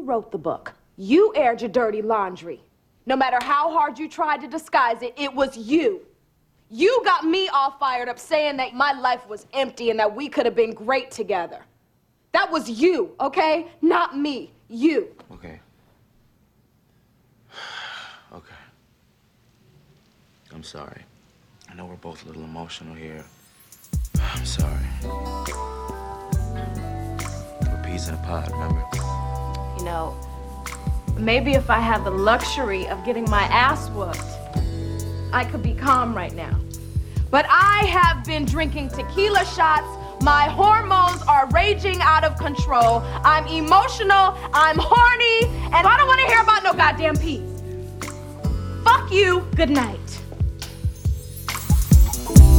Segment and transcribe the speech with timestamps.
[0.00, 0.72] Wrote the book.
[0.96, 2.60] You aired your dirty laundry.
[3.06, 6.02] No matter how hard you tried to disguise it, it was you.
[6.70, 10.28] You got me all fired up saying that my life was empty and that we
[10.28, 11.60] could have been great together.
[12.32, 13.66] That was you, okay?
[13.82, 14.52] Not me.
[14.68, 15.08] You.
[15.32, 15.60] Okay.
[18.32, 18.54] Okay.
[20.54, 21.02] I'm sorry.
[21.68, 23.24] I know we're both a little emotional here.
[24.20, 24.86] I'm sorry.
[27.62, 29.09] We're peas in a pod, remember?
[29.80, 30.14] You know,
[31.16, 34.20] maybe if I had the luxury of getting my ass whooped,
[35.32, 36.54] I could be calm right now.
[37.30, 39.88] But I have been drinking tequila shots.
[40.22, 43.00] My hormones are raging out of control.
[43.24, 44.36] I'm emotional.
[44.52, 45.46] I'm horny.
[45.72, 47.40] And I don't want to hear about no goddamn peace.
[48.84, 49.48] Fuck you.
[49.56, 49.98] Good night.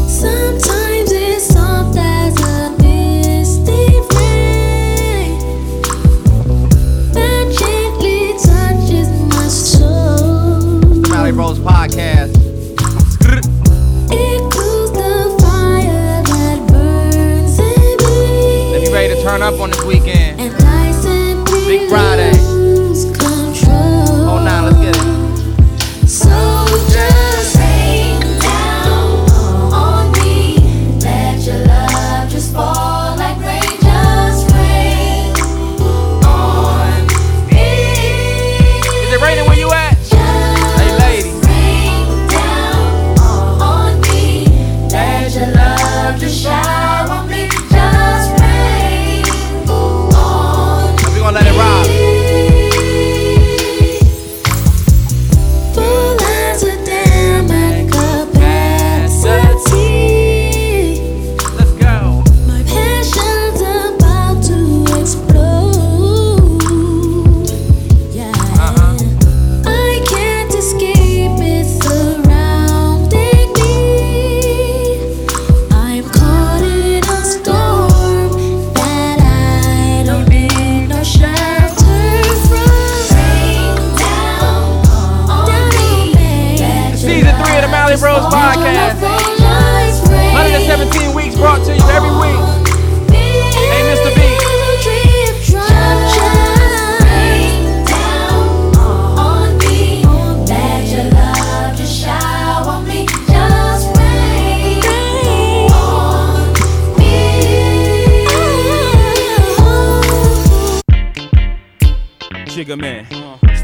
[0.09, 4.00] Sometimes it's soft as a misty
[11.55, 11.65] soul.
[11.65, 12.35] Podcast.
[14.13, 18.93] It cools the fire that burns in me.
[18.93, 20.53] Ready to turn up on this weekend, And
[21.67, 22.40] Big Friday.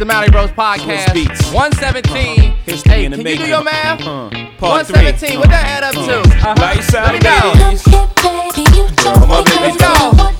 [0.07, 1.13] It's the Mallory Bros Podcast.
[1.13, 1.51] beats.
[1.51, 2.51] 117.
[2.65, 3.99] History Hey, in the can you do your math?
[3.99, 5.03] Uh, part three.
[5.03, 5.37] 117.
[5.39, 6.19] What that add up to?
[6.21, 6.55] Uh-huh.
[6.59, 7.51] Lights out, Let me go.
[7.65, 7.85] ladies.
[9.27, 10.36] my baby Let's go.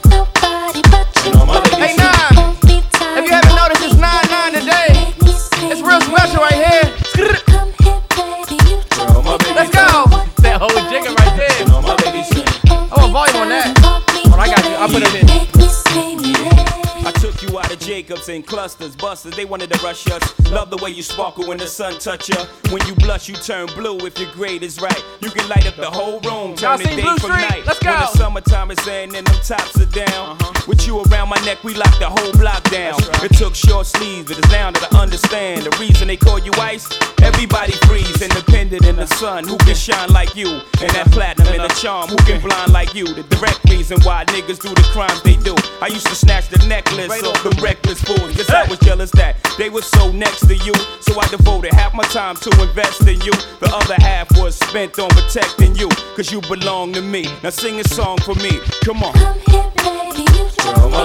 [18.08, 19.36] Jacobs and clusters, busters.
[19.36, 20.50] They wanted to rush us.
[20.50, 22.38] Love the way you sparkle when the sun touch you.
[22.72, 23.98] When you blush, you turn blue.
[23.98, 26.56] If your grade is right, you can light up the whole room.
[26.56, 27.50] Turn the day Blue from Street?
[27.50, 27.66] night.
[27.66, 27.92] Let's go.
[27.92, 30.38] When the summertime is in and them tops are down.
[30.40, 30.64] Uh-huh.
[30.70, 32.96] With you around my neck, we lock the whole block down.
[33.24, 36.52] It took short sleeves, but it's now that I understand the reason they call you
[36.56, 36.88] ice.
[37.22, 39.48] Everybody freeze, independent in the sun.
[39.48, 40.48] Who can shine like you?
[40.80, 42.08] And that platinum and the charm.
[42.08, 43.06] Who can blind like you?
[43.06, 45.56] The direct reason why niggas do the crimes they do.
[45.82, 48.36] I used to snatch the necklace off the reckless fools.
[48.36, 50.74] Cause I was jealous that they were so next to you.
[51.02, 53.34] So I devoted half my time to invest in you.
[53.60, 55.90] The other half was spent on protecting you.
[56.16, 57.24] Cause you belong to me.
[57.44, 58.60] Now sing a song for me.
[58.84, 59.14] Come on.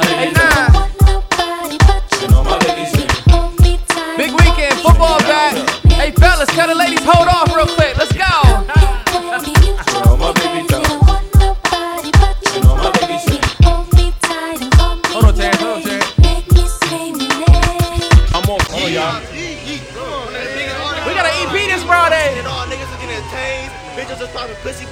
[0.02, 0.90] Hey, Nine.
[2.20, 3.08] You know my baby sing.
[4.16, 5.56] Big weekend, football back.
[5.92, 7.96] Hey, fellas, tell the ladies hold off real quick.
[7.96, 8.81] Let's go.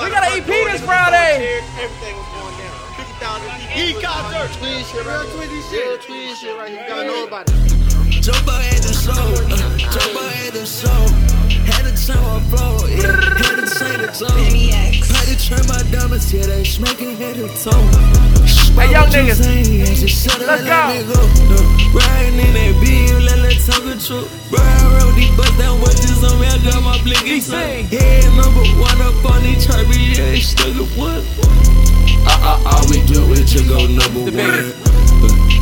[0.00, 1.60] We got an front EP door, this Friday.
[1.60, 2.80] throwing Everything was going down.
[2.96, 3.76] 50,000 people.
[3.76, 4.58] He concert.
[4.58, 5.36] Twin shit right here.
[5.36, 6.02] Twin shit.
[6.02, 6.80] Twin shit right here.
[6.80, 8.22] You gotta know about it.
[8.22, 11.39] Jumbo had the show, uh, Jumbo had the show.
[11.70, 14.34] Had to turn my flow, yeah, had to change the tone.
[15.06, 17.70] Had to turn my diamonds, yeah, they smoking head to toe.
[18.74, 21.30] Hey, young niggas, Let's let's go.
[21.94, 24.26] Riding in that beam, let that talk a truck.
[24.50, 27.86] Bro, I wrote these bust down watches on me, I got my blinky sing.
[27.90, 31.22] Yeah, number one up on these chart, but yeah, it's stuck at one.
[32.26, 34.89] Uh, uh, all we do is just go number one.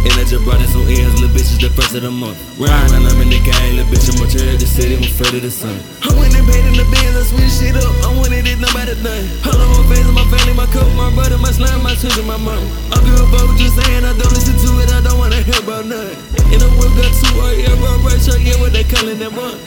[0.09, 2.41] And I just brought in some ends, little bitches the first of the month.
[2.57, 5.45] Riding around, I'm in the gang, little bitch, I'm a the city, I'm afraid of
[5.45, 5.77] the sun.
[6.01, 7.93] I went and paid in the bands, I switch shit up.
[8.09, 9.25] I wanted it, nobody done.
[9.45, 12.41] All of my face, my family, my coat, my brother, my slime, my sister, my
[12.41, 12.57] mom.
[12.89, 15.45] I give a fuck what you saying, I don't listen to it, I don't wanna
[15.45, 16.17] hear about nothing.
[16.57, 19.33] And the whip got two right here, bro, right shot, yeah, what they calling that
[19.37, 19.61] one.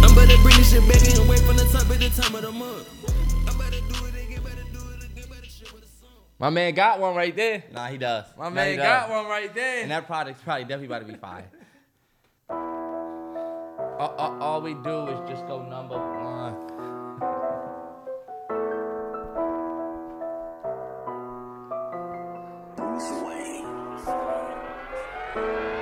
[0.00, 2.32] I'm about to bring this shit back and wait from the top at the time
[2.32, 3.11] of the month.
[6.42, 7.62] My man got one right there.
[7.72, 8.24] Nah, he does.
[8.36, 8.84] My Nah, he man does.
[8.84, 9.82] got one right there.
[9.82, 11.48] And that product's probably definitely about to be fire.
[14.00, 16.56] all, all- all we do is just go number one.
[25.34, 25.81] Yo,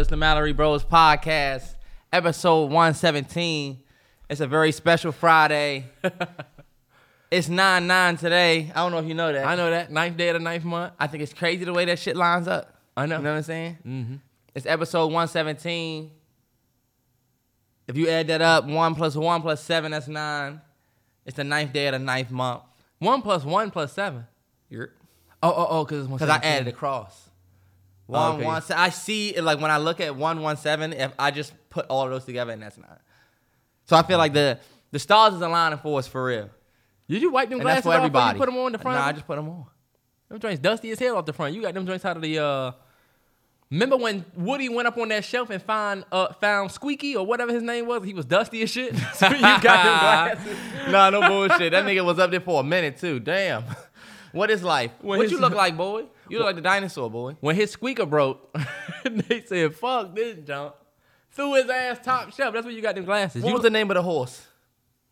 [0.00, 1.74] it's the Mallory Bros Podcast,
[2.10, 3.82] episode 117.
[4.30, 5.84] It's a very special Friday.
[7.30, 8.72] it's 9 9 today.
[8.74, 9.46] I don't know if you know that.
[9.46, 10.94] I know that ninth day of the ninth month.
[10.98, 12.80] I think it's crazy the way that shit lines up.
[12.96, 13.18] I know.
[13.18, 13.78] You know what I'm saying?
[13.86, 14.14] Mm-hmm.
[14.54, 16.10] It's episode 117.
[17.86, 20.60] If you add that up, 1 plus 1 plus 7, that's 9.
[21.26, 22.62] It's the ninth day of the ninth month.
[23.00, 24.26] One plus one plus seven.
[24.68, 24.92] You're.
[25.42, 26.12] Oh, oh, oh, because it's.
[26.12, 27.29] Because I added across.
[28.10, 28.44] One, okay.
[28.44, 31.86] one, se- I see, it, like, when I look at 117, if I just put
[31.86, 33.00] all of those together, and that's not.
[33.86, 34.58] So I feel like the
[34.92, 36.50] the stars is aligning for us for real.
[37.08, 38.38] Did you wipe them And glasses for off everybody.
[38.38, 38.98] You put them on the front.
[38.98, 39.66] Nah, I just put them on.
[40.28, 41.54] them joints dusty as hell off the front.
[41.54, 42.38] You got them joints out of the.
[42.38, 42.72] uh
[43.70, 47.52] Remember when Woody went up on that shelf and find uh found Squeaky or whatever
[47.52, 48.04] his name was?
[48.04, 48.96] He was dusty as shit.
[49.14, 50.56] so you got them glasses.
[50.92, 51.70] nah, no bullshit.
[51.72, 53.20] That nigga was up there for a minute too.
[53.20, 53.64] Damn.
[54.32, 54.92] What is life?
[55.00, 56.04] When what his- you look like, boy?
[56.30, 57.36] You look like the dinosaur, boy.
[57.40, 58.54] When his squeaker broke,
[59.04, 60.74] they said, "Fuck this junk."
[61.32, 62.52] Threw his ass top shelf.
[62.54, 63.42] That's where you got them glasses.
[63.42, 64.46] What You was the name of the horse?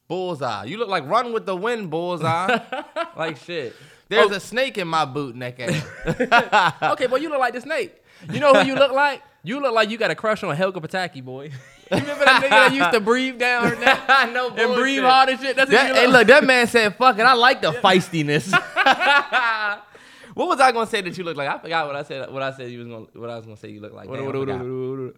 [0.08, 0.64] Bullseye.
[0.64, 2.58] You look like Run with the Wind, Bullseye.
[3.16, 3.74] like shit.
[4.08, 4.34] There's Oh.
[4.36, 5.60] a snake in my boot neck.
[5.60, 6.82] ass.
[6.92, 7.94] okay, boy, you look like the snake.
[8.32, 9.22] You know who you look like?
[9.44, 11.44] You look like you got a crush on Helga Pataki, boy.
[11.44, 11.50] you
[11.90, 14.48] remember that nigga that used to breathe down her neck I know.
[14.48, 15.54] and breathe hard and shit?
[15.56, 18.50] That's That, you hey, look look, that man said, "Fuck it." I like the feistiness.
[20.38, 21.48] What was I gonna say that you look like?
[21.48, 22.30] I forgot what I said.
[22.30, 23.06] What I said you was gonna.
[23.14, 24.08] What I was gonna say you look like.
[24.08, 25.14] Damn, I forgot.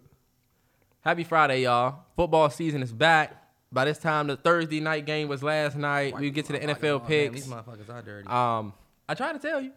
[1.01, 2.05] Happy Friday, y'all.
[2.15, 3.37] Football season is back.
[3.71, 6.17] By this time, the Thursday night game was last night.
[6.17, 7.35] We get to the NFL Oh, man, picks.
[7.35, 8.27] these motherfuckers are dirty.
[8.27, 8.73] Um,
[9.07, 9.73] I try to tell you,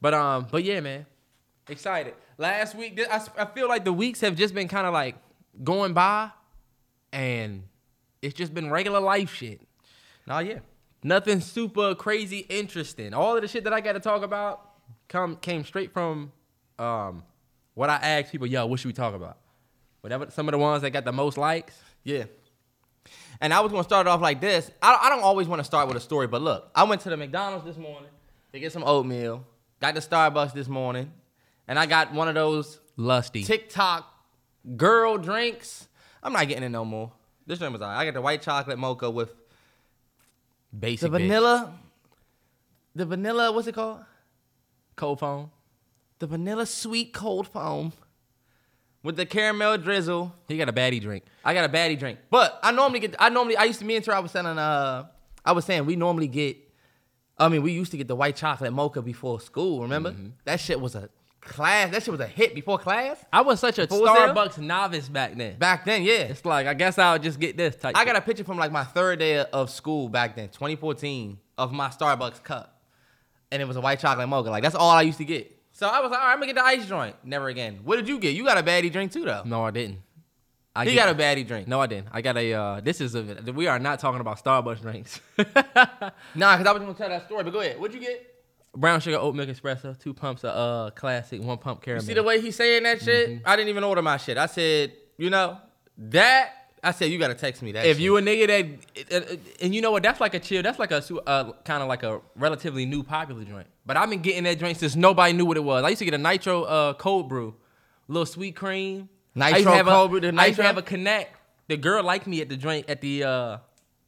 [0.00, 1.06] but um, but yeah, man,
[1.68, 2.14] excited.
[2.38, 5.16] Last week, I I feel like the weeks have just been kind of like
[5.64, 6.30] going by,
[7.12, 7.64] and
[8.22, 9.60] it's just been regular life shit.
[10.24, 10.60] nah, yeah.
[11.02, 13.12] Nothing super crazy interesting.
[13.12, 14.70] All of the shit that I got to talk about
[15.08, 16.32] come came straight from
[16.78, 17.22] um
[17.74, 18.46] what I asked people.
[18.46, 19.38] Yo, what should we talk about?
[20.00, 20.30] Whatever.
[20.30, 21.78] Some of the ones that got the most likes.
[22.02, 22.24] Yeah.
[23.40, 24.70] And I was gonna start it off like this.
[24.82, 27.10] I, I don't always want to start with a story, but look, I went to
[27.10, 28.10] the McDonald's this morning
[28.52, 29.44] to get some oatmeal.
[29.80, 31.12] Got to Starbucks this morning,
[31.66, 33.42] and I got one of those Lusty.
[33.42, 34.06] TikTok
[34.76, 35.88] girl drinks.
[36.22, 37.12] I'm not getting it no more.
[37.46, 37.98] This drink was alright.
[37.98, 39.34] I got the white chocolate mocha with
[40.78, 41.10] Basic.
[41.10, 41.22] the bitch.
[41.22, 41.74] vanilla.
[42.94, 44.04] The vanilla, what's it called?
[44.96, 45.50] Cold foam.
[46.18, 47.92] The vanilla sweet cold foam
[49.02, 50.34] with the caramel drizzle.
[50.48, 51.24] He got a baddie drink.
[51.44, 52.18] I got a baddie drink.
[52.30, 55.06] But I normally get I normally I used to me and Tara was selling uh
[55.44, 56.56] I was saying we normally get
[57.38, 60.12] I mean we used to get the white chocolate mocha before school, remember?
[60.12, 60.28] Mm-hmm.
[60.44, 61.10] That shit was a
[61.44, 61.90] class.
[61.90, 63.24] That shit was a hit before class.
[63.32, 64.14] I was such a Full Sail?
[64.14, 65.58] Starbucks novice back then.
[65.58, 66.22] Back then, yeah.
[66.22, 67.96] It's like I guess I'll just get this type.
[67.96, 71.72] I got a picture from like my third day of school back then, 2014, of
[71.72, 72.73] my Starbucks cup.
[73.52, 74.50] And it was a white chocolate mocha.
[74.50, 75.50] Like that's all I used to get.
[75.72, 77.16] So I was like, all right, I'm gonna get the ice joint.
[77.24, 77.80] Never again.
[77.84, 78.34] What did you get?
[78.34, 79.42] You got a baddie drink too though.
[79.44, 79.98] no, I didn't.
[80.76, 81.68] I He get- got a baddie drink.
[81.68, 82.08] No, I didn't.
[82.10, 82.52] I got a.
[82.52, 83.22] Uh, this is a.
[83.54, 85.20] We are not talking about Starbucks drinks.
[86.34, 87.78] Nah, cause I was gonna tell that story, but go ahead.
[87.80, 88.30] What'd you get?
[88.76, 92.04] Brown sugar oat milk espresso, two pumps of uh classic, one pump You caramel.
[92.04, 93.28] see the way he's saying that shit?
[93.30, 93.46] Mm-hmm.
[93.48, 94.36] I didn't even order my shit.
[94.36, 95.58] I said, you know,
[95.96, 97.86] that I said you gotta text me that.
[97.86, 98.04] if shit.
[98.04, 100.62] you a nigga that, uh, uh, and you know what, that's like a chill.
[100.62, 103.66] That's like a uh, kind of like a relatively new popular joint.
[103.86, 105.82] But I've been getting that joint since nobody knew what it was.
[105.84, 107.54] I used to get a nitro uh, cold brew,
[108.08, 109.08] little sweet cream.
[109.40, 110.64] I Nitro a- cold brew, the I used to nitro?
[110.64, 111.36] have a connect.
[111.66, 113.58] The girl liked me at the joint at the uh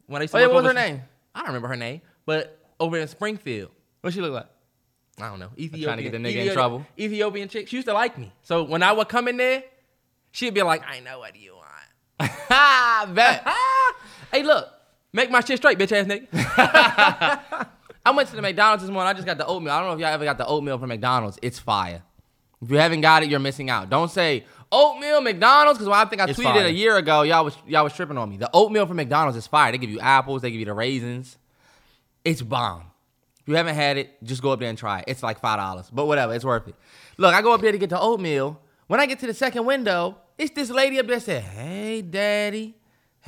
[0.07, 1.03] when I used to Oh, work what was her name?
[1.35, 3.71] I don't remember her name, but over in Springfield.
[4.03, 4.47] what she look like?
[5.19, 5.49] I don't know.
[5.57, 6.85] Ethiopian, trying to get the nigga in trouble.
[6.99, 7.69] Ethiopian chick.
[7.69, 8.31] She used to like me.
[8.43, 9.65] So when I would come in there,
[10.31, 11.56] she'd be like, I know what you!
[13.15, 13.47] Bet.
[14.33, 14.69] hey, look.
[15.13, 16.27] Make my shit straight, bitch ass nigga.
[18.05, 19.09] I went to the McDonald's this morning.
[19.09, 19.73] I just got the oatmeal.
[19.73, 21.39] I don't know if y'all ever got the oatmeal from McDonald's.
[21.43, 22.03] It's fire.
[22.63, 23.89] If you haven't got it, you're missing out.
[23.89, 26.67] Don't say oatmeal McDonald's because I think I It's tweeted fire.
[26.67, 27.23] a year ago.
[27.23, 28.37] Y'all was y'all was tripping on me.
[28.37, 29.73] The oatmeal from McDonald's is fire.
[29.73, 30.43] They give you apples.
[30.43, 31.39] They give you the raisins.
[32.25, 32.83] It's bomb.
[33.41, 35.05] If you haven't had it, just go up there and try it.
[35.09, 36.75] It's like five dollars, but whatever, it's worth it.
[37.17, 38.61] Look, I go up there to get the oatmeal.
[38.87, 42.75] When I get to the second window, it's this lady up there said, "Hey, daddy,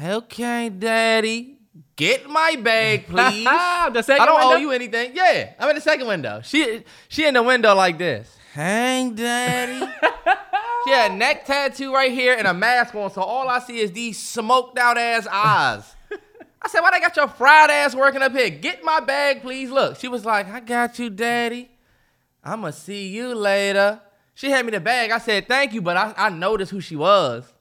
[0.00, 1.58] okay, daddy,
[1.96, 5.12] get my bag, please." The second I don't owe you anything.
[5.14, 6.40] Yeah, I'm in the second window.
[6.44, 8.36] She she in the window like this.
[8.52, 9.78] Hang, daddy.
[10.84, 13.78] she had a neck tattoo right here and a mask on, so all I see
[13.78, 15.94] is these smoked out ass eyes.
[16.60, 18.50] I said, why they got your fried ass working up here?
[18.50, 19.70] Get my bag, please.
[19.70, 19.96] Look.
[19.96, 21.70] She was like, I got you, daddy.
[22.42, 24.00] I'ma see you later.
[24.38, 25.11] She had me the bag.
[25.11, 27.52] I said, thank you, but I, I noticed who she was.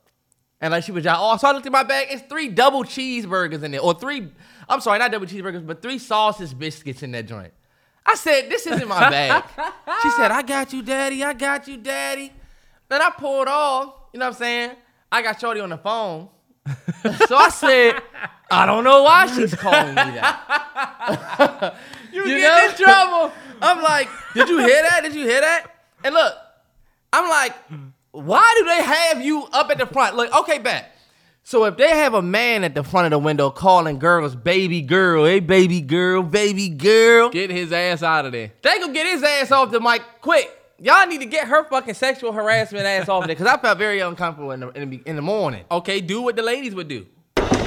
[0.62, 2.10] And like she was like, oh, so I looked at my bag.
[2.12, 3.82] It's three double cheeseburgers in there.
[3.82, 4.28] Or three,
[4.70, 7.52] I'm sorry, not double cheeseburgers, but three sausage biscuits in that joint.
[8.06, 9.44] I said, this isn't my bag.
[10.04, 11.24] she said, I got you, daddy.
[11.24, 12.32] I got you, daddy.
[12.90, 13.96] Then I pulled off.
[14.14, 14.72] You know what I'm saying?
[15.12, 16.30] I got Shorty on the phone.
[17.28, 18.04] so I said,
[18.52, 21.76] I don't know why she's calling me that.
[22.14, 22.70] you get know?
[22.70, 23.34] in trouble.
[23.64, 25.02] I'm like, did you hear that?
[25.02, 25.72] Did you hear that?
[26.04, 26.36] And look,
[27.18, 27.54] I'm like,
[28.12, 30.16] why do they have you up at the front?
[30.16, 30.92] Look, okay, back.
[31.44, 34.82] So if they have a man at the front of the window calling girls baby
[34.82, 38.52] girl, hey baby girl, baby girl, Get his ass out of there.
[38.62, 40.52] they gonna get his ass off the mic quick.
[40.80, 44.00] Y'all need to get her fucking sexual harassment ass off there because I felt very
[44.02, 45.64] uncomfortable in the, in the in the morning.
[45.72, 47.08] Okay, do what the ladies would do.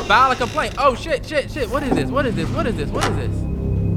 [0.06, 0.74] File a complaint.
[0.78, 1.70] Oh shit, shit, shit.
[1.70, 2.10] What is this?
[2.10, 2.48] What is this?
[2.50, 2.90] What is this?
[2.90, 3.34] What is this?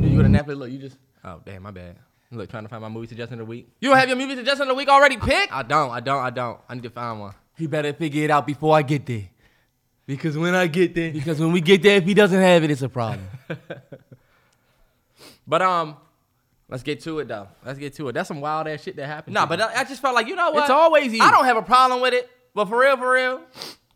[0.09, 1.97] You go to Netflix, look, you just Oh damn, my bad.
[2.33, 3.69] Look, trying to find my movie suggestion of the week.
[3.79, 5.53] you don't have your movie suggestion of the week already picked.
[5.53, 6.59] I don't, I don't, I don't.
[6.67, 7.35] I need to find one.
[7.55, 9.29] He better figure it out before I get there.
[10.05, 11.11] Because when I get there.
[11.11, 13.27] Because when we get there, if he doesn't have it, it's a problem.
[15.47, 15.97] But um,
[16.69, 17.47] let's get to it though.
[17.65, 18.13] Let's get to it.
[18.13, 19.33] That's some wild ass shit that happened.
[19.33, 19.61] nah, but.
[19.61, 20.61] I, I just felt like you know what?
[20.61, 21.21] It's always you.
[21.21, 23.41] I don't have a problem with it, but for real, for real,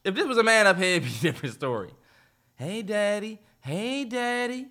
[0.03, 1.91] if this was a man up here, it'd be a different story.
[2.56, 3.39] Hey, daddy.
[3.62, 4.67] Hey, daddy.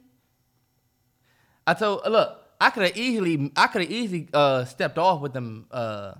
[1.67, 5.33] I told look, I could have easily, I could have easily uh, stepped off with
[5.33, 6.15] them uh,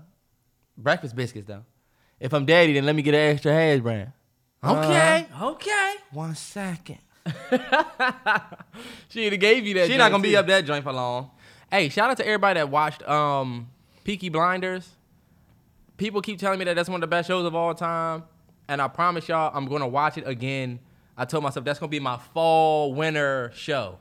[0.77, 1.63] breakfast biscuits though.
[2.19, 4.11] If I'm daddy, then let me get an extra hash brand.
[4.63, 5.93] Okay, okay.
[6.11, 6.99] One second.
[9.09, 9.87] she gave you that.
[9.87, 11.31] She not gonna be up that joint for long.
[11.69, 13.69] Hey, shout out to everybody that watched um
[14.03, 14.89] Peaky Blinders.
[15.97, 18.23] People keep telling me that that's one of the best shows of all time,
[18.67, 20.79] and I promise y'all, I'm gonna watch it again.
[21.17, 23.99] I told myself that's gonna be my fall winter show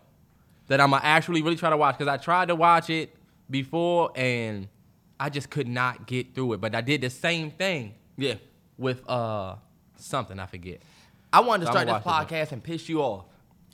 [0.69, 3.15] that I'm gonna actually really try to watch because I tried to watch it
[3.51, 4.69] before and
[5.19, 6.61] I just could not get through it.
[6.61, 8.35] But I did the same thing Yeah.
[8.79, 9.57] with uh
[9.97, 10.81] something I forget.
[11.33, 13.25] I wanted to So start this podcast and piss you off.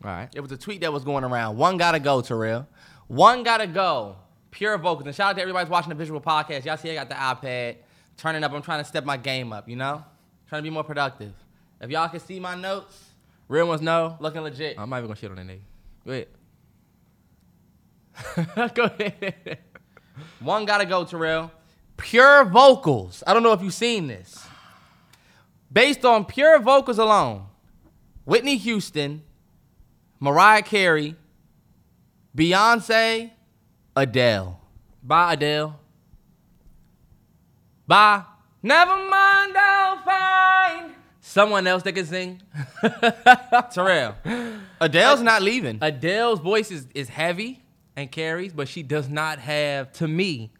[0.04, 0.28] All right.
[0.34, 1.56] It was a tweet that was going around.
[1.56, 2.66] One gotta go, Terrell.
[3.08, 4.16] One gotta go.
[4.50, 5.06] Pure vocals.
[5.06, 6.64] And shout out to everybody's watching the visual podcast.
[6.64, 7.14] Y'all see I got the
[7.46, 7.76] iPad.
[8.16, 8.52] Turning up.
[8.52, 10.04] I'm trying to step my game up, you know?
[10.48, 11.32] Trying to be more productive.
[11.80, 13.08] If y'all can see my notes,
[13.48, 14.16] Real ones know.
[14.20, 14.78] looking legit.
[14.78, 15.60] I'm not even gonna shit on that nigga.
[16.04, 16.28] Go ahead.
[18.74, 19.58] Go ahead.
[20.40, 21.50] One gotta go, Terrell.
[21.96, 23.22] Pure vocals.
[23.26, 24.44] I don't know if you've seen this.
[25.72, 27.46] Based on pure vocals alone,
[28.24, 29.22] Whitney Houston,
[30.20, 31.16] Mariah Carey,
[32.36, 33.30] Beyonce,
[33.96, 34.60] Adele.
[35.02, 35.78] Bye, Adele.
[37.86, 38.24] Bye.
[38.62, 42.42] Never mind, I'll find someone else that can sing.
[43.72, 44.14] Terrell.
[44.80, 45.78] Adele's not leaving.
[45.80, 47.61] Adele's voice is, is heavy
[47.96, 50.50] and carries, but she does not have, to me,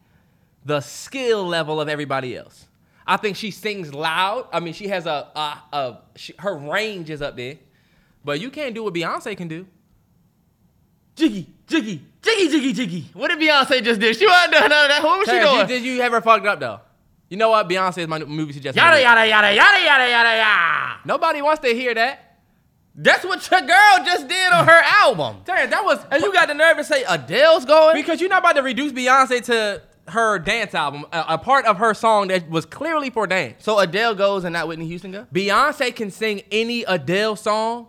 [0.65, 2.67] the skill level of everybody else.
[3.07, 4.47] I think she sings loud.
[4.53, 7.57] I mean, she has a, a, a she, her range is up there,
[8.25, 9.67] but you can't do what Beyonce can do.
[11.17, 13.11] Jiggy, jiggy, jiggy, jiggy, jiggy.
[13.13, 14.15] What did Beyonce just do?
[14.15, 15.01] She wasn't doing none of that.
[15.03, 15.61] What was she doing?
[15.61, 16.81] you, did you ever fucked up though?
[17.29, 17.69] You know what?
[17.69, 18.83] Beyonce is my movie suggestion.
[18.83, 21.01] Yada, yada, yada, yada, yada, yada, yada.
[21.05, 22.32] Nobody wants to hear that.
[22.95, 25.39] That's what your girl just did on her album.
[25.47, 27.97] Terrence, that was And you got the nerve to say Adele's going?
[27.97, 31.79] Because you're not about to reduce Beyonce to her dance album, a, a part of
[31.79, 33.65] her song that was clearly for dance.
[33.65, 35.27] So Adele goes and not Whitney Houston go?
[35.33, 37.89] Beyonce can sing any Adele song.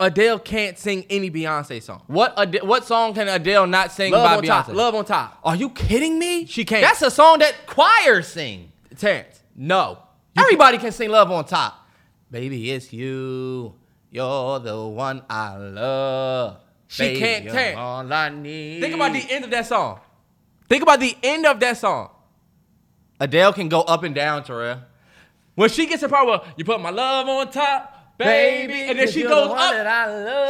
[0.00, 2.02] Adele can't sing any Beyonce song.
[2.06, 4.66] What Ade- what song can Adele not sing Love by on Beyonce?
[4.66, 4.68] top.
[4.68, 5.40] Love on top.
[5.44, 6.46] Are you kidding me?
[6.46, 6.82] She can't.
[6.82, 8.70] That's a song that choirs sing.
[8.96, 9.98] Terrence, no.
[10.36, 11.88] Everybody can sing Love on Top.
[12.30, 13.74] Baby, it's you.
[14.10, 16.58] You're the one I love.
[16.86, 17.74] She Baby, can't turn.
[17.76, 18.80] All I need.
[18.80, 20.00] Think about the end of that song.
[20.68, 22.10] Think about the end of that song.
[23.20, 24.80] Adele can go up and down, Terrell.
[25.54, 29.10] When she gets to part where you put my love on top, baby, and then
[29.10, 29.72] she goes up.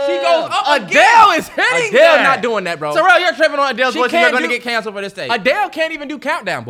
[0.07, 0.83] She goes up.
[0.83, 1.39] Adele again.
[1.39, 2.23] is hitting Adele that.
[2.23, 2.93] not doing that, bro.
[2.95, 5.31] Terrell, you're tripping on Adele's She voice you're going to get canceled for this stage.
[5.33, 6.63] Adele can't even do countdown.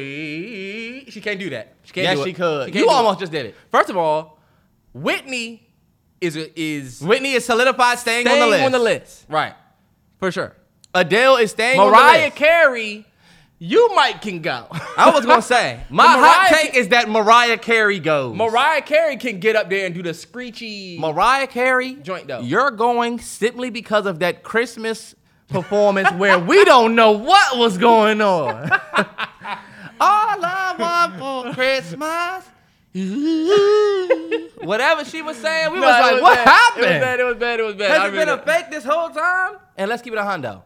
[0.00, 1.04] Boy.
[1.08, 1.74] She can't do that.
[1.82, 2.26] She can't Yes, do it.
[2.26, 2.66] she could.
[2.66, 2.92] can't you do it.
[2.92, 3.56] almost just did it.
[3.70, 4.38] First of all,
[4.94, 5.66] Whitney
[6.20, 8.64] is is Whitney is solidified staying, staying on the list.
[8.66, 9.54] on the list Right.
[10.18, 10.54] for sure.
[10.94, 12.30] Adele is staying on the Mariah.
[12.30, 13.06] Carey,
[13.58, 14.66] you might can go.
[14.96, 18.36] I was gonna say my Mariah hot take is that Mariah Carey goes.
[18.36, 20.98] Mariah Carey can get up there and do the screechy.
[20.98, 22.40] Mariah Carey Joint though.
[22.40, 25.14] You're going simply because of that Christmas
[25.48, 28.70] performance where we don't know what was going on.
[30.02, 32.44] All I want for Christmas.
[34.62, 36.48] Whatever she was saying, we No, was like, was what bad.
[36.48, 36.84] happened?
[36.84, 37.20] It was bad.
[37.20, 37.60] It was bad.
[37.60, 37.90] It was bad.
[37.90, 39.56] Has I it been uh, a fake this whole time?
[39.76, 40.62] And let's keep it a hundo.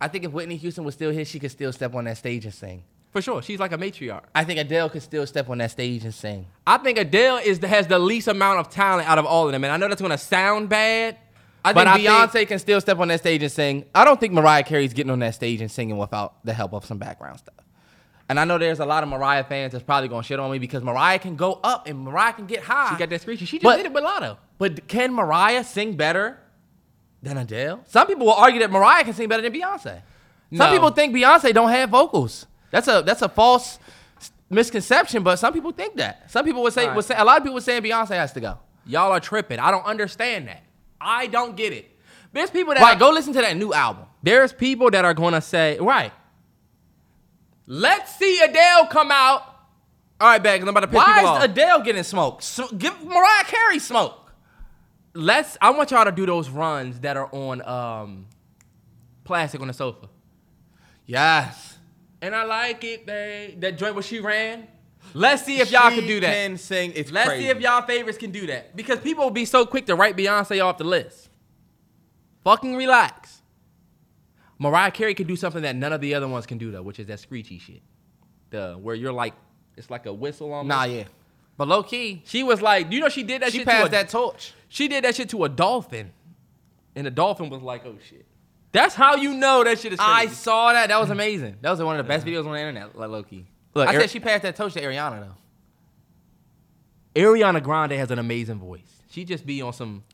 [0.00, 2.44] I think if Whitney Houston was still here, she could still step on that stage
[2.44, 2.82] and sing.
[3.12, 4.24] For sure, she's like a matriarch.
[4.34, 6.46] I think Adele could still step on that stage and sing.
[6.66, 9.52] I think Adele is the, has the least amount of talent out of all of
[9.52, 11.16] them, and I know that's gonna sound bad.
[11.64, 13.86] I But think I Beyonce think- can still step on that stage and sing.
[13.94, 16.84] I don't think Mariah Carey's getting on that stage and singing without the help of
[16.84, 17.54] some background stuff.
[18.28, 20.58] And I know there's a lot of Mariah fans that's probably gonna shit on me
[20.58, 22.90] because Mariah can go up and Mariah can get high.
[22.92, 23.44] She got that screechy.
[23.44, 24.36] She just But- did it with Latto.
[24.58, 26.38] But can Mariah sing better
[27.22, 27.80] than Adele?
[27.86, 30.00] Some people will argue that Mariah can sing better than Beyonce.
[30.54, 30.72] Some No.
[30.72, 32.46] people think Beyonce don't have vocals.
[32.72, 33.78] That's a that's a false
[34.50, 36.30] misconception, but some people think that.
[36.30, 36.96] Some people would say, right.
[36.96, 38.58] would say a lot of people would saying Beyonce has to go.
[38.86, 39.58] Y'all are tripping.
[39.58, 40.62] I don't understand that.
[41.00, 41.90] I don't get it.
[42.32, 44.04] There's people that Right, are- go listen to that new album.
[44.22, 46.12] There's people that are gonna say, right.
[47.66, 49.42] Let's see Adele come out.
[50.20, 50.62] All right, back.
[50.62, 51.42] I'm about to piss Why people is off.
[51.42, 52.40] Adele getting smoke?
[52.42, 54.32] So, give Mariah Carey smoke.
[55.14, 55.58] Let's.
[55.60, 58.26] I want y'all to do those runs that are on um,
[59.24, 60.08] plastic on the sofa.
[61.04, 61.78] Yes.
[62.22, 63.60] And I like it, babe.
[63.60, 64.68] That joint where she ran.
[65.14, 66.32] Let's see if y'all She can do that.
[66.32, 66.92] Can sing.
[66.94, 67.44] It's Let's crazy.
[67.44, 68.74] see if y'all favorites can do that.
[68.74, 71.28] Because people will be so quick to write Beyonce off the list.
[72.42, 73.42] Fucking relax.
[74.58, 76.98] Mariah Carey can do something that none of the other ones can do though, which
[76.98, 77.82] is that screechy shit.
[78.50, 79.34] The where you're like,
[79.76, 80.66] it's like a whistle on.
[80.66, 81.04] Nah, yeah.
[81.56, 83.88] But low key, She was like, you know, she did that she shit to passed
[83.88, 84.52] a, that torch.
[84.68, 86.12] She did that shit to a dolphin,
[86.94, 88.26] and the dolphin was like, oh shit.
[88.72, 90.88] That's how you know that shit is I saw that.
[90.88, 91.56] That was amazing.
[91.62, 92.96] That was one of the best videos on the internet.
[92.96, 93.46] Like low key.
[93.74, 95.34] Look, I Ari- said she passed that torch to Ariana though.
[97.20, 99.02] Ariana Grande has an amazing voice.
[99.10, 100.04] She just be on some,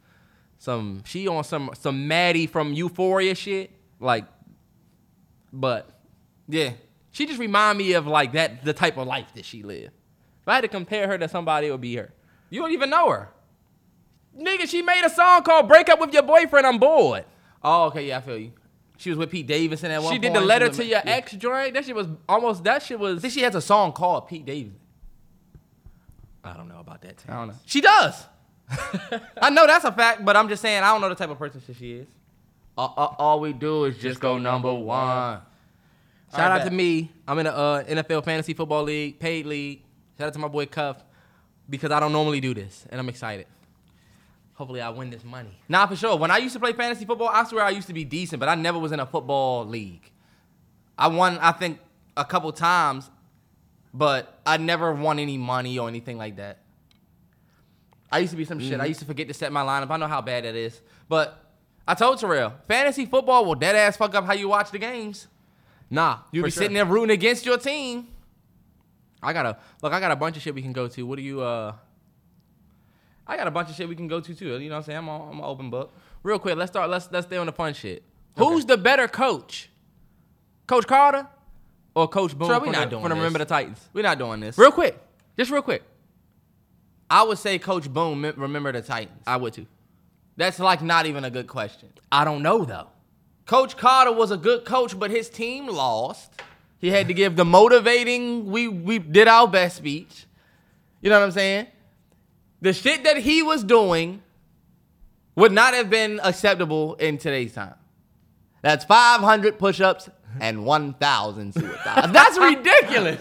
[0.59, 3.73] some she on some some Maddie from Euphoria shit.
[4.03, 4.25] Like,
[5.53, 5.89] but
[6.49, 6.73] Yeah.
[7.13, 9.93] she just remind me of like that the type of life that she lived.
[10.43, 12.13] If I had to compare her to somebody, it would be her.
[12.51, 13.29] You don't even know her.
[14.37, 17.25] Nigga, she made a song called "Break Up with Your Boyfriend." I'm bored.
[17.63, 18.09] Oh, okay.
[18.09, 18.53] Yeah, I feel you.
[18.97, 20.35] She was with Pete Davidson at one She point.
[20.35, 21.11] did the letter to your yeah.
[21.13, 21.75] ex joint.
[21.75, 22.65] That shit was almost.
[22.65, 23.19] That shit was.
[23.19, 24.81] I think she has a song called Pete Davidson.
[26.43, 27.19] I don't know about that.
[27.19, 27.31] Too.
[27.31, 27.55] I don't know.
[27.67, 28.25] She does.
[29.41, 31.39] I know that's a fact, but I'm just saying I don't know the type of
[31.39, 32.09] person she is.
[32.77, 35.41] Uh, uh, all we do is just go number one.
[36.31, 36.69] Shout All right, out bet.
[36.69, 37.11] to me.
[37.29, 39.83] I'm in the uh, NFL Fantasy Football League, paid league.
[40.17, 41.05] Shout out to my boy Cuff
[41.69, 43.47] because I don't normally do this, and I'm excited.
[44.55, 45.59] Hopefully, I win this money.
[45.69, 46.17] Nah, for sure.
[46.17, 48.49] When I used to play fantasy football, I swear I used to be decent, but
[48.49, 50.11] I never was in a football league.
[50.97, 51.79] I won, I think,
[52.17, 53.11] a couple times,
[53.93, 56.59] but I never won any money or anything like that.
[58.11, 58.79] I used to be some shit.
[58.79, 59.91] I used to forget to set my lineup.
[59.91, 60.81] I know how bad that is.
[61.09, 61.42] But
[61.87, 65.27] I told Terrell, fantasy football will dead ass fuck up how you watch the games.
[65.91, 66.63] Nah, You'll be sure.
[66.63, 68.09] sitting there rooting against your team.
[69.23, 69.93] I got a look.
[69.93, 71.07] I got a bunch of shit we can go to.
[71.07, 71.43] What do you?
[71.43, 71.75] uh
[73.27, 74.59] I got a bunch of shit we can go to too.
[74.59, 74.99] You know what I'm saying?
[74.99, 75.93] I'm, an open book.
[76.23, 76.91] Real quick, let's start.
[76.91, 78.03] Let's let's stay on the fun shit.
[78.37, 79.71] Who's the better coach,
[80.67, 81.27] Coach Carter
[81.95, 83.21] or Coach Boone Terrell, we not the, doing from the this.
[83.21, 83.89] Remember the Titans?
[83.93, 84.57] We're not doing this.
[84.57, 84.99] Real quick,
[85.37, 85.83] just real quick.
[87.11, 89.23] I would say Coach Boone, remember the Titans.
[89.27, 89.67] I would too.
[90.37, 91.91] That's like not even a good question.
[92.11, 92.89] I don't know though.
[93.47, 96.33] Coach Carter was a good coach, but his team lost.
[96.79, 100.27] He had to give the motivating, we we did our best speech.
[101.01, 101.67] You know what I'm saying?
[102.61, 104.23] The shit that he was doing
[105.35, 107.75] would not have been acceptable in today's time.
[108.63, 110.09] That's 500 push-ups
[110.41, 112.13] and 1,000 suicides.
[112.13, 113.19] That's ridiculous.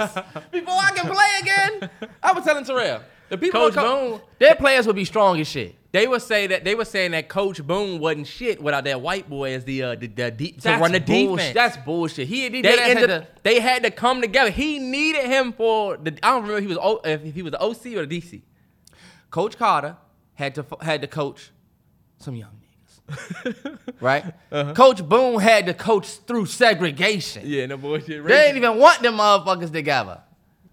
[0.52, 1.90] Before I can play again,
[2.22, 5.40] I was telling Terrell, the people Coach at Co- Boone- their players would be strong
[5.40, 5.76] as shit.
[5.94, 9.30] They would say that they were saying that Coach Boone wasn't shit without that white
[9.30, 11.38] boy as the uh, the, the deep to run the bullshit.
[11.38, 11.54] defense.
[11.54, 12.28] That's bullshit.
[12.30, 14.52] He, he they ended, had to- they had to come together.
[14.52, 16.18] He needed him for the.
[16.24, 18.42] I don't remember if he was O, if he was the OC or the DC.
[19.32, 19.98] Coach Carter
[20.36, 21.52] had to had to coach
[22.20, 24.34] some young niggas, right?
[24.76, 27.44] Coach Boone had to coach through segregation.
[27.46, 28.24] Yeah, no bullshit.
[28.26, 30.22] They didn't even want them motherfuckers together.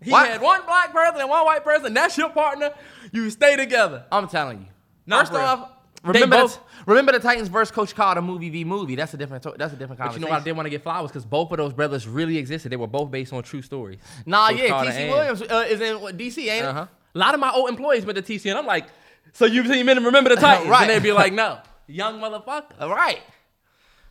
[0.01, 1.93] He Why- had one black person and one white person.
[1.93, 2.71] That's your partner.
[3.11, 4.05] You stay together.
[4.13, 4.67] I'm telling you.
[5.09, 5.71] Not First off,
[6.05, 8.94] Remember, both- the, remember the Titans versus Coach Carter movie v movie.
[8.94, 9.42] That's a different.
[9.42, 10.31] That's a different But you know?
[10.31, 12.71] I didn't want to get flowers because both of those brothers really existed.
[12.71, 13.99] They were both based on true stories.
[14.25, 16.64] Nah, Coach yeah, Carter TC Williams uh, is in DC, ain't it?
[16.64, 16.87] Uh huh.
[17.14, 18.87] A lot of my old employees went to TC, and I'm like,
[19.33, 20.68] so you've seen men remember the Titans?
[20.71, 20.83] Right.
[20.83, 22.81] And they'd be like, no, young motherfucker.
[22.81, 23.21] All right.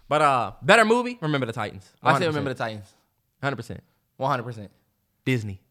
[0.10, 1.18] But uh, better movie.
[1.22, 1.90] Remember the Titans.
[2.04, 2.88] I say remember the Titans.
[3.42, 3.84] Hundred percent.
[4.18, 4.44] 100.
[4.44, 4.72] percent
[5.24, 5.62] Disney.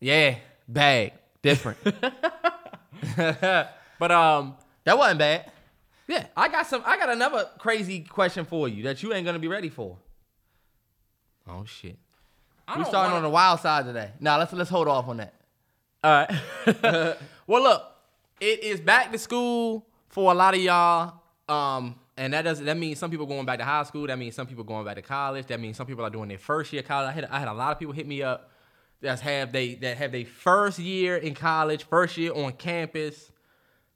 [0.00, 0.36] Yeah,
[0.68, 1.78] bag different.
[4.02, 5.52] But um, that wasn't bad.
[6.08, 6.82] yeah, I got some.
[6.84, 9.96] I got another crazy question for you that you ain't gonna be ready for.
[11.46, 11.96] Oh shit.
[12.66, 14.10] I We starting wanna- on the wild side today.
[14.18, 15.34] Now let's let's hold off on that.
[16.02, 17.16] All right.
[17.46, 17.84] well, look,
[18.40, 21.20] it is back to school for a lot of y'all.
[21.48, 24.08] Um, and that doesn't that means some people going back to high school.
[24.08, 25.46] That means some people going back to college.
[25.46, 27.08] That means some people are doing their first year of college.
[27.10, 28.50] I had I had a lot of people hit me up
[29.00, 33.30] that have they that have their first year in college, first year on campus.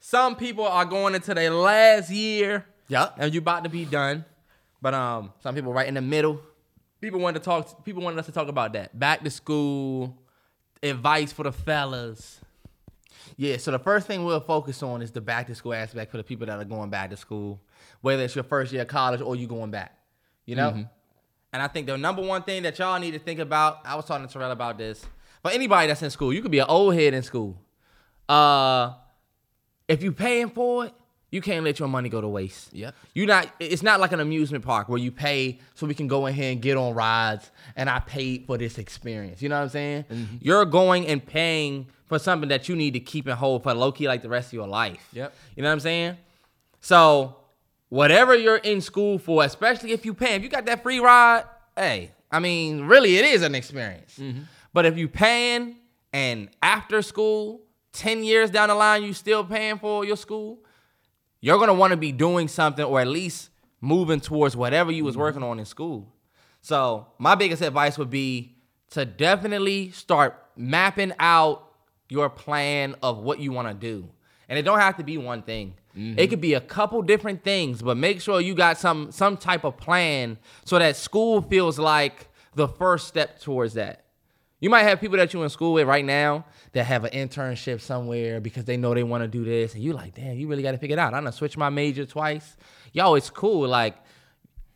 [0.08, 2.64] Some people are going into their last year.
[2.86, 3.16] Yup.
[3.18, 4.24] And you about to be done.
[4.80, 6.40] But um, Some people right in the middle.
[7.00, 7.84] people wanted to talk.
[7.84, 8.96] People wanted us to talk about that.
[8.96, 10.16] Back to school,
[10.80, 12.40] advice for the fellas.
[13.36, 16.18] Yeah, so the first thing we'll focus on is the back to school aspect for
[16.18, 17.60] the people that are going back to school,
[18.00, 19.98] whether it's your first year of college or you going back.
[20.44, 20.86] You know?
[21.52, 24.04] And I think the number one thing that y'all need to think about, I was
[24.04, 25.04] talking to Terrell about this.
[25.42, 27.60] For anybody that's in school, you could be an old head in school.
[28.28, 28.92] Uh
[29.88, 30.94] if you paying for it,
[31.30, 32.72] you can't let your money go to waste.
[32.72, 32.94] Yep.
[33.14, 36.26] You not it's not like an amusement park where you pay so we can go
[36.26, 39.42] in here and get on rides and I paid for this experience.
[39.42, 40.04] You know what I'm saying?
[40.04, 40.36] Mm-hmm.
[40.40, 43.90] You're going and paying for something that you need to keep and hold for low
[43.90, 45.08] key like the rest of your life.
[45.12, 45.34] Yep.
[45.56, 46.16] You know what I'm saying?
[46.80, 47.36] So
[47.88, 51.44] whatever you're in school for, especially if you pay, if you got that free ride,
[51.76, 54.20] hey, I mean, really, it is an experience.
[54.72, 55.76] But if you paying
[56.12, 57.62] and after school,
[57.96, 60.58] 10 years down the line, you still paying for your school,
[61.40, 65.14] you're gonna want to be doing something or at least moving towards whatever you was
[65.14, 65.22] mm-hmm.
[65.22, 66.12] working on in school.
[66.60, 68.56] So my biggest advice would be
[68.90, 71.72] to definitely start mapping out
[72.08, 74.08] your plan of what you want to do.
[74.48, 75.74] And it don't have to be one thing.
[75.96, 76.18] Mm-hmm.
[76.18, 79.64] It could be a couple different things, but make sure you got some some type
[79.64, 84.05] of plan so that school feels like the first step towards that.
[84.58, 87.80] You might have people that you in school with right now that have an internship
[87.80, 90.62] somewhere because they know they want to do this, and you like, damn, you really
[90.62, 91.12] got to figure it out.
[91.12, 92.56] I done switch my major twice.
[92.92, 93.68] Yo, it's cool.
[93.68, 93.96] Like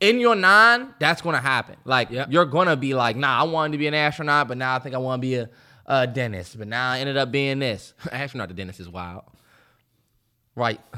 [0.00, 1.76] in your nine, that's gonna happen.
[1.84, 4.78] Like you're gonna be like, nah, I wanted to be an astronaut, but now I
[4.80, 5.50] think I want to be a,
[5.86, 6.58] a dentist.
[6.58, 7.94] But now I ended up being this.
[8.12, 9.24] astronaut to dentist is wild.
[10.54, 10.80] Right.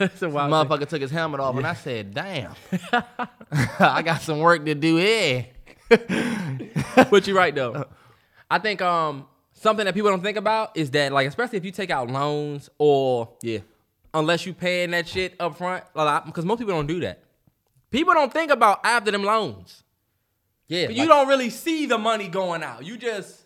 [0.00, 0.78] It's a wild thing.
[0.78, 2.54] Motherfucker took his helmet off, and I said, damn,
[3.78, 5.46] I got some work to do here.
[7.10, 7.86] but you're right though.
[8.52, 11.70] I think um something that people don't think about is that like especially if you
[11.70, 13.60] take out loans or Yeah.
[14.12, 17.22] unless you paying that shit up front because most people don't do that.
[17.90, 19.84] People don't think about after them loans.
[20.68, 20.90] Yeah.
[20.90, 22.84] you don't really see the money going out.
[22.84, 23.40] You just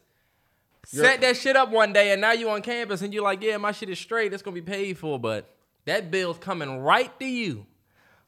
[0.84, 3.58] set that shit up one day and now you on campus and you're like, yeah,
[3.58, 4.32] my shit is straight.
[4.32, 5.48] It's gonna be paid for, but
[5.84, 7.64] that bill's coming right to you.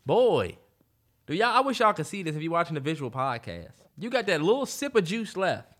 [0.06, 0.58] Boy,
[1.26, 3.72] do y'all I wish y'all could see this if you're watching the visual podcast.
[3.98, 5.72] You got that little sip of juice left.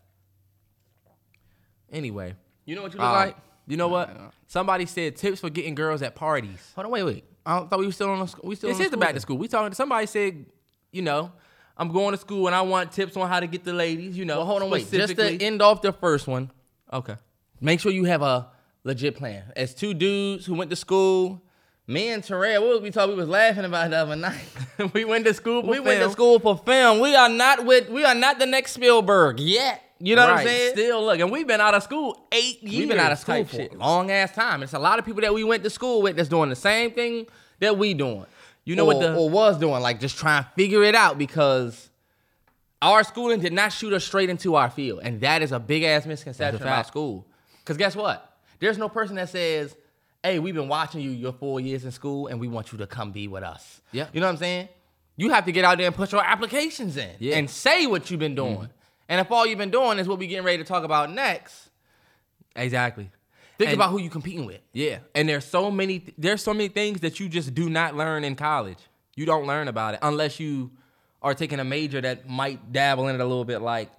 [1.91, 3.13] Anyway, you know what you look Oh.
[3.13, 3.35] like?
[3.67, 4.09] You know what?
[4.47, 6.71] Somebody said tips for getting girls at parties.
[6.75, 7.23] Hold on, wait, wait.
[7.45, 9.13] I thought we were still on the sc- we still This on is the back
[9.13, 9.37] to school.
[9.37, 9.73] We talking.
[9.73, 10.45] Somebody said,
[10.91, 11.31] you know,
[11.77, 14.17] I'm going to school and I want tips on how to get the ladies.
[14.17, 14.79] You know, Well, hold on, wait.
[14.81, 15.45] Just to specifically.
[15.45, 16.51] end off the first one,
[16.91, 17.15] okay.
[17.61, 18.49] make sure you have a
[18.83, 19.43] legit plan.
[19.55, 21.41] As two dudes who went to school,
[21.87, 23.11] me and Terrell, what was we talking?
[23.15, 24.41] We was laughing about the other night.
[24.93, 25.61] we went to school.
[25.63, 26.99] For we went to school for film.
[26.99, 27.89] We are not with.
[27.89, 29.81] We are not the next Spielberg yet.
[30.01, 30.73] You know what I'm saying?
[30.73, 32.79] Still look, and we've been out of school eight years.
[32.79, 33.73] We've been out of school for shit.
[33.73, 34.63] a long ass time.
[34.63, 36.91] It's a lot of people that we went to school with that's doing the same
[36.91, 37.27] thing
[37.59, 38.25] that we doing.
[38.63, 41.17] You know or, what the- or was doing, like just trying to figure it out
[41.17, 41.89] because
[42.81, 45.83] our schooling did not shoot us straight into our field, and that is a big
[45.83, 47.25] ass misconception about school.
[47.59, 48.37] Because guess what?
[48.59, 49.75] There's no person that says,
[50.23, 52.87] "Hey, we've been watching you your four years in school, and we want you to
[52.87, 54.07] come be with us." Yeah.
[54.13, 54.69] you know what I'm saying?
[55.17, 57.35] You have to get out there and put your applications in Yeah.
[57.35, 58.55] and say what you've been mm-hmm.
[58.55, 58.69] doing.
[59.09, 61.69] And if all you've been doing is what we getting ready to talk about next,
[62.55, 63.09] Exactly.
[63.57, 64.61] think And- about who you competing with.
[64.73, 68.23] Yeah, and there's so many there's so many things that you just do not learn
[68.23, 68.77] in college.
[69.15, 70.71] You don't learn about it unless you
[71.21, 73.59] are taking a major that might dabble in it a little bit.
[73.61, 73.89] Like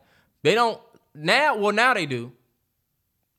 [0.43, 0.81] they don't
[1.15, 1.57] now.
[1.57, 2.33] Well, now they do.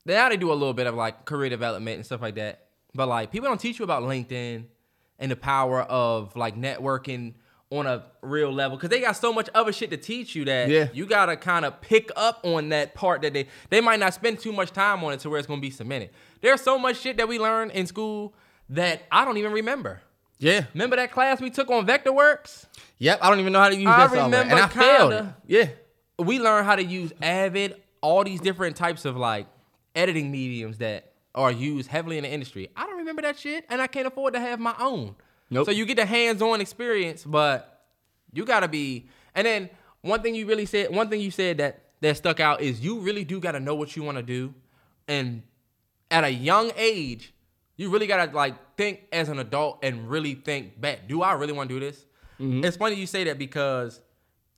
[0.05, 2.65] Now they do a little bit of like career development and stuff like that.
[2.93, 4.65] But like people don't teach you about LinkedIn
[5.19, 7.33] and the power of like networking
[7.71, 10.69] on a real level because they got so much other shit to teach you that
[10.69, 10.89] Yeah.
[10.93, 14.39] you gotta kind of pick up on that part that they they might not spend
[14.39, 16.09] too much time on it to where it's gonna be cemented.
[16.41, 18.33] There's so much shit that we learn in school
[18.69, 20.01] that I don't even remember.
[20.37, 20.65] Yeah.
[20.73, 22.65] Remember that class we took on Vectorworks?
[22.99, 23.19] Yep.
[23.21, 24.23] I don't even know how to use I that software.
[24.25, 25.13] remember and I failed.
[25.13, 25.25] it.
[25.47, 25.67] Yeah.
[26.19, 29.47] we learned how to use Avid, all these different types of like
[29.95, 32.69] editing mediums that are used heavily in the industry.
[32.75, 35.15] I don't remember that shit, and I can't afford to have my own.
[35.51, 35.65] Nope.
[35.65, 37.83] So you get the hands-on experience, but
[38.33, 39.09] you gotta be.
[39.35, 39.69] And then
[40.01, 42.99] one thing you really said, one thing you said that that stuck out is you
[42.99, 44.53] really do gotta know what you want to do,
[45.07, 45.43] and
[46.09, 47.33] at a young age,
[47.75, 51.07] you really gotta like think as an adult and really think back.
[51.07, 52.05] Do I really want to do this?
[52.39, 52.65] Mm-hmm.
[52.65, 54.01] It's funny you say that because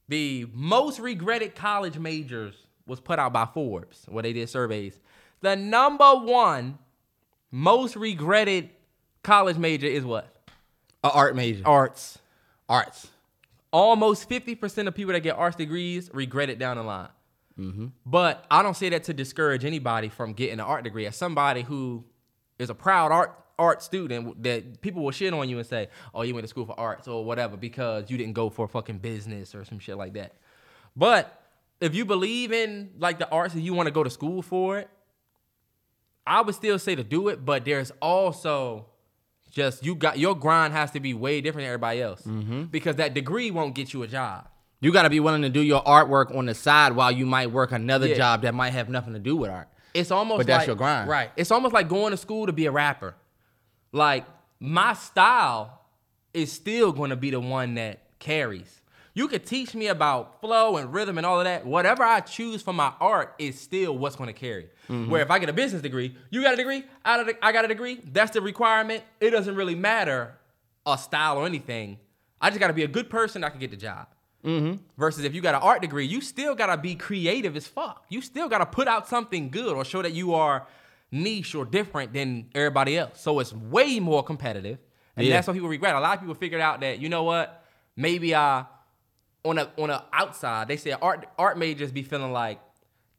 [0.08, 4.99] the most regretted college majors was put out by Forbes, where they did surveys.
[5.41, 6.77] The number one
[7.51, 8.69] most regretted
[9.23, 10.33] college major is what?
[11.03, 11.63] A art major.
[11.65, 12.19] Arts.
[12.69, 13.07] Arts.
[13.71, 17.09] Almost 50% of people that get arts degrees regret it down the line.
[17.59, 17.87] Mm-hmm.
[18.05, 21.05] But I don't say that to discourage anybody from getting an art degree.
[21.05, 22.03] As somebody who
[22.59, 26.23] is a proud art art student, that people will shit on you and say, "Oh,
[26.23, 29.53] you went to school for arts or whatever because you didn't go for fucking business
[29.53, 30.33] or some shit like that."
[30.95, 31.41] But
[31.79, 34.79] if you believe in like the arts and you want to go to school for
[34.79, 34.89] it,
[36.25, 37.45] I would still say to do it.
[37.45, 38.87] But there's also
[39.53, 42.63] just you got your grind has to be way different than everybody else mm-hmm.
[42.63, 44.47] because that degree won't get you a job.
[44.81, 47.51] You got to be willing to do your artwork on the side while you might
[47.51, 48.15] work another Yeah.
[48.15, 49.69] job that might have nothing to do with art.
[49.93, 51.07] It's almost But that's like- your grind.
[51.07, 51.31] Right.
[51.37, 53.15] It's almost like going to school to be a rapper.
[53.91, 54.25] Like
[54.59, 55.81] my style
[56.33, 58.81] is still going to be the one that carries.
[59.15, 61.65] You could teach me about flow and rhythm and all of that.
[61.65, 64.69] Whatever I choose for my art is still what's going to carry.
[64.89, 65.10] Mm-hmm.
[65.12, 67.52] Where if I get a business degree, you got a degree, I got a- I
[67.52, 69.04] got a degree, that's the requirement.
[69.19, 70.36] It doesn't really matter
[70.86, 71.99] a style or anything.
[72.41, 74.08] I just got to be a good person I can get the job.
[74.97, 78.04] Versus if you got an art degree, you still gotta be creative as fuck.
[78.10, 80.67] You still gotta put out something good or show that you are
[81.12, 83.21] niche or different than everybody else.
[83.21, 84.80] So it's way more competitive.
[85.15, 85.36] And Yeah.
[85.36, 85.95] that's what people regret.
[85.95, 87.63] A lot of people figured out that, you know what,
[87.95, 88.65] maybe I
[89.43, 92.60] on a on a outside, they say art art majors be feeling like,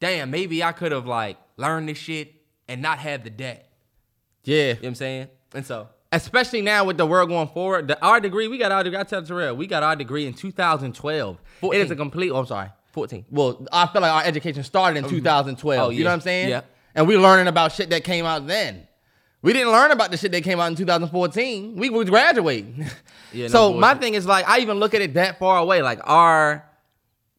[0.00, 2.34] damn, maybe I could have like learned this shit
[2.68, 3.70] and not have the debt.
[4.44, 4.56] Yeah.
[4.56, 5.28] You know what I'm saying?
[5.54, 8.84] And so Especially now with the world going forward, the, our degree, we got our
[8.84, 8.98] degree.
[8.98, 11.38] I tell Terrell, we got our degree in 2012.
[11.62, 12.30] It is a complete.
[12.30, 12.68] Oh, I'm sorry.
[12.92, 13.24] 14.
[13.30, 15.76] Well, I feel like our education started in 2012.
[15.76, 15.86] Oh, yeah.
[15.86, 16.50] Oh, you know what I'm saying?
[16.50, 16.60] Yeah.
[16.94, 18.86] And we learning about shit that came out then.
[19.44, 21.76] We didn't learn about the shit that came out in 2014.
[21.76, 22.86] We was graduating.
[23.32, 25.82] Yeah, no so my thing is like, I even look at it that far away.
[25.82, 26.64] Like our,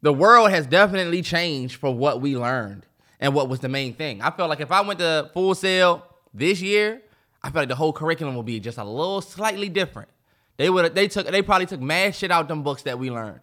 [0.01, 2.85] the world has definitely changed for what we learned
[3.21, 4.21] and what was the main thing.
[4.21, 7.01] I felt like if I went to Full Sail this year,
[7.41, 10.09] I felt like the whole curriculum would be just a little slightly different.
[10.57, 13.39] They would they took they probably took mad shit out them books that we learned.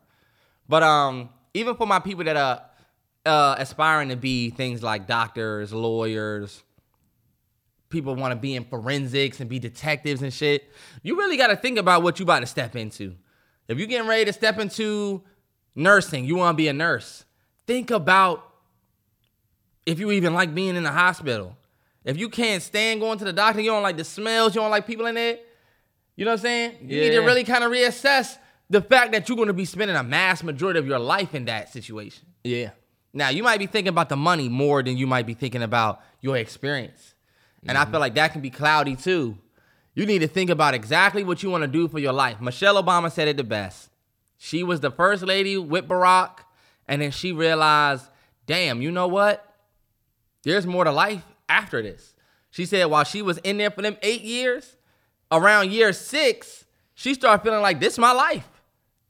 [0.68, 2.62] But um, even for my people that are
[3.25, 6.62] uh, aspiring to be things like doctors, lawyers,
[7.92, 10.70] people want to be in forensics and be detectives and shit,
[11.02, 13.14] you really got to think about what you about to step into.
[13.68, 15.22] If you're getting ready to step into
[15.74, 17.24] nursing, you want to be a nurse.
[17.66, 18.48] Think about
[19.87, 21.57] if you even like being in the hospital.
[22.05, 24.70] If you can't stand going to the doctor, you don't like the smells, you don't
[24.70, 25.38] like people in there.
[26.16, 26.76] You know what I'm saying?
[26.83, 28.37] You need to really kind of reassess
[28.68, 31.44] the fact that you're going to be spending a mass majority of your life in
[31.44, 32.26] that situation.
[32.42, 32.70] Yeah.
[33.12, 36.00] Now, you might be thinking about the money more than you might be thinking about
[36.20, 37.12] your experience.
[37.66, 37.92] And I mm-hmm.
[37.92, 39.38] feel like that can be cloudy too.
[39.94, 42.40] You need to think about exactly what you want to do for your life.
[42.40, 43.90] Michelle Obama said it the best.
[44.38, 46.38] She was the first lady with Barack,
[46.88, 48.07] and then she realized,
[48.46, 49.55] damn, you know what?
[50.42, 52.14] There's more to life after this.
[52.51, 54.77] She said while she was in there for them eight years,
[55.31, 58.48] around year six, she started feeling like this is my life.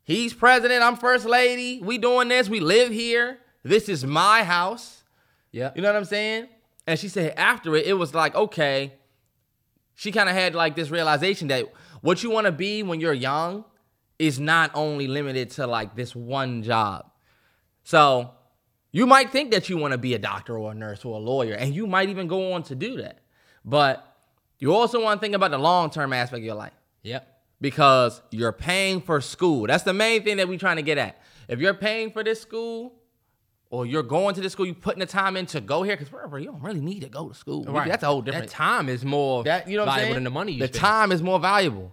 [0.05, 1.81] He's president, I'm first lady.
[1.81, 3.38] We doing this, we live here.
[3.62, 5.03] This is my house.
[5.53, 5.71] Yeah.
[5.75, 6.49] You know what I'm saying?
[6.87, 8.95] And she said after it, it was like, okay.
[9.95, 11.66] She kind of had like this realization that
[12.01, 13.64] what you want to be when you're young
[14.18, 17.11] is not only limited to like this one job.
[17.85, 18.31] So
[18.90, 21.21] you might think that you want to be a doctor or a nurse or a
[21.21, 23.21] lawyer, and you might even go on to do that.
[23.64, 24.07] But
[24.59, 27.27] you also want to think about the long term aspect of your life Yep.
[27.61, 29.66] because you're paying for school.
[29.66, 31.21] That's the main thing that we're trying to get at.
[31.49, 32.95] If you're paying for this school,
[33.73, 36.13] or you're going to the school, you're putting the time in to go here, because
[36.13, 37.65] wherever you don't really need to go to school.
[37.65, 37.89] Right.
[37.89, 38.49] That's a whole different.
[38.51, 40.15] That time is more That you know valuable saying?
[40.15, 40.79] than the money you the spend.
[40.79, 41.91] time is more valuable.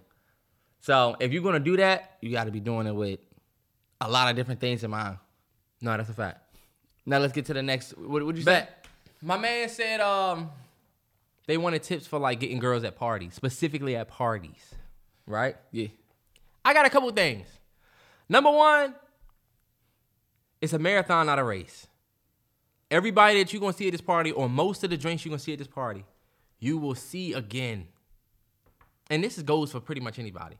[0.80, 3.20] So if you're gonna do that, you got to be doing it with
[3.98, 5.16] a lot of different things in mind.
[5.80, 6.54] No, that's a fact.
[7.06, 7.96] Now let's get to the next.
[7.96, 8.68] What would you say?
[9.22, 10.50] My man said um
[11.46, 14.74] they wanted tips for like getting girls at parties, specifically at parties.
[15.26, 15.56] Right?
[15.72, 15.88] Yeah.
[16.62, 17.46] I got a couple things.
[18.28, 18.94] Number one,
[20.60, 21.86] it's a marathon, not a race.
[22.90, 25.38] Everybody that you're gonna see at this party, or most of the drinks you're gonna
[25.38, 26.04] see at this party,
[26.58, 27.88] you will see again.
[29.08, 30.56] And this goes for pretty much anybody.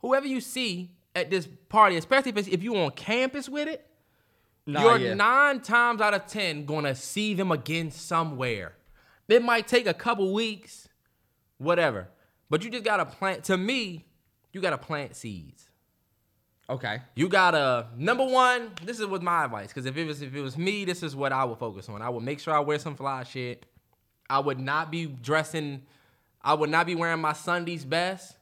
[0.00, 3.86] whoever you see at this party, especially if, it's, if you're on campus with it,
[4.66, 5.14] Nah, you're yeah.
[5.14, 8.74] nine times out of ten gonna see them again somewhere.
[9.28, 10.88] It might take a couple weeks,
[11.58, 12.08] whatever,
[12.50, 13.44] but you just gotta plant.
[13.44, 14.06] To me,
[14.52, 15.70] you gotta plant seeds.
[16.68, 17.00] Okay.
[17.14, 18.72] You gotta number one.
[18.82, 21.14] This is with my advice because if it was if it was me, this is
[21.14, 22.02] what I would focus on.
[22.02, 23.64] I would make sure I wear some fly shit.
[24.28, 25.82] I would not be dressing.
[26.42, 28.36] I would not be wearing my Sunday's best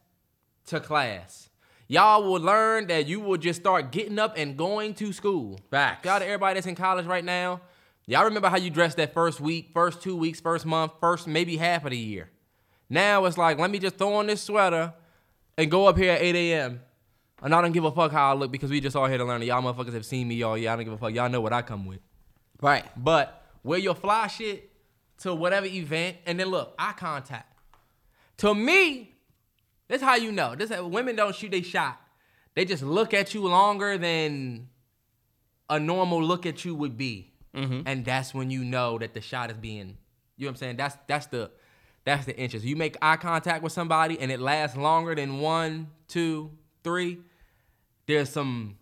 [0.67, 1.51] to class.
[1.87, 5.61] Y'all will learn that you will just start getting up and going to school.
[5.71, 6.07] Facts.
[6.07, 7.61] Y'all to everybody that's in college right now.
[8.07, 11.57] Y'all remember how you dressed that first week, first two weeks, first month, first maybe
[11.57, 12.31] half of the year.
[12.89, 14.95] Now it's like, let me just throw on this sweater
[15.57, 16.81] and go up here at 8 a.m.
[17.43, 19.25] And I don't give a fuck how I look because we just all here to
[19.25, 19.43] learn.
[19.43, 20.71] Y'all motherfuckers have seen me all year.
[20.71, 21.13] I don't give a fuck.
[21.13, 22.01] Y'all know what I come with.
[22.63, 22.85] Right.
[22.97, 24.71] But wear your fly shit
[25.19, 27.57] to whatever event, and then look, eye contact.
[28.39, 29.15] To me,
[29.89, 30.55] that's how you know.
[30.55, 32.01] This women don't shoot they shot.
[32.55, 34.69] They just look at you longer than
[35.69, 37.83] a normal look at you would be, mm-hmm.
[37.87, 39.97] and that's when you know that the shot is being.
[40.37, 40.77] You know what I'm saying?
[40.77, 41.51] That's that's the
[42.05, 42.65] that's the interest.
[42.65, 46.51] You make eye contact with somebody, and it lasts longer than one, two,
[46.85, 47.19] three.
[48.07, 48.77] There's some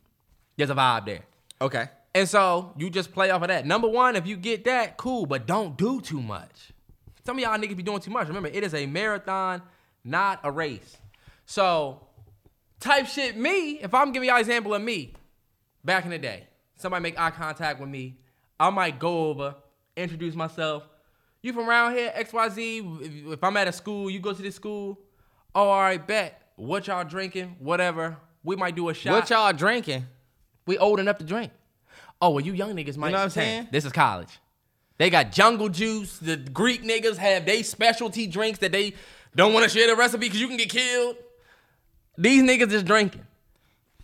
[0.57, 1.21] there's a vibe there.
[1.61, 1.88] Okay.
[2.15, 3.65] And so you just play off of that.
[3.65, 6.73] Number one, if you get that, cool, but don't do too much.
[7.25, 8.29] Some of y'all niggas be doing too much.
[8.29, 9.62] Remember, it is a marathon,
[10.05, 10.99] not a race.
[11.47, 12.07] So,
[12.81, 15.15] type shit me, if I'm giving y'all an example of me,
[15.85, 18.19] back in the day, somebody make eye contact with me,
[18.61, 19.55] I might go over,
[19.97, 20.83] introduce myself.
[21.41, 24.55] You from around here, XYZ, if- if I'm at a school, you go to this
[24.55, 24.99] school,
[25.55, 26.42] oh, all right, bet.
[26.57, 28.17] What y'all drinking, whatever.
[28.45, 29.12] We might do a shot.
[29.12, 30.07] What y'all drinking?
[30.67, 31.53] We old enough to drink.
[32.21, 33.09] Oh, well, you young niggas might.
[33.09, 33.69] You know what I'm say, saying?
[33.71, 34.38] This is college.
[34.99, 36.19] They got jungle juice.
[36.19, 38.95] The Greek niggas have they specialty drinks that they
[39.35, 41.17] don't want to share the recipe because you can get killed.
[42.19, 43.27] These niggas is drinking.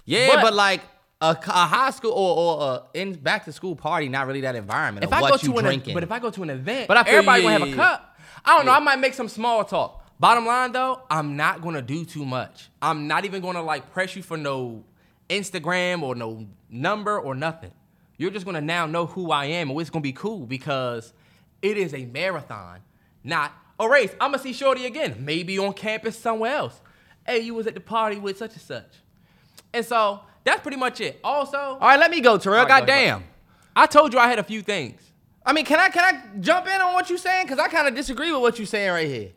[0.05, 0.81] Yeah, But- but, like
[1.21, 4.57] a, a high school or, or a in back to school party, not really that
[4.57, 5.05] environment.
[5.05, 5.95] If I what go you to an drinking.
[5.95, 7.77] but if I go to an event, But I feel everybody you, gonna have a
[7.77, 8.19] cup.
[8.45, 8.73] I don't know.
[8.73, 10.05] I might make some small talk.
[10.21, 12.69] Bottom line though, I'm not gonna do too much.
[12.83, 14.85] I'm not even gonna like press you for no
[15.31, 17.71] Instagram or no number or nothing.
[18.17, 21.13] You're just gonna now know who I am and it's gonna be cool because
[21.63, 22.81] it is a marathon,
[23.23, 24.11] not a race.
[24.21, 26.81] I'm gonna see Shorty again, maybe on campus somewhere else.
[27.25, 28.91] Hey, you was at the party with such and such.
[29.73, 31.21] And so that's pretty much it.
[31.23, 32.65] Also, all right, let me go, Terrell.
[32.65, 33.21] Right, Goddamn.
[33.21, 33.27] go.
[33.77, 35.01] I told you I had a few things.
[35.47, 37.47] I mean, can I can I jump in on what you're saying?
[37.47, 39.31] Because I kind of disagree with what you're saying right here.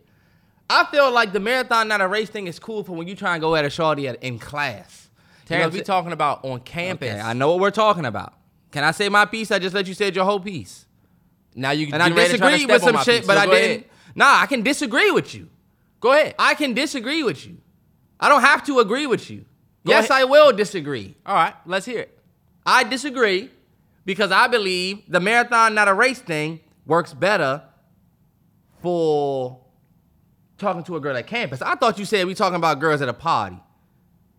[0.72, 3.34] I feel like the marathon, not a race thing, is cool for when you try
[3.34, 5.10] and go at a shorty at, in class.
[5.50, 7.10] You know Terrance, we talking about on campus.
[7.10, 8.34] Okay, I know what we're talking about.
[8.72, 9.52] Can I say my piece?
[9.52, 10.86] I just let you say your whole piece.
[11.56, 13.46] Now you And I getting to to disagree with some shit, piece, but so I
[13.48, 13.80] didn't.
[13.82, 13.86] ahead.
[14.16, 15.50] Nah, I can disagree with you.
[16.00, 16.36] Go ahead.
[16.40, 17.58] I can disagree with you.
[18.20, 19.46] I don't have to agree with you.
[19.86, 20.22] Go yes, ahead.
[20.22, 21.16] I will disagree.
[21.26, 22.18] All right, let's hear it.
[22.66, 23.50] I disagree
[24.06, 27.64] because I believe the marathon, not a race thing, works better
[28.82, 29.61] for
[30.62, 31.62] talking to a girl at campus.
[31.62, 33.58] I thought you said we talking about girls at a party.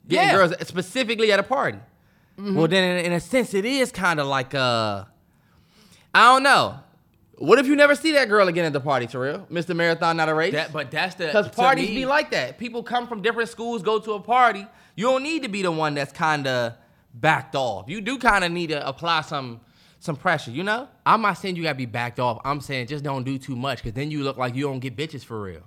[0.09, 0.35] Getting Yeah.
[0.35, 1.79] girls specifically at a party.
[2.39, 5.05] Well, then in, in a sense, it is kind of like uh,
[6.15, 6.79] I don't know.
[7.39, 9.47] What if you never see that girl again at the party, Terrell?
[9.51, 9.75] Mr.
[9.75, 10.53] Marathon, not a race.
[10.53, 12.59] That, but that's the Because parties me- be like that.
[12.59, 14.67] People come from different schools, go to a party.
[14.97, 16.75] You don't need to be the one that's kind of
[17.15, 17.89] backed off.
[17.89, 19.61] You do kind of need to apply some
[19.99, 20.89] some pressure, you know?
[21.07, 22.41] I'm not saying you gotta be backed off.
[22.45, 24.97] I'm saying just don't do too much, cause then you look like you don't get
[24.97, 25.63] bitches for real.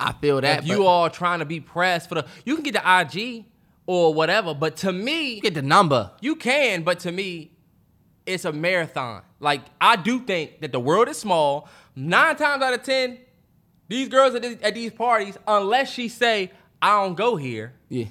[0.00, 0.60] I feel that.
[0.60, 3.44] if you all trying to be pressed for the, you can get the IG
[3.86, 4.54] or whatever.
[4.54, 6.10] But to me, you get the number.
[6.20, 7.50] You can, but to me,
[8.26, 9.22] it's a marathon.
[9.40, 11.68] Like I do think that the world is small.
[11.96, 13.18] Nine times out of ten,
[13.88, 18.04] these girls at, these- at these parties, unless she say I don't go here, Yeah.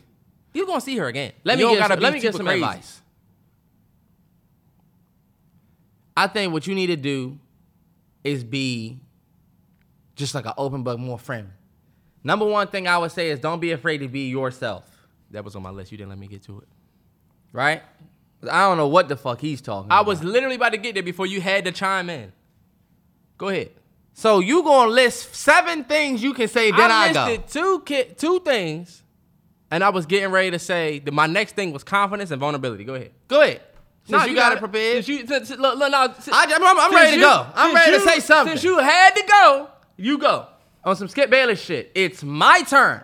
[0.53, 1.31] you gonna see her again.
[1.45, 2.63] Let You me give, gotta some, let me give some crazy.
[2.63, 3.01] advice.
[6.15, 7.37] I think what you need to do
[8.23, 8.99] is be
[10.15, 11.51] just like an open book, more friendly.
[12.27, 14.83] Number one thing I would say is don't be afraid to be yourself.
[15.31, 15.93] That was on my list.
[15.93, 16.67] You didn't let me get to it.
[17.53, 17.81] right?
[18.51, 20.07] I don't know what the fuck he's talking I about.
[20.07, 22.33] was literally about to get there before you had to chime in.
[23.37, 23.71] Go ahead.
[24.13, 27.25] So you gonna list seven things you can say, then I, I go.
[27.25, 29.03] listed two ki- two things,
[29.71, 32.83] and I was getting ready to say that my next thing was confidence and vulnerability.
[32.83, 33.11] Go ahead.
[33.29, 33.61] Go ahead.
[34.03, 35.05] Since Nah, you, got it prepared.
[35.05, 37.21] Since you, since, look, look, no, since- I, am I'm, I'm since ready to you-
[37.23, 37.47] go.
[37.55, 38.53] I'm ready to say something.
[38.57, 40.47] Since you had to go, you go.
[40.87, 41.91] On some Skip Bayless shit.
[41.93, 43.03] It's my turn.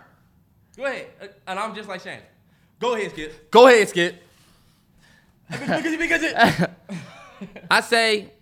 [0.76, 1.06] Go ahead.
[1.20, 2.22] Uh, And I'm just like Shannon.
[2.80, 3.50] Go ahead, Skip.
[3.50, 4.22] Go ahead, Skip.
[5.50, 6.70] because, because it,
[7.70, 8.32] I say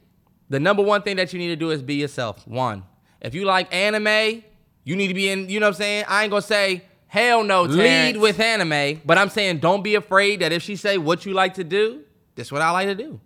[0.48, 2.46] the number one thing that you need to do is be yourself.
[2.46, 2.84] One,
[3.20, 4.42] if you like anime,
[4.84, 5.48] you need to be in.
[5.48, 6.04] You know what I'm saying?
[6.08, 10.40] I ain't gonna say, Hell no, lead with anime, but I'm saying don't be afraid
[10.40, 12.02] that if she say what you like to do,
[12.36, 13.20] that's what I like to do.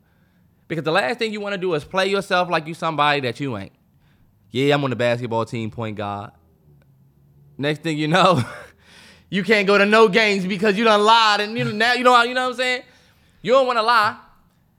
[0.66, 3.38] Because the last thing you want to do is play yourself like you somebody that
[3.38, 3.72] you ain't.
[4.51, 6.30] Yeah, I'm on the basketball team, point guard.
[7.59, 8.42] Next thing you know,
[9.30, 12.05] you can't go to no games because you done lied and you know now you
[12.05, 12.82] know you know what I'm saying.
[13.42, 14.16] You don't want to lie.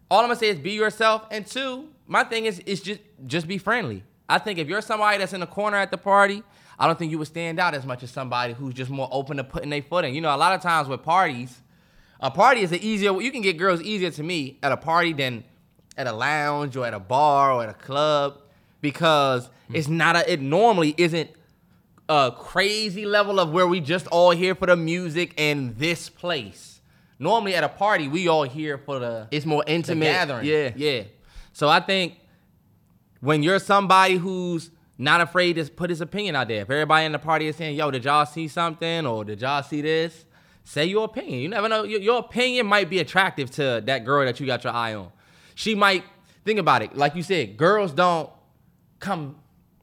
[0.09, 1.25] All I'm gonna say is be yourself.
[1.31, 4.03] And two, my thing is is just just be friendly.
[4.29, 6.43] I think if you're somebody that's in the corner at the party,
[6.79, 9.37] I don't think you would stand out as much as somebody who's just more open
[9.37, 10.13] to putting their foot in.
[10.13, 11.61] You know, a lot of times with parties,
[12.19, 13.19] a party is an easier.
[13.19, 15.43] You can get girls easier to me at a party than
[15.97, 18.39] at a lounge or at a bar or at a club
[18.81, 20.31] because it's not a.
[20.31, 21.29] It normally isn't
[22.09, 26.79] a crazy level of where we just all here for the music and this place.
[27.19, 30.05] Normally at a party, we all here for the It's more intimate.
[30.05, 30.45] gathering.
[30.45, 30.71] Yeah.
[30.75, 31.03] yeah.
[31.51, 32.13] So I think
[33.21, 37.11] when you're somebody who's not afraid to put his opinion out there, if everybody in
[37.11, 40.25] the party is saying, "Yo, did y'all see something?" or "Did y'all see this?"
[40.63, 41.39] Say your opinion.
[41.39, 41.83] You never know.
[41.83, 45.11] Your, your opinion might be attractive to that girl that you got your eye on.
[45.55, 46.03] She might
[46.45, 46.95] think about it.
[46.95, 48.29] Like you said, girls don't
[48.99, 49.37] come.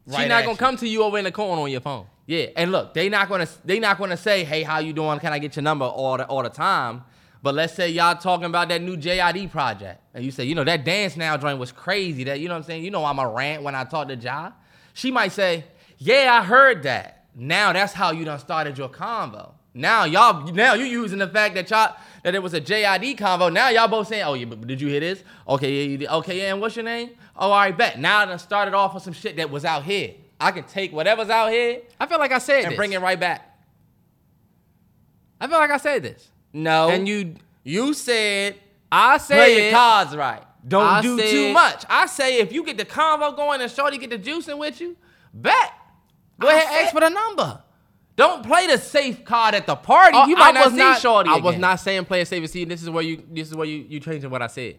[0.08, 2.06] She right not at gonna come to you over in the corner on your phone.
[2.26, 5.18] Yeah, and look, they not gonna they not gonna say, "Hey, how you doing?
[5.18, 7.04] Can I get your number?" all the all the time.
[7.42, 10.64] But let's say y'all talking about that new JID project, and you say, you know,
[10.64, 12.24] that dance now joint was crazy.
[12.24, 12.84] That you know what I'm saying?
[12.84, 14.52] You know, I'm a rant when I talk to Ja.
[14.94, 15.64] She might say,
[15.98, 19.52] "Yeah, I heard that." Now that's how you done started your convo.
[19.74, 23.52] Now y'all now you using the fact that y'all that it was a JID convo.
[23.52, 25.22] Now y'all both saying, "Oh yeah, but did you hear this?
[25.48, 26.08] Okay, yeah, you did.
[26.08, 27.10] Okay, yeah, and what's your name?
[27.36, 27.98] Oh, right, bet.
[27.98, 30.14] Now I done started off with some shit that was out here.
[30.40, 32.76] I can take whatever's out here I feel like I said and this.
[32.76, 33.56] bring it right back.
[35.40, 36.28] I feel like I said this.
[36.52, 36.88] No.
[36.90, 38.56] And you, you said
[38.90, 40.42] I said play your cards right.
[40.66, 41.84] Don't I do too much.
[41.88, 44.96] I say if you get the convo going and Shorty get the juicing with you,
[45.32, 45.72] bet.
[46.38, 47.60] Go I ahead, said- ask for the number.
[48.16, 50.16] Don't play the safe card at the party.
[50.16, 51.30] Oh, you might I not was see Shorty.
[51.30, 52.64] I was not saying play a safe see.
[52.64, 53.22] This is where you.
[53.28, 53.84] This is where you.
[53.88, 54.78] You changing what I said.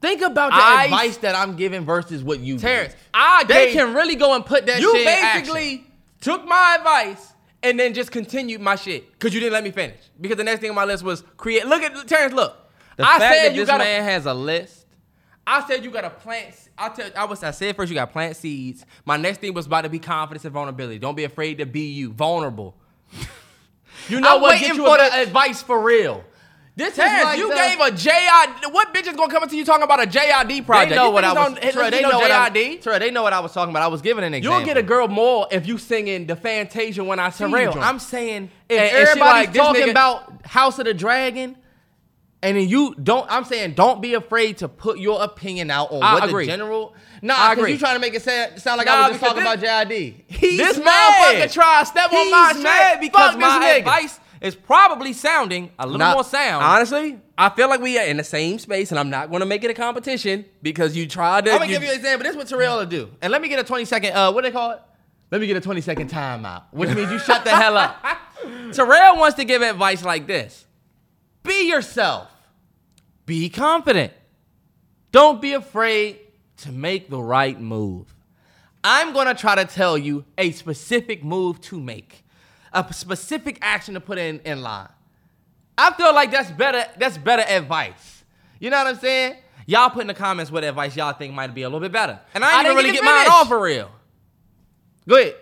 [0.00, 3.02] Think about the I- advice that I'm giving versus what you Terrance, give.
[3.14, 5.40] I They gave- can really go and put that You shit in action.
[5.54, 5.86] basically
[6.20, 7.32] took my advice
[7.62, 9.98] and then just continued my shit because you didn't let me finish.
[10.20, 11.66] Because the next thing on my list was create.
[11.66, 12.34] Look at Terrance.
[12.34, 12.56] Look,
[12.96, 14.84] The I fact said that you this got man has a list.
[15.46, 16.54] I said you got to plant.
[16.76, 17.08] I tell.
[17.16, 17.42] I was.
[17.42, 18.84] I said first you got to plant seeds.
[19.04, 20.98] My next thing was about to be confidence and vulnerability.
[20.98, 22.12] Don't be afraid to be you.
[22.12, 22.74] Vulnerable.
[24.08, 24.50] You know I'm what?
[24.52, 26.22] waiting Get you for a the advice for real.
[26.76, 28.70] This Terrance, like you the- gave a JID.
[28.70, 30.90] What bitch is gonna come up to you talking about a JID project?
[30.90, 31.58] They know These what I niggas was.
[31.60, 32.82] don't- Troy, they you know what I, JID.
[32.82, 33.82] Troy, they know what I was talking about.
[33.82, 34.58] I was giving an example.
[34.58, 37.50] You'll get a girl more if you singing the Fantasia when I see you.
[37.50, 37.86] Terrell, joint.
[37.86, 41.56] I'm saying if And- and everybody's like, talking nigga- about House of the Dragon,
[42.42, 46.02] and then you don't, I'm saying don't be afraid to put your opinion out on
[46.02, 46.44] I what agree.
[46.44, 46.94] the general.
[47.22, 47.72] Nah, because agree.
[47.72, 49.60] you trying to make it sound, sound like Nah, I was just talking this- about
[49.88, 50.24] JID.
[50.26, 51.36] He's this mad.
[51.38, 52.62] motherfucker try to step on He's my shit.
[52.62, 53.78] mad because Fuck this my nigga.
[53.78, 56.64] advice is probably sounding a little Nah, more sound.
[56.64, 59.46] Honestly, I feel like we are in the same space, and I'm not going to
[59.46, 61.52] make it a competition because you tried to.
[61.52, 62.24] I'm gonna give you an example.
[62.24, 63.10] This is what Terrell will do.
[63.22, 64.80] And let me get a 20 second, uh, what they call it?
[65.30, 68.04] Let me get a 20 second timeout, which means you shut the hell up.
[68.72, 70.66] Terrell wants to give advice like this
[71.42, 72.28] Be yourself,
[73.24, 74.12] be confident.
[75.12, 76.18] Don't be afraid
[76.58, 78.14] to make the right move.
[78.84, 82.24] I'm gonna try to tell you a specific move to make,
[82.76, 84.88] a specific action to put in, in line.
[85.78, 86.84] I feel like that's better.
[86.98, 88.24] That's better advice.
[88.60, 89.36] You know what I'm saying?
[89.66, 92.20] Y'all put in the comments what advice y'all think might be a little bit better.
[92.34, 93.90] And I ain't didn't even really get get mine off for real.
[95.08, 95.34] Go ahead.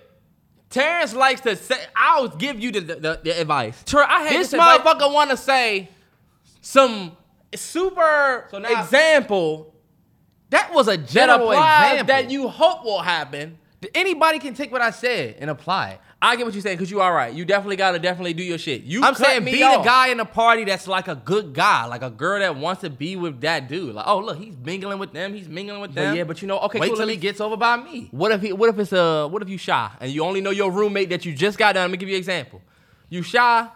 [0.71, 1.77] Terrence likes to say.
[1.95, 3.81] I'll give you the, the, the advice.
[3.85, 5.89] Ter- I had this this motherfucker want to say
[6.61, 7.17] some
[7.55, 9.71] super So now- example.
[10.51, 13.59] That was a that general applies example that you hope will happen.
[13.95, 16.01] Anybody can take what I said and apply it.
[16.25, 17.35] I get what you're saying because you all right.
[17.35, 18.83] You definitely got to definitely do your shit.
[18.83, 19.83] You I'm saying be off.
[19.83, 22.81] the guy in the party that's like a good guy, like a girl that wants
[22.81, 23.95] to be with that dude.
[23.95, 26.17] Like, oh look, he's mingling with them, he's mingling with But them.
[26.17, 28.09] yeah, but you know, okay, wait cool, till he gets over by me.
[28.11, 28.53] What if he?
[28.55, 29.29] What if it's a?
[29.29, 31.83] What if you shy and you only know your roommate that you just got done?
[31.85, 32.63] Let me give you an example.
[33.11, 33.69] You shy.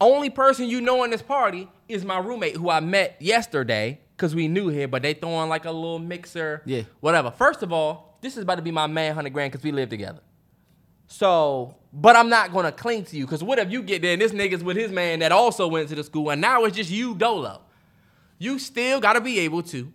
[0.00, 4.34] Only person you know in this party is my roommate who I met yesterday because
[4.34, 6.60] we knew here, but they throwing like a little mixer.
[6.64, 6.82] Yeah.
[7.00, 7.30] Whatever.
[7.30, 9.88] First of all, this is about to be my man, hundred grand, because we live
[9.90, 10.20] together.
[11.06, 14.20] So, but I'm not gonna cling to you because what if you get there and
[14.20, 16.90] this nigga's with his man that also went to the school and now it's just
[16.90, 17.60] you dolo?
[18.38, 19.92] You still gotta be able to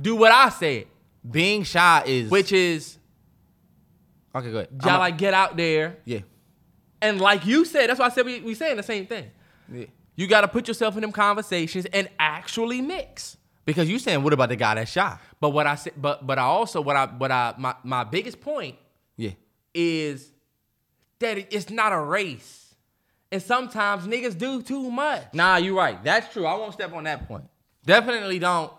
[0.00, 0.86] do what I said,
[1.28, 2.98] Being shy is which is
[4.34, 4.50] okay.
[4.50, 4.68] Go ahead.
[4.84, 6.20] y'all like get out there yeah.
[7.00, 9.30] and like you said, that's why I said we we saying the same thing.
[9.72, 9.86] yeah.
[10.16, 13.36] You gotta put yourself in them conversations and actually mix.
[13.64, 15.18] Because you saying what about the guy that's shy?
[15.40, 18.40] But what I said, but but I also what I what I my my biggest
[18.40, 18.76] point.
[19.74, 20.30] Is
[21.18, 22.74] that it's not a race.
[23.32, 25.34] And sometimes niggas do too much.
[25.34, 26.02] Nah, you're right.
[26.04, 26.46] That's true.
[26.46, 27.44] I won't step on that point.
[27.84, 28.72] Definitely don't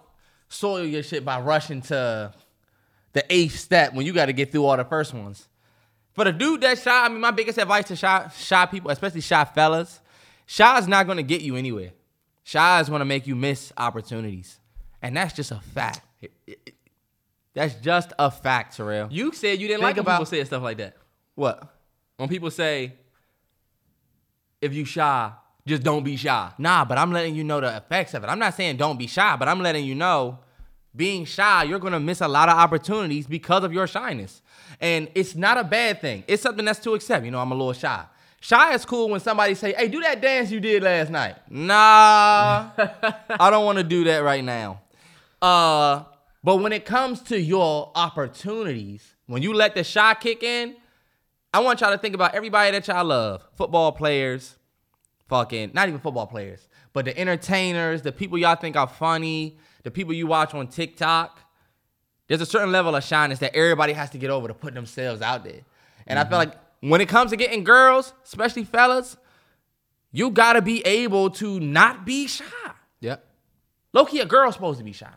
[0.48, 2.34] soil your shit by rushing to
[3.14, 5.48] the eighth step when you got to get through all the first ones.
[6.14, 9.22] For the dude that shy, I mean, my biggest advice to shy, shy people, especially
[9.22, 10.00] shy fellas,
[10.46, 11.92] shy is not going to get you anywhere.
[12.44, 14.60] Shy is going to make you miss opportunities.
[15.02, 16.02] And that's just a fact.
[17.56, 19.08] That's just a fact, Terrell.
[19.12, 20.96] You said you didn't Think like when about- people say stuff like that.
[21.34, 21.68] What?
[22.18, 22.94] When people say,
[24.62, 25.32] if you shy,
[25.66, 26.52] just don't be shy.
[26.58, 28.28] Nah, but I'm letting you know the effects of it.
[28.28, 30.40] I'm not saying don't be shy, but I'm letting you know
[30.96, 34.42] being shy, you're gonna miss a lot of opportunities because of your shyness.
[34.80, 36.24] And it's not a bad thing.
[36.28, 37.26] It's something that's to accept.
[37.26, 38.04] You know, I'm a little shy.
[38.40, 42.70] Shy is cool when somebody say, "Hey, do that dance you did last night." Nah,
[42.78, 44.82] I don't want to do that right now.
[45.42, 46.04] Uh,
[46.46, 50.76] but when it comes to your opportunities, when you let the shy kick in,
[51.52, 53.44] I want y'all to think about everybody that y'all love.
[53.56, 54.56] Football players,
[55.28, 59.90] fucking not even football players, but the entertainers, the people y'all think are funny, the
[59.90, 61.40] people you watch on TikTok.
[62.28, 65.24] There's a certain level of shyness that everybody has to get over to put themselves
[65.24, 65.62] out there.
[66.06, 66.52] And I feel mm-hmm.
[66.52, 69.18] like when it comes to getting girls, especially fellas,
[70.12, 72.44] you gotta be able to not be shy.
[73.00, 73.26] Yep.
[73.94, 75.10] Low key, a girl's supposed to be shy.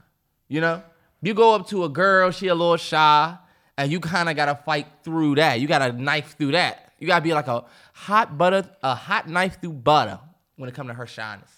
[0.48, 0.82] You know,
[1.22, 3.36] you go up to a girl, she a little shy,
[3.76, 5.60] and you kind of gotta fight through that.
[5.60, 6.92] You gotta knife through that.
[6.98, 10.20] You gotta be like a hot butter, a hot knife through butter
[10.56, 11.50] when it comes to her shyness.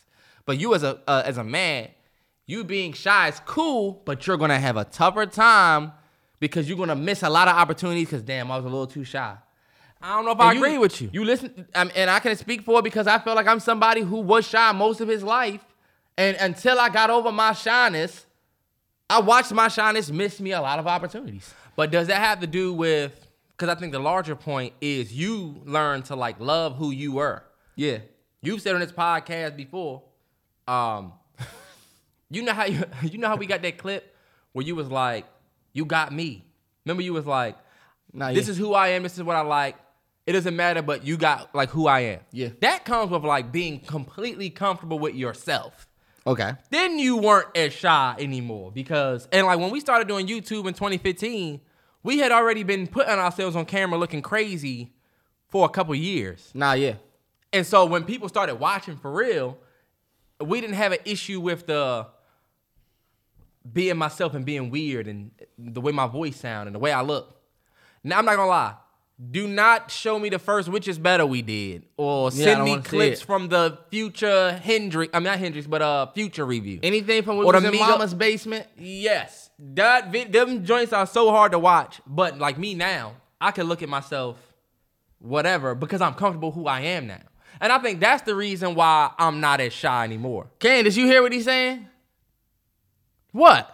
[0.44, 1.88] But you as a uh, as a man,
[2.46, 5.92] you being shy is cool, but you're gonna have a tougher time
[6.40, 8.06] because you're gonna miss a lot of opportunities.
[8.06, 9.36] Because damn, I was a little too shy.
[10.02, 11.10] I don't know if I And agree with you.
[11.12, 14.00] You listen, um, and I can speak for it because I feel like I'm somebody
[14.00, 15.62] who was shy most of his life,
[16.16, 18.26] and until I got over my shyness,
[19.10, 21.52] I watched my shyness miss me a lot of opportunities.
[21.76, 23.26] But does that have to do with?
[23.50, 27.42] Because I think the larger point is you learn to like love who you were.
[27.74, 27.98] Yeah,
[28.42, 30.02] You've said on this podcast before,
[30.66, 31.12] um,
[32.30, 34.14] you know how you you know how we got that clip
[34.52, 35.26] where you was like,
[35.72, 36.44] you got me.
[36.84, 37.56] Remember you was like,
[38.12, 38.52] Nah, this yeah.
[38.52, 39.02] is who I am.
[39.02, 39.76] This is what I like.
[40.26, 42.20] It doesn't matter, but you got like who I am.
[42.32, 42.48] Yeah.
[42.60, 45.88] That comes with like being completely comfortable with yourself.
[46.26, 46.52] Okay.
[46.70, 50.74] Then you weren't as shy anymore because and like when we started doing YouTube in
[50.74, 51.60] 2015,
[52.02, 54.92] we had already been putting ourselves on camera looking crazy
[55.48, 56.50] for a couple years.
[56.54, 56.94] Nah, yeah,
[57.52, 59.58] And so when people started watching for real,
[60.40, 62.06] we didn't have an issue with the
[63.70, 67.02] being myself and being weird and the way my voice sound and the way I
[67.02, 67.40] look.
[68.02, 68.74] Now I'm not gonna lie.
[69.22, 72.78] Do not show me the first which is better we did, or Yeah, send me
[72.78, 75.10] clips from the future Hendrix.
[75.12, 76.80] I mean not Hendrix, but uh future review.
[76.82, 78.66] anything from Or was in Mama's basement.
[78.78, 82.00] Yes, that them joints are so hard to watch.
[82.06, 84.38] But like me now, I can look at myself,
[85.18, 87.20] whatever, because I'm comfortable who I am now,
[87.60, 90.50] and I think that's the reason why I'm not as shy anymore.
[90.60, 91.86] Candace, you hear what he's saying?
[93.32, 93.68] What?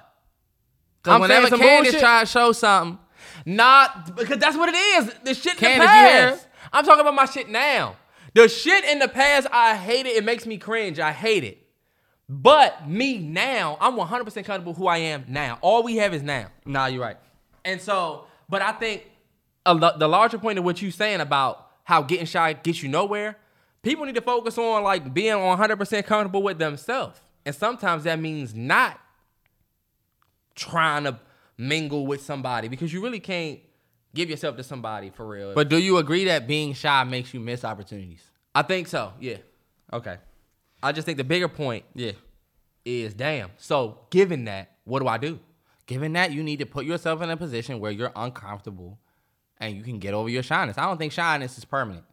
[1.04, 2.00] I'm whenever saying some Candace bullshit?
[2.00, 2.98] try to show something,
[3.46, 5.14] Not because that's what it is.
[5.24, 6.48] The shit in Candace, the past.
[6.72, 7.96] I'm talking about my shit now.
[8.34, 10.16] The shit in the past, I hate it.
[10.16, 10.98] It makes me cringe.
[10.98, 11.58] I hate it.
[12.28, 15.58] But me now, I'm 100% comfortable who I am now.
[15.62, 16.48] All we have is now.
[16.64, 17.18] nah, you're right.
[17.64, 19.06] And so, but I think
[19.64, 22.88] a lo- the larger point of what you're saying about how getting shy gets you
[22.88, 23.36] nowhere,
[23.82, 27.20] people need to focus on like being 100% comfortable with themselves.
[27.44, 28.98] And sometimes that means not
[30.56, 31.20] trying to
[31.58, 33.60] mingle with somebody because you really can't
[34.14, 35.54] give yourself to somebody for real.
[35.54, 38.22] But do you agree that being shy makes you miss opportunities?
[38.54, 39.38] I think so, yeah.
[39.92, 40.16] Okay.
[40.82, 42.12] I just think the bigger point Yeah.
[42.84, 43.50] is damn.
[43.58, 45.38] So, given that, what do I do?
[45.86, 48.98] Given that, you need to put yourself in a position where you're uncomfortable
[49.58, 50.76] and you can get over your shyness.
[50.78, 52.04] I don't think shyness is permanent.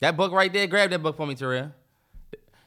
[0.00, 1.72] That book right there, grab that book for me, Terrell.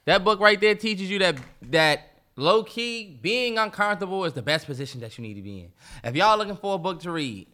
[0.05, 1.37] That book right there teaches you that
[1.69, 2.08] that
[2.39, 5.71] low key being uncomfortable is the best position that you need to be in.
[6.03, 7.47] If y'all looking for a book to read,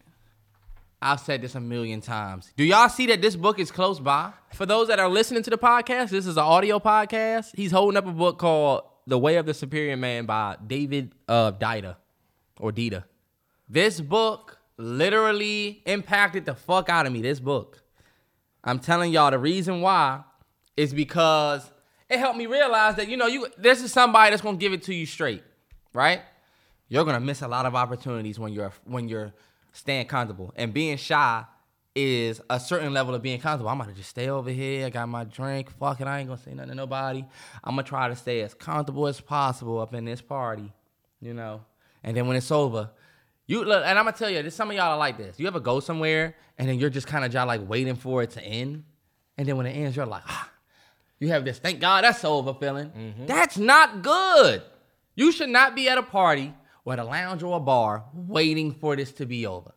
[1.01, 2.51] I've said this a million times.
[2.55, 4.31] Do y'all see that this book is close by?
[4.53, 7.55] For those that are listening to the podcast, this is an audio podcast.
[7.55, 11.51] He's holding up a book called The Way of the Superior Man by David uh,
[11.51, 11.97] Dida
[12.59, 13.03] or Dita.
[13.69, 17.21] This book literally impacted the fuck out of me.
[17.21, 17.81] This book.
[18.63, 20.23] I'm telling y'all the reason why
[20.75, 21.69] is because
[22.09, 24.83] it helped me realize that you know you this is somebody that's gonna give it
[24.83, 25.43] to you straight,
[25.93, 26.21] right?
[26.87, 29.33] You're gonna miss a lot of opportunities when you're when you're
[29.73, 31.43] staying comfortable and being shy
[31.95, 33.69] is a certain level of being comfortable.
[33.69, 34.85] I'm gonna just stay over here.
[34.85, 35.71] I got my drink.
[35.79, 36.07] Fuck it.
[36.07, 37.25] I ain't gonna say nothing to nobody.
[37.63, 40.73] I'm gonna try to stay as comfortable as possible up in this party,
[41.21, 41.61] you know.
[42.03, 42.91] And then when it's over,
[43.47, 45.39] You look, and I'm gonna tell you, this some of y'all are like this.
[45.39, 48.41] You ever go somewhere and then you're just kind of like waiting for it to
[48.41, 48.83] end,
[49.37, 50.49] and then when it ends, you're like, ah,
[51.25, 52.89] you have this thank God that's over feeling.
[52.89, 53.25] Mm-hmm.
[53.25, 54.61] That's not good.
[55.15, 56.53] You should not be at a party
[56.83, 59.73] or at a lounge or a bar waiting for this to be over.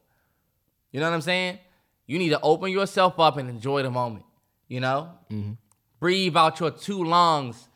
[0.92, 1.58] You know what I'm saying?
[2.06, 4.24] You need to open yourself up and enjoy the moment.
[4.68, 5.52] You know, Mm-hmm.
[6.00, 7.68] breathe out your two lungs.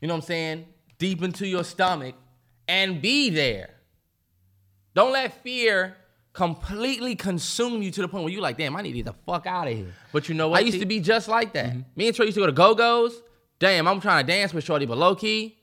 [0.00, 0.66] You know what I'm saying?
[0.98, 2.14] Deep into your stomach
[2.68, 3.70] and be there.
[4.94, 5.96] Don't let fear
[6.34, 9.14] completely consume you to the point where you're like, damn, I need to get the
[9.24, 9.94] fuck out of here.
[10.12, 10.58] But you know what?
[10.58, 10.80] I used T?
[10.80, 11.70] to be just like that.
[11.70, 11.80] Mm-hmm.
[11.96, 13.22] Me and Troy used to go to Go Go's.
[13.60, 15.56] Damn, I'm trying to dance with Shorty, but low key,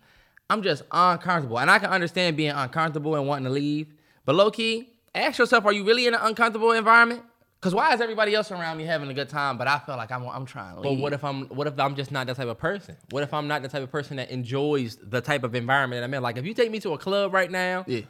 [0.50, 1.60] I'm just uncomfortable.
[1.60, 3.94] And I can understand being uncomfortable and wanting to leave.
[4.26, 7.24] But low key, ask yourself, are you really in an uncomfortable environment?
[7.60, 10.12] Because why is everybody else around me having a good time, but I feel like
[10.12, 10.98] I'm, I'm trying to leave?
[10.98, 12.96] But what if I'm what if I'm just not that type of person?
[13.12, 16.06] What if I'm not the type of person that enjoys the type of environment that
[16.06, 16.24] I'm in?
[16.24, 18.02] Like if you take me to a club right now Yeah.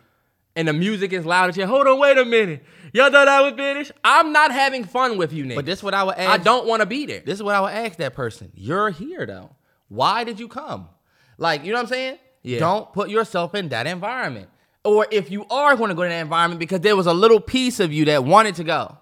[0.56, 2.64] And the music is loud as shit, hold on, wait a minute.
[2.94, 3.92] Y'all thought I was finished?
[4.04, 5.56] I'm not having fun with you niggas.
[5.56, 6.30] But this is what I would ask.
[6.30, 7.22] I don't want to be there.
[7.22, 8.52] This is what I would ask that person.
[8.54, 9.56] You're here though.
[9.88, 10.90] Why did you come?
[11.38, 12.18] Like, you know what I'm saying?
[12.44, 12.60] Yeah.
[12.60, 14.50] Don't put yourself in that environment.
[14.84, 17.40] Or if you are going to go to that environment because there was a little
[17.40, 18.98] piece of you that wanted to go.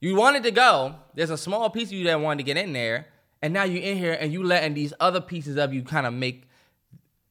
[0.00, 0.96] You wanted to go.
[1.14, 3.06] There's a small piece of you that wanted to get in there.
[3.42, 6.12] And now you're in here and you letting these other pieces of you kind of
[6.12, 6.48] make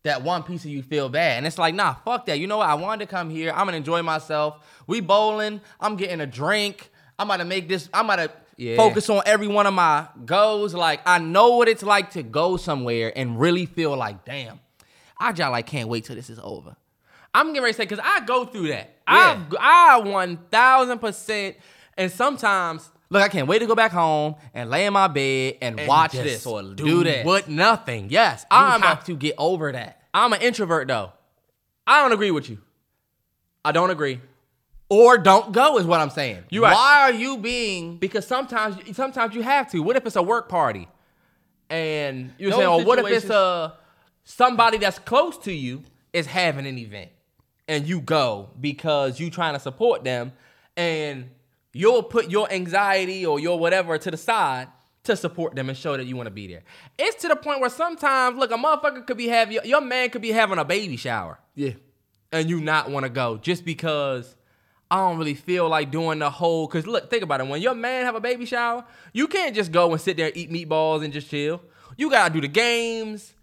[0.04, 1.38] that one piece of you feel bad.
[1.38, 2.40] And it's like, nah, fuck that.
[2.40, 2.70] You know what?
[2.70, 3.52] I wanted to come here.
[3.52, 4.58] I'm gonna enjoy myself.
[4.88, 5.62] We bowling.
[5.80, 6.90] I'm getting a drink.
[7.18, 8.78] I'm about to make this, I'm about to Yeah.
[8.78, 10.74] focus on every one of my goals.
[10.74, 14.60] Like, I know what it's like to go somewhere and really feel like, damn,
[15.18, 16.76] I just like can't wait till this is over.
[17.34, 18.96] I'm getting ready to say because I go through that.
[19.08, 19.44] Yeah.
[19.60, 21.58] I I one thousand percent,
[21.98, 25.56] and sometimes Look, I can't wait to go back home and lay in my bed
[25.62, 27.26] and, and watch this or do, that.
[27.26, 28.10] What nothing.
[28.10, 30.04] Yes, You I'm have a, to get over that.
[30.14, 31.12] I'm an introvert though.
[31.88, 32.60] I don't agree with you.
[33.66, 34.22] I don't agree
[34.90, 36.44] Or don't go is what I'm saying.
[36.50, 36.74] You right.
[36.74, 39.80] Why are you being because sometimes sometimes you have to.
[39.82, 40.88] What if it's a work party,
[41.70, 43.74] and you're saying, or what if it's a
[44.24, 45.84] somebody that's close to you
[46.14, 47.10] is having an event,
[47.68, 50.32] and you go because you're trying to support them,
[50.78, 51.30] and
[51.80, 54.68] you'll put your anxiety or your whatever to the side
[55.04, 56.64] to support them and show that you want to be there.
[56.98, 60.10] It's to the point where sometimes, look, a motherfucker could be having your, your man
[60.10, 61.72] could be having a baby shower Yeah.
[62.34, 64.36] and you not want to go just because
[64.92, 66.68] I don't really feel like doing the whole.
[66.68, 67.48] Cause look, think about it.
[67.48, 70.36] When your man have a baby shower, you can't just go and sit there and
[70.38, 71.62] eat meatballs and just chill.
[71.96, 73.34] You gotta do the games.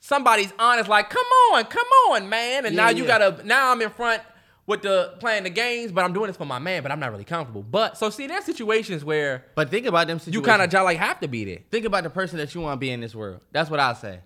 [0.00, 2.66] Somebody's honest, like, come on, come on, man.
[2.66, 3.18] And Yeah, now you yeah.
[3.18, 3.46] gotta.
[3.46, 4.22] Now I'm in front
[4.66, 7.12] with the playing the games, but I'm doing this for my man, but I'm not
[7.12, 7.62] really comfortable.
[7.62, 10.46] But so see, there's situations where But think about them you situations.
[10.46, 11.58] kind of like have to be there.
[11.70, 13.40] think about the person that you want to be in this world.
[13.52, 14.20] That's what I say.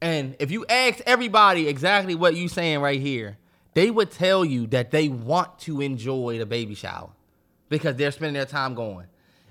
[0.00, 3.38] And if you ask everybody exactly what you saying right here,
[3.74, 7.10] they would tell you that they want to enjoy the baby shower
[7.68, 9.06] because they're spending their time going.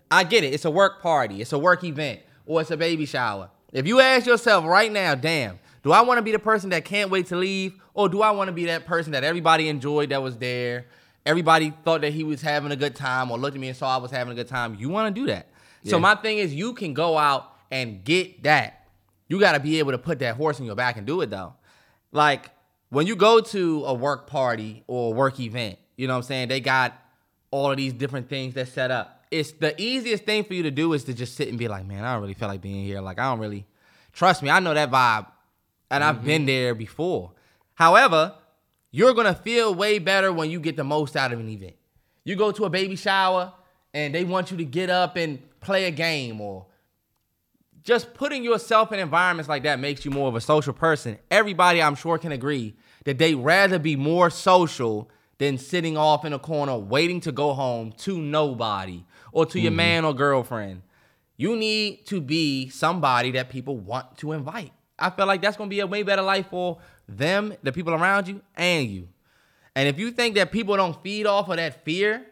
[0.09, 0.53] I get it.
[0.53, 1.41] It's a work party.
[1.41, 3.49] It's a work event or it's a baby shower.
[3.71, 6.85] If you ask yourself right now, damn, do I want to be the person that
[6.85, 10.09] can't wait to leave or do I want to be that person that everybody enjoyed
[10.09, 10.87] that was there?
[11.25, 13.93] Everybody thought that he was having a good time or looked at me and saw
[13.93, 14.75] I was having a good time.
[14.75, 15.47] You want to do that.
[15.85, 18.87] So my thing is you can go out and get that.
[19.27, 21.29] You got to be able to put that horse in your back and do it
[21.29, 21.55] though.
[22.11, 22.51] Like
[22.89, 26.23] when you go to a work party or a work event, you know what I'm
[26.23, 26.47] saying?
[26.47, 26.93] They got
[27.51, 29.25] all of these different things that set up.
[29.31, 31.85] It's the easiest thing for you to do is to just sit and be like,
[31.85, 33.01] man, I don't really feel like being here.
[33.01, 33.65] Like I don't really
[34.11, 34.49] trust me.
[34.49, 35.25] I know that vibe,
[35.93, 36.25] and I've mm-hmm.
[36.25, 37.31] been there before.
[37.75, 38.33] However,
[38.91, 41.75] you're gonna feel way better when you get the most out of an event.
[42.23, 43.53] You go to a baby shower
[43.93, 46.65] and they want you to get up and play a game or
[47.83, 51.19] just putting yourself in environments like that makes you more of a social person.
[51.29, 56.33] Everybody, I'm sure, can agree that they'd rather be more social than sitting off in
[56.33, 59.77] a corner waiting to go home to nobody or to your mm-hmm.
[59.77, 60.81] man or girlfriend.
[61.35, 64.71] You need to be somebody that people want to invite.
[65.03, 68.27] I feel like that's gonna be a way better life for them, the people around
[68.27, 69.09] you, and you.
[69.75, 72.25] And if you think that people don't feed off of that fear,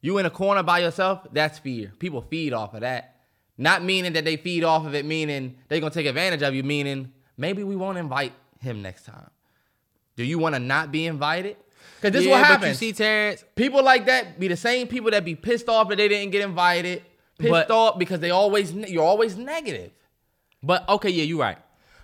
[0.00, 1.92] you in a corner by yourself, that's fear.
[1.98, 3.20] People feed off of that.
[3.56, 6.64] Not meaning that they feed off of it, meaning they're gonna take advantage of you,
[6.64, 9.30] meaning maybe we won't invite him next time.
[10.16, 11.56] Do you wanna not be invited?
[11.96, 14.88] Because this is Yeah, what but you see, Terrance, people like that be the same
[14.88, 17.04] people that be pissed off that they didn't get invited,
[17.38, 19.92] pissed But- off because they always you're always negative.
[20.64, 21.58] But okay, yeah, you're right.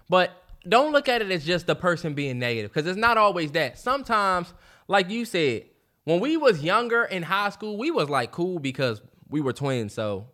[0.08, 0.30] But
[0.68, 3.78] don't look at it as just the person being negative because it's not always that.
[3.78, 4.52] Sometimes,
[4.88, 5.64] like you said,
[6.04, 9.92] when we was younger in high school, we was like cool because we were twins,
[9.92, 10.28] so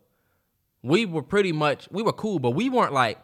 [0.81, 3.19] we were pretty much we were cool, but we weren't like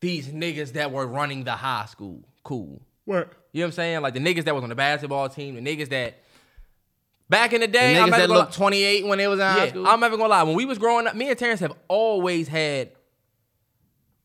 [0.00, 2.80] these niggas that were running the high school cool.
[3.04, 3.32] What?
[3.52, 4.00] You know what I'm saying?
[4.02, 6.14] Like the niggas that was on the basketball team, the niggas that
[7.28, 9.40] back in the The day, I'm niggas never that gonna- looked 28 when they was
[9.40, 9.86] in high yeah, school.
[9.86, 10.42] I'm never gonna lie.
[10.44, 12.92] When we was growing up, me and Terrance have always had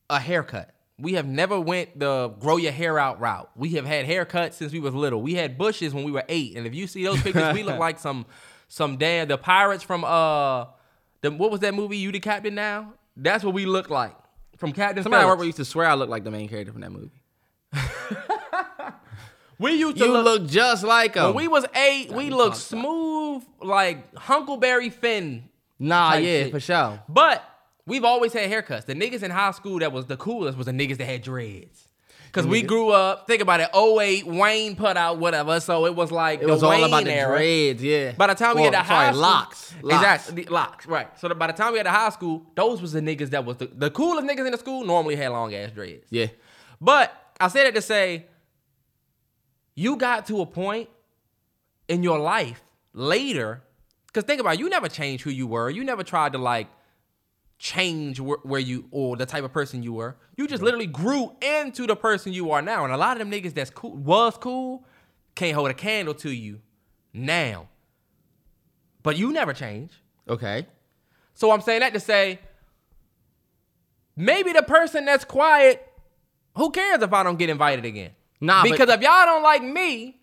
[0.08, 0.70] a haircut.
[0.98, 3.50] We have never went the grow your hair out route.
[3.54, 5.20] We have had haircuts since we was little.
[5.20, 7.78] We had bushes when we were eight, and if you see those pictures, we look
[7.86, 8.24] like some
[8.68, 10.66] some damn the pirates from uh
[11.20, 11.98] the what was that movie?
[11.98, 12.94] You the captain now?
[13.16, 14.16] That's what we look like
[14.56, 15.02] from Captain.
[15.02, 15.44] Somebody Phillips.
[15.44, 17.22] used to swear I looked like the main character from that movie.
[19.58, 21.24] We used to You look, look, just like him.
[21.24, 22.12] when we was eight.
[22.12, 26.50] We looked smooth like Huckleberry Finn nah, yeah, shit.
[26.52, 27.02] for sure.
[27.08, 27.42] But
[27.86, 28.84] we've always had haircuts.
[28.86, 31.88] The niggas in high school that was the coolest was the niggas that had dreads.
[32.32, 35.58] Cause we grew up, think about it, 08, Wayne put out whatever.
[35.58, 37.38] So it was like It the was all Wayne about the era.
[37.38, 38.12] dreads, yeah.
[38.12, 39.74] By the time we to sorry, high school, locks.
[39.80, 39.94] locks.
[39.96, 41.18] exactly, the locks, right?
[41.18, 43.46] So the, by the time we had to high school, those was the niggas that
[43.46, 44.84] was the, the coolest niggas in the school.
[44.84, 46.04] Normally had long ass dreads.
[46.10, 46.26] Yeah.
[46.78, 47.10] But
[47.40, 48.26] I say that to say,
[49.74, 50.90] you got to a point
[51.88, 52.62] in your life
[52.92, 53.62] later,
[54.08, 55.70] because think about it, you never changed who you were.
[55.70, 56.66] You never tried to like
[57.58, 60.16] change wh- where you or the type of person you were.
[60.36, 62.84] You just literally grew into the person you are now.
[62.84, 64.84] And a lot of them niggas that's cool was cool
[65.34, 66.60] can't hold a candle to you
[67.12, 67.68] now.
[69.02, 69.92] But you never change.
[70.28, 70.66] Okay.
[71.34, 72.40] So I'm saying that to say,
[74.16, 75.86] maybe the person that's quiet,
[76.56, 78.12] who cares if I don't get invited again?
[78.40, 80.20] Nah, but- because if y'all don't like me,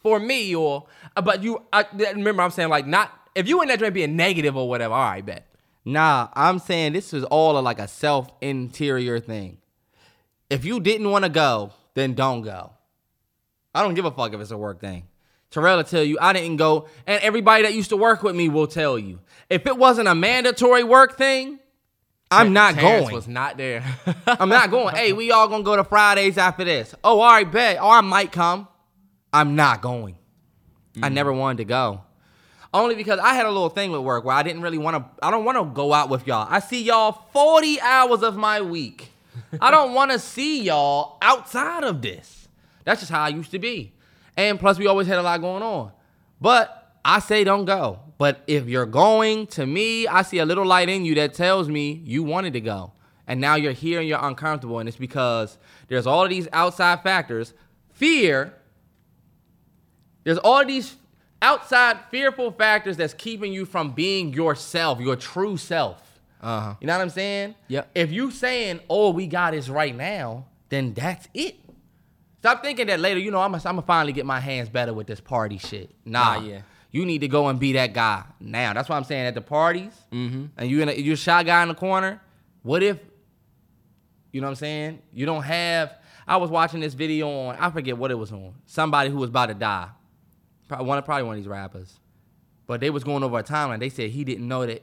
[0.00, 0.86] for me, or
[1.16, 4.14] uh, but you, I, remember I'm saying like not if you in that drink being
[4.14, 4.94] negative or whatever.
[4.94, 5.47] All right, bet.
[5.88, 9.56] Nah, I'm saying this is all a, like a self interior thing.
[10.50, 12.74] If you didn't want to go, then don't go.
[13.74, 15.08] I don't give a fuck if it's a work thing.
[15.50, 18.50] Terrell will tell you I didn't go, and everybody that used to work with me
[18.50, 19.20] will tell you.
[19.48, 21.58] If it wasn't a mandatory work thing,
[22.30, 23.14] I'm not Terrance going.
[23.14, 23.82] Was not there.
[24.26, 24.94] I'm not going.
[24.94, 26.94] Hey, we all gonna go to Fridays after this.
[27.02, 27.78] Oh, all right, bet.
[27.80, 28.68] Oh, I might come.
[29.32, 30.18] I'm not going.
[31.02, 31.14] I mm.
[31.14, 32.02] never wanted to go.
[32.72, 35.24] Only because I had a little thing with work where I didn't really want to.
[35.24, 36.46] I don't want to go out with y'all.
[36.50, 39.10] I see y'all 40 hours of my week.
[39.60, 42.48] I don't want to see y'all outside of this.
[42.84, 43.92] That's just how I used to be.
[44.36, 45.92] And plus, we always had a lot going on.
[46.40, 48.00] But I say don't go.
[48.18, 51.68] But if you're going, to me, I see a little light in you that tells
[51.68, 52.92] me you wanted to go.
[53.26, 54.78] And now you're here and you're uncomfortable.
[54.78, 55.58] And it's because
[55.88, 57.54] there's all of these outside factors.
[57.92, 58.54] Fear,
[60.24, 60.96] there's all these
[61.40, 66.02] outside fearful factors that's keeping you from being yourself, your true self.
[66.40, 66.74] Uh-huh.
[66.80, 67.54] You know what I'm saying?
[67.68, 67.90] Yep.
[67.94, 71.56] If you saying all we got is right now, then that's it.
[72.38, 75.20] Stop thinking that later, you know, I'm gonna finally get my hands better with this
[75.20, 75.90] party shit.
[76.04, 76.60] Nah, Nah, yeah.
[76.90, 78.72] You need to go and be that guy now.
[78.72, 79.26] That's what I'm saying.
[79.26, 82.20] At the parties, and you in a, you're a shy guy in the corner.
[82.62, 82.98] What if,
[84.32, 84.98] you know what I'm saying?
[85.12, 85.94] You don't have.
[86.26, 87.56] I was watching this video on.
[87.56, 88.54] I forget what it was on.
[88.66, 89.88] Somebody who was about to die.
[90.68, 91.98] Probably one, probably one of these rappers.
[92.66, 93.80] But they was going over a timeline.
[93.80, 94.82] They said he didn't know that.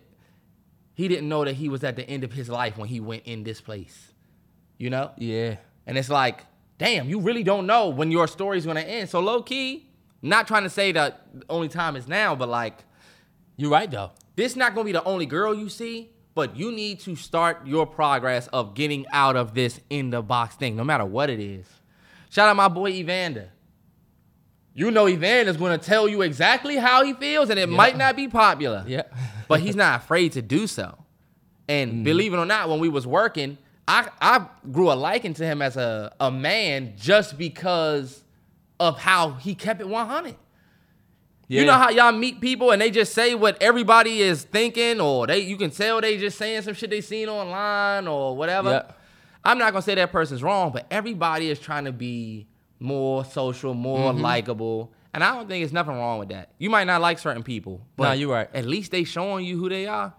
[0.96, 3.24] He didn't know that he was at the end of his life when he went
[3.26, 4.12] in this place.
[4.78, 5.12] You know?
[5.18, 5.58] yeah.
[5.88, 6.42] And it's like,
[6.78, 9.10] damn, you really don't know when your story's gonna end.
[9.10, 9.90] So low key,
[10.22, 12.84] not trying to say that the only time is now, but like,
[13.56, 14.12] You're right though.
[14.36, 17.86] this not gonna be the only girl you see, but you need to start your
[17.86, 21.68] progress of getting out of this in the box thing, no matter what it is.
[22.30, 23.52] Shout out my boy Evander.
[24.78, 28.28] You know Evander's gonna tell you exactly how he feels, and it might not be
[28.28, 28.84] popular.
[28.86, 29.04] Yeah.
[29.48, 30.98] but he's not afraid to do so.
[31.70, 32.04] And mm.
[32.04, 33.58] believe it or not, when we was working,
[33.88, 38.22] I I grew a liking to him as a, a man just because
[38.78, 40.36] of how he kept it 100.
[41.48, 41.62] Yeah.
[41.62, 45.26] You know how y'all meet people and they just say what everybody is thinking, or
[45.26, 48.70] they you can tell they just saying some shit they seen online or whatever.
[48.70, 48.92] Yeah.
[49.42, 52.48] I'm not gonna say that person's wrong, but everybody is trying to be
[52.80, 54.22] more social, more Mm-hmm.
[54.22, 54.92] likable.
[55.14, 56.52] And I don't think it's nothing wrong with that.
[56.58, 58.50] You might not like certain people, but Nah, you right.
[58.54, 60.14] At least they showing you who they are.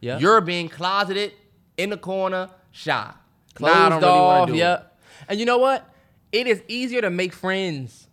[0.00, 0.18] Yeah.
[0.18, 1.32] You're being closeted
[1.78, 3.10] in the corner, shy.
[3.54, 4.38] closed Nah, I don't off.
[4.40, 4.58] wanna do it.
[4.58, 4.98] yep.
[5.28, 5.88] And you know what?
[6.30, 8.08] It is easier to make friends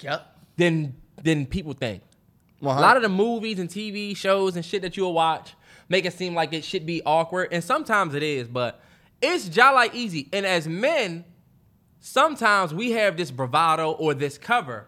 [0.00, 0.36] Yep.
[0.56, 2.02] than than people think.
[2.62, 5.54] A lot of the movies and TV shows and shit that you'll watch
[5.88, 8.80] make it seem like it should be awkward, and sometimes it is, but
[9.22, 10.28] it's jolly easy.
[10.32, 11.24] And as men,
[12.06, 14.86] sometimes we have this bravado or this cover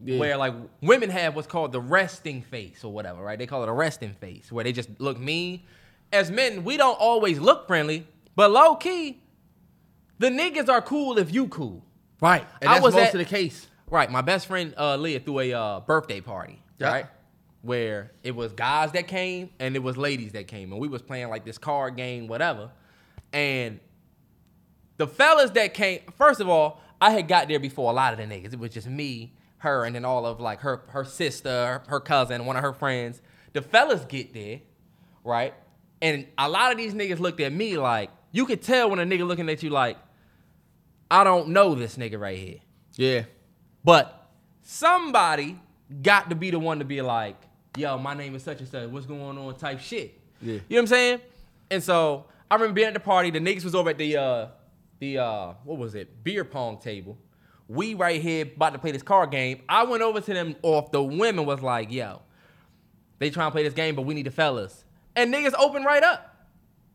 [0.00, 3.38] where like women have what's called the resting face or whatever, right?
[3.38, 5.62] They call it a resting face, where they just look mean.
[6.12, 9.20] As men, we don't always look friendly, but low key,
[10.18, 11.82] the niggas are cool if you cool.
[12.20, 12.46] right.
[12.60, 13.66] And I that's was most at- of the case.
[13.88, 14.10] Right.
[14.10, 16.88] My best friend uh, Leah threw a uh, birthday party, Yeah.
[16.92, 17.06] right?
[17.62, 21.02] Where it was guys that came and it was ladies that came, and we was
[21.02, 22.70] playing like this card game, whatever.
[23.32, 23.80] And
[24.96, 28.18] the fellas that came, first of all, I had got there before a lot of
[28.18, 28.52] the niggas.
[28.52, 32.46] It was just me, her, and then all of like her her sister, her cousin,
[32.46, 33.20] one of her friends.
[33.52, 34.60] The fellas get there,
[35.24, 35.54] right?
[36.02, 39.04] And a lot of these niggas looked at me like you could tell when a
[39.04, 39.96] nigga looking at you like,
[41.10, 42.58] I don't know this nigga right here.
[42.96, 43.24] Yeah.
[43.84, 44.30] But
[44.62, 45.58] somebody
[46.02, 47.36] got to be the one to be like,
[47.76, 48.88] yo, my name is such and such.
[48.90, 49.56] What's going on?
[49.56, 50.20] Type shit.
[50.42, 50.54] Yeah.
[50.54, 51.20] You know what I'm saying?
[51.70, 53.30] And so I remember being at the party.
[53.30, 54.46] The niggas was over at the uh
[54.98, 56.22] the uh what was it?
[56.24, 57.18] Beer pong table.
[57.68, 59.62] We right here about to play this card game.
[59.68, 62.22] I went over to them off the women was like, yo,
[63.18, 64.84] they trying to play this game, but we need the fellas.
[65.16, 66.46] And niggas open right up.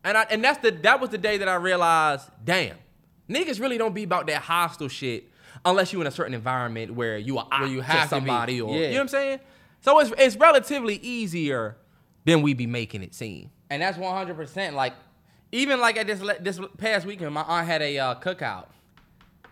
[0.03, 2.77] And I and that's the that was the day that I realized, damn,
[3.29, 5.25] niggas really don't be about that hostile shit
[5.65, 8.85] unless you in a certain environment where you are Where you have somebody or Yeah.
[8.85, 9.39] you know what I'm saying?
[9.81, 11.77] So it's it's relatively easier
[12.25, 13.49] than we be making it seem.
[13.69, 14.73] And that's 100%.
[14.73, 14.93] Like,
[15.51, 18.67] even like at this this past weekend, my aunt had a uh, cookout.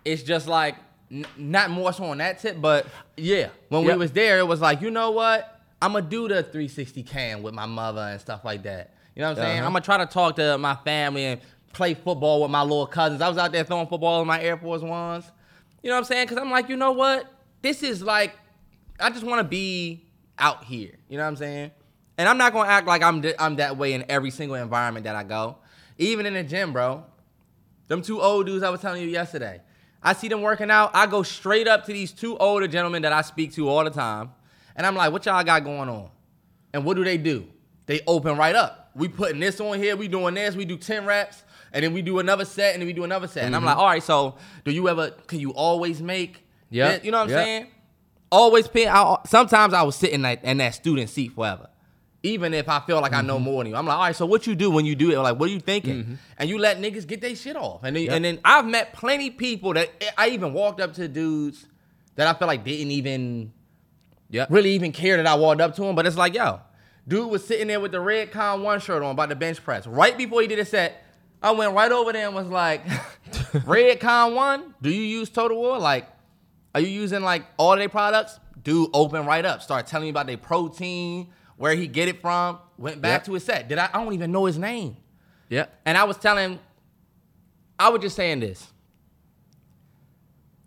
[0.06, 0.76] It's just like,
[1.12, 2.88] n- not more so on that tip, but
[3.18, 3.50] Yeah.
[3.70, 3.91] when Yep.
[3.93, 5.60] we was there, it was like, you know what?
[5.82, 8.93] I'm gonna do the 360 cam with my mother and stuff like that.
[9.16, 9.58] You know what I'm saying?
[9.60, 9.68] Uh-huh.
[9.68, 11.41] I'm gonna try to talk to my family and
[11.74, 13.22] play football with my little cousins.
[13.22, 15.26] I was out there throwing football in my Air Force Ones.
[15.84, 16.28] You know what I'm saying?
[16.28, 17.32] Because I'm like, you know what?
[17.62, 18.36] This is like,
[19.00, 20.06] I just want to be
[20.38, 20.91] out here.
[21.10, 21.72] You know what I'm saying?
[22.18, 25.06] And I'm not gonna act like I'm th- I'm that way in every single environment
[25.06, 25.58] that I go.
[26.00, 27.06] Even in the gym, bro.
[27.88, 29.62] Them two old dudes I was telling you yesterday.
[30.02, 30.91] I see them working out.
[30.93, 33.89] I go straight up to these two older gentlemen that I speak to all the
[33.89, 34.32] time.
[34.76, 36.10] And I'm like, what y'all got going on?
[36.74, 37.47] And what do they do?
[37.86, 38.91] They open right up.
[38.95, 41.43] We putting this on here, we doing this, we do 10 reps,
[41.74, 43.43] and then we do another set, and then we do another set.
[43.43, 43.68] And I'm mm-hmm.
[43.68, 47.00] like, all right, so do you ever, can you always make, Yeah.
[47.02, 47.45] you know what I'm Yep.
[47.45, 47.68] saying?
[48.32, 51.70] Always pay, I, sometimes I was sitting in that, in that student seat forever.
[52.22, 53.45] Even if I feel like I know mm-hmm.
[53.45, 53.78] more than you.
[53.78, 55.17] I'm like, all right, so what you do when you do it?
[55.20, 56.03] Like, what are you thinking?
[56.03, 56.13] Mm-hmm.
[56.38, 57.84] And you let niggas get their shit off.
[57.84, 61.65] And then, and then I've met plenty people that I even walked up to dudes
[62.15, 63.53] that I felt like didn't even
[64.32, 64.49] Yep.
[64.51, 65.95] really even care that I walked up to him.
[65.95, 66.61] But it's like, yo,
[67.07, 69.88] dude was sitting there with the Redcon1 shirt on about the bench press.
[69.88, 71.03] Right before he did a set,
[71.41, 72.86] I went right over there and was like,
[73.26, 75.80] Redcon1, do you use Total War?
[75.80, 76.07] Like,
[76.76, 78.39] are you using like all their products?
[78.61, 79.61] Dude, open right up.
[79.61, 81.30] Start telling me about their protein,
[81.60, 82.57] where he get it from.
[82.78, 83.26] Went back Yep.
[83.26, 83.68] to his set.
[83.68, 83.89] Did I?
[83.93, 84.95] I don't even know his name.
[85.49, 85.66] Yeah.
[85.86, 86.57] And I was telling,
[87.78, 88.66] I was just saying this.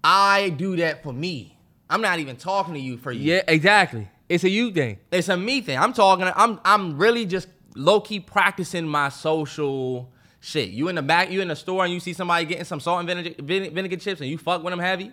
[0.04, 1.56] I do that for me.
[1.88, 3.34] I'm not even talking to you for you.
[3.34, 4.08] Yeah, exactly.
[4.28, 4.98] It's a you thing.
[5.10, 5.78] It's a me thing.
[5.78, 6.30] I'm talking.
[6.34, 10.70] I'm I'm really just low key practicing my social shit.
[10.70, 12.98] You in the back, you in the store, and you see somebody getting some salt
[13.00, 15.10] and vinegar, vinegar chips, and you fuck with them heavy.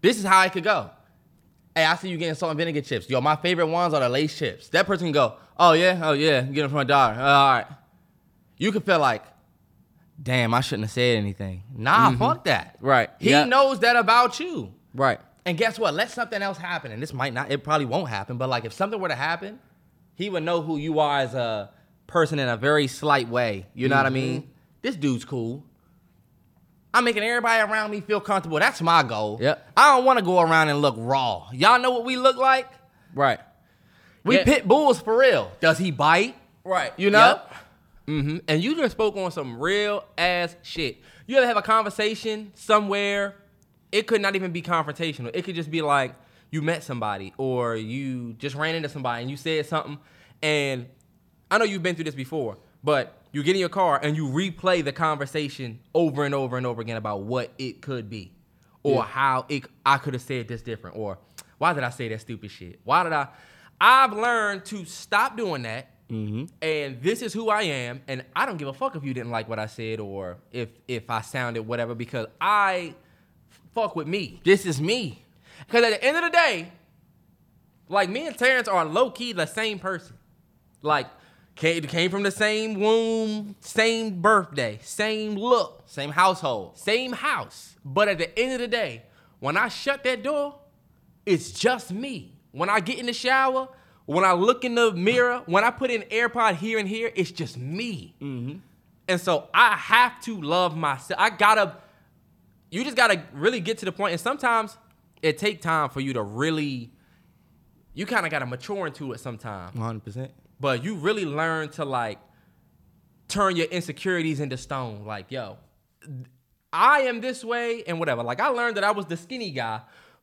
[0.00, 0.90] This is how it could go.
[1.78, 3.08] Hey, I see you getting salt and vinegar chips.
[3.08, 4.68] Yo, my favorite ones are the Lay's chips.
[4.70, 7.20] That person can go, oh yeah, oh yeah, get them from a daughter.
[7.20, 7.66] Uh, all right.
[8.56, 9.22] You could feel like,
[10.20, 11.62] damn, I shouldn't have said anything.
[11.76, 12.18] Nah, mm-hmm.
[12.18, 12.78] fuck that.
[12.80, 13.10] Right.
[13.20, 13.44] He Yeah.
[13.44, 14.74] knows that about you.
[14.92, 15.20] Right.
[15.46, 15.94] And guess what?
[15.94, 16.90] Let something else happen.
[16.90, 19.60] And this might not, it probably won't happen, but like if something were to happen,
[20.16, 21.70] he would know who you are as a
[22.08, 23.66] person in a very slight way.
[23.72, 24.02] You know mm-hmm.
[24.02, 24.50] what I mean?
[24.82, 25.64] This dude's cool.
[26.98, 28.58] I'm making everybody around me feel comfortable.
[28.58, 29.38] That's my goal.
[29.40, 29.70] Yep.
[29.76, 31.48] I don't want to go around and look raw.
[31.52, 32.66] Y'all know what we look like?
[33.14, 33.38] Right.
[34.24, 34.44] We Yeah.
[34.44, 35.52] pit bulls for real.
[35.60, 36.34] Does he bite?
[36.64, 36.92] Right.
[36.96, 37.40] You know?
[38.06, 40.96] hmm And you just spoke on some real ass shit.
[41.28, 43.36] You ever have a conversation somewhere?
[43.92, 45.30] It could not even be confrontational.
[45.32, 46.14] It could just be like
[46.50, 49.98] you met somebody or you just ran into somebody and you said something.
[50.42, 50.86] And
[51.48, 54.26] I know you've been through this before, but you get in your car and you
[54.26, 58.32] replay the conversation over and over and over again about what it could be
[58.82, 61.18] or how it I could have said this different or
[61.58, 62.80] why did I say that stupid shit?
[62.82, 63.28] Why did I?
[63.80, 66.46] I've learned to stop doing that mm-hmm.
[66.60, 69.30] and this is who I am, and I don't give a fuck if you didn't
[69.30, 72.94] like what I said or if if I sounded whatever because I
[73.72, 74.40] fuck with me.
[74.44, 75.24] This is me.
[75.66, 76.72] Because at the end of the day,
[77.88, 80.16] like me and Terrance are low key the same person.
[80.82, 81.06] Like
[81.58, 86.78] came came from the same womb, same birthday, same look, Same household.
[86.78, 87.74] same house.
[87.84, 89.02] But at the end of the day,
[89.40, 90.58] when I shut that door,
[91.26, 92.38] it's just me.
[92.52, 93.68] When I get in the shower,
[94.06, 97.30] when I look in the mirror, when I put in AirPod here and here, it's
[97.32, 98.14] just me.
[98.22, 98.58] Mm-hmm.
[99.08, 101.20] And so I have to love myself.
[101.20, 101.76] I gotta,
[102.70, 104.12] you just gotta really get to the point.
[104.12, 104.76] And sometimes
[105.22, 106.92] it take time for you to really,
[107.94, 109.76] you kind of gotta mature into it sometimes.
[109.76, 110.30] 100%.
[110.60, 112.18] But you really learn to like
[113.28, 115.04] turn your insecurities into stone.
[115.04, 115.58] Like, yo,
[116.72, 118.22] I am this way and whatever.
[118.22, 119.80] Like, I learned that I was the skinny guy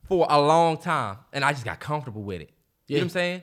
[0.08, 2.52] for a long time, and I just got comfortable with it.
[2.88, 3.42] You know what I'm saying?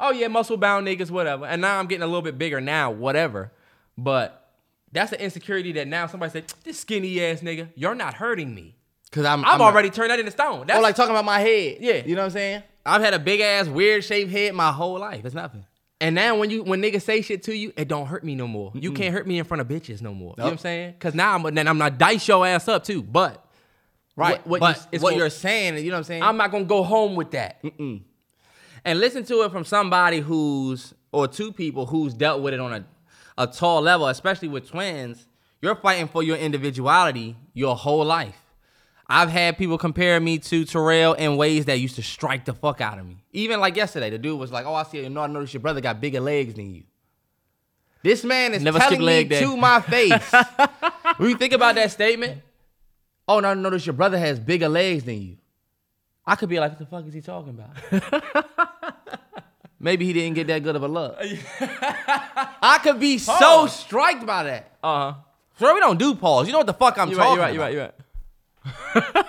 [0.00, 1.44] Oh yeah, muscle bound niggas, whatever.
[1.44, 3.52] And now I'm getting a little bit bigger now, whatever.
[3.98, 4.50] But
[4.90, 8.76] that's the insecurity that now somebody said, this skinny ass nigga, you're not hurting me.
[9.12, 10.66] Cause I'm I've I'm already turned that into stone.
[10.68, 11.78] That's or like talking about my head.
[11.80, 12.04] Yeah.
[12.06, 12.62] You know what I'm saying?
[12.86, 15.24] I've had a big ass weird shaped head my whole life.
[15.24, 15.66] It's nothing.
[16.00, 18.46] And now when you when niggas say shit to you, it don't hurt me no
[18.46, 18.72] more.
[18.74, 20.34] You can't hurt me in front of bitches no more.
[20.36, 20.94] You know what I'm saying?
[20.98, 23.02] Cause now I'm then I'm not dice your ass up too.
[23.02, 23.44] But
[24.16, 24.44] Right.
[24.46, 26.22] what, but you, it's what gonna- you're saying, you know what I'm saying?
[26.22, 27.62] I'm not gonna go home with that.
[28.84, 32.72] and listen to it from somebody who's or two people who's dealt with it on
[32.72, 32.84] a,
[33.38, 35.26] a tall level, especially with twins.
[35.62, 38.36] You're fighting for your individuality your whole life.
[39.10, 42.80] I've had people compare me to Terrell in ways that used to strike the fuck
[42.80, 43.16] out of me.
[43.32, 45.02] Even like yesterday, the dude was like, "Oh, I see.
[45.02, 46.84] You know, I noticed your brother got bigger legs than you."
[48.02, 49.40] This man is Never telling me day.
[49.40, 50.32] to my face.
[51.18, 52.40] when you think about that statement,
[53.28, 55.36] oh, no, I noticed your brother has bigger legs than you.
[56.24, 58.54] I could be like, what the fuck is he talking about?
[59.80, 61.16] Maybe he didn't get that good of a look.
[61.60, 64.72] I could be so striked by that.
[64.82, 65.18] Uh huh.
[65.58, 66.46] Sure, we don't do pause.
[66.46, 67.52] You know what the fuck I'm You talking right.
[67.54, 67.72] You right.
[67.72, 67.84] You about.
[67.88, 67.94] right.
[67.94, 67.99] You right.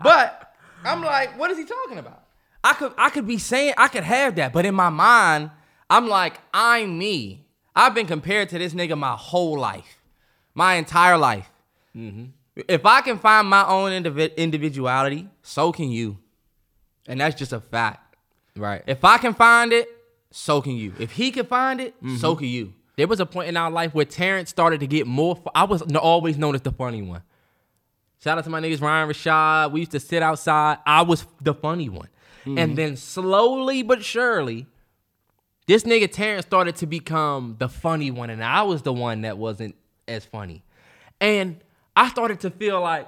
[0.00, 2.22] But I'm like, what is he talking about?
[2.62, 5.50] I could I could be saying I could have that, but in my mind,
[5.90, 7.46] I'm like, I'm me.
[7.74, 10.00] I've been compared to this nigga my whole life,
[10.54, 11.50] my entire life.
[11.96, 12.24] Mm-hmm.
[12.66, 16.18] If I can find my own indivi- individuality, so can you,
[17.06, 18.16] and that's just a fact.
[18.56, 18.82] Right.
[18.86, 19.88] If I can find it,
[20.32, 20.92] so can you.
[20.98, 22.38] If he can find it, so mm-hmm.
[22.38, 22.74] can you.
[22.96, 25.36] There was a point in our life where Terrance started to get more.
[25.36, 27.22] Fu- I was always known as the funny one.
[28.22, 29.72] Shout out to my niggas Ryan Rashad.
[29.72, 30.78] We used to sit outside.
[30.84, 32.08] I was the funny one.
[32.44, 32.74] And mm-hmm.
[32.74, 34.66] then slowly but surely,
[35.66, 39.36] this nigga Terrance started to become the funny one, and I was the one that
[39.36, 39.74] wasn't
[40.06, 40.62] as funny.
[41.20, 41.62] And
[41.94, 43.06] I started to feel like,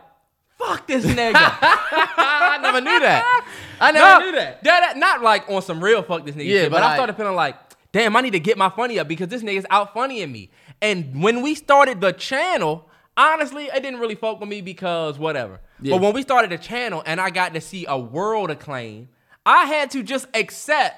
[0.58, 1.32] fuck this nigga.
[1.34, 3.46] I never knew that.
[3.80, 4.62] I never No, knew that.
[4.62, 6.96] that- not like on some real fuck this nigga Yeah, shit, but, but I I-
[6.96, 7.56] started feeling like,
[7.92, 10.50] damn, I need to get my funny up because this nigga's out funnying me.
[10.82, 12.89] And when we started the channel,
[13.20, 15.60] honestly, it didn't really fuck with me because whatever.
[15.80, 15.94] Yeah.
[15.96, 19.08] But when we started the channel and I got to see a world acclaim,
[19.44, 20.96] I had to just accept,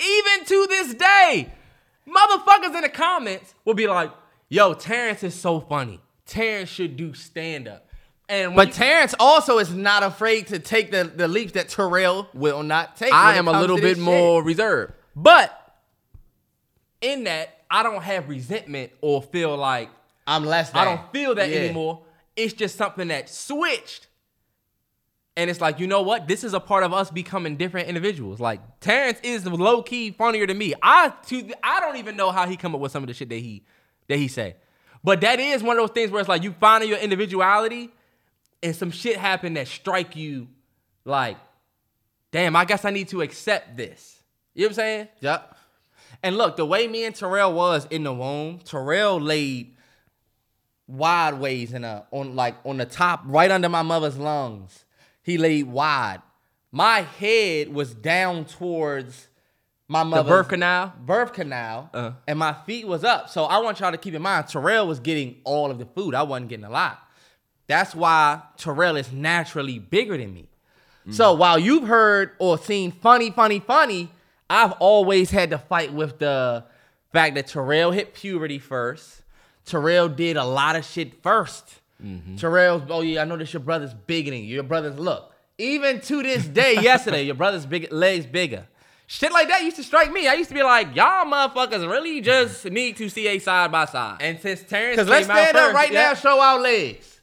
[0.00, 1.52] even to this day,
[2.06, 4.10] motherfuckers in the comments will be like,
[4.48, 6.00] yo, Terrance is so funny.
[6.26, 7.88] Terrance should do stand up.
[8.28, 12.28] And But you- Terrance also is not afraid to take the, the leaps that Terrell
[12.34, 13.12] will not take.
[13.12, 14.04] I am a little bit shit.
[14.04, 14.92] more reserved.
[15.14, 15.52] But
[17.00, 19.90] in that, I don't have resentment or feel like
[20.26, 20.70] I'm less.
[20.70, 20.82] Than.
[20.82, 21.58] I don't feel that Yeah.
[21.58, 22.02] anymore.
[22.34, 24.08] It's just something that switched.
[25.38, 26.26] And it's like, you know what?
[26.26, 28.40] This is a part of us becoming different individuals.
[28.40, 30.74] Like Terrance is low key funnier than me.
[30.82, 33.28] I to I don't even know how he come up with some of the shit
[33.28, 33.62] that he
[34.08, 34.56] that he say.
[35.04, 37.90] But that is one of those things where it's like you finding your individuality
[38.62, 40.48] and some shit happen that strike you
[41.04, 41.36] like,
[42.32, 44.20] damn, I guess I need to accept this.
[44.54, 45.08] You know what I'm saying?
[45.20, 45.56] Yep.
[46.22, 49.75] And look, the way me and Terrell was in the womb, Terrell laid
[50.88, 54.84] wide ways in a on like on the top, right under my mother's lungs.
[55.22, 56.22] He laid wide.
[56.72, 59.28] My head was down towards
[59.88, 60.92] my The mother's birth canal.
[61.04, 62.10] birth canal, Uh.
[62.26, 63.28] and my feet was up.
[63.30, 66.14] So I want y'all to keep in mind, Terrell was getting all of the food.
[66.14, 66.98] I wasn't getting a lot.
[67.68, 70.48] That's why Terrell is naturally bigger than me.
[71.10, 74.10] So while you've heard or seen funny, funny, funny,
[74.50, 76.64] I've always had to fight with the
[77.12, 79.22] fact that Terrell hit puberty first.
[79.66, 81.62] Terrell did a lot of shit 1st
[82.02, 82.36] mm-hmm.
[82.36, 84.54] Terrell's, oh yeah, I know that your brother's bigger than you.
[84.54, 85.34] Your brother's look.
[85.58, 88.66] Even to this day, yesterday, your brother's big legs bigger.
[89.08, 90.26] Shit like that used to strike me.
[90.26, 92.74] I used to be like, y'all motherfuckers really just mm-hmm.
[92.74, 94.18] need to see a side by side.
[94.20, 96.08] And since Terrance Because let's out stand up first, right yeah.
[96.08, 97.20] now, show our legs.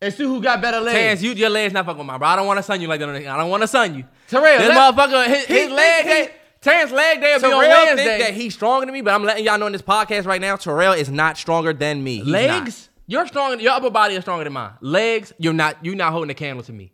[0.00, 0.98] And see who got better legs.
[0.98, 2.28] Terrance, you, your legs not fucking with mine, bro.
[2.28, 3.08] I don't want to sun you like that.
[3.08, 4.04] I don't want to sun you.
[4.28, 6.32] Terrell, this motherfucker, his, his leg
[6.64, 8.04] Terrance leg day will be on Terrell Wednesday.
[8.04, 10.40] think that he's stronger than me, but I'm letting y'all know in this podcast right
[10.40, 12.16] now, Terrell is not stronger than me.
[12.20, 13.62] He's legs, you're stronger.
[13.62, 14.72] Your upper body is stronger than mine.
[14.80, 15.76] Legs, you're not.
[15.84, 16.90] You're not holding the candle to me.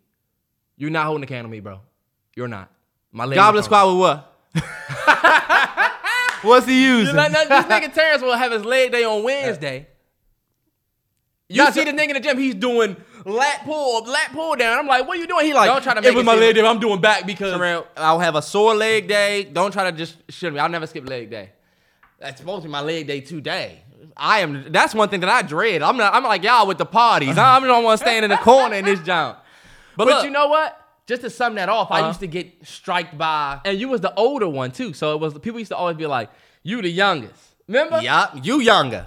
[0.77, 1.81] You're not holding the candle to me, bro.
[2.35, 2.69] You're not.
[3.13, 3.37] My legs.
[3.37, 3.47] not.
[3.47, 3.63] Goblin.
[3.65, 4.27] Squad with what?
[6.43, 7.15] What's he using?
[7.15, 9.81] Like, this nigga Terrance will have his leg day on Wednesday.
[9.83, 9.85] Uh,
[11.49, 14.79] you Nah, see the nigga in the gym, he's doing lat pull lat pull down.
[14.79, 15.47] I'm like, what are you doing?
[15.47, 16.67] He like, Don't try to make it was it my leg day.
[16.67, 19.45] I'm doing back because Terrell, I'll have a sore leg day.
[19.45, 20.59] Don't try to just shit me.
[20.59, 21.51] I'll never skip leg day.
[22.19, 23.83] That's supposed to be my leg day today.
[24.17, 24.71] I am.
[24.73, 25.83] That's one thing that I dread.
[25.83, 26.15] I'm not.
[26.15, 27.37] I'm like y'all with the parties.
[27.39, 29.39] I'm don't want to stand in the corner in this jump.
[29.97, 30.77] But, But look, you know what?
[31.07, 32.09] just to sum that off, I Uh-huh.
[32.09, 33.61] used to get striked by.
[33.65, 34.93] And you was the older one too.
[34.93, 36.31] So it was people used to always be like,
[36.63, 37.35] you the youngest.
[37.67, 38.01] Remember?
[38.01, 39.07] Yup, you younger.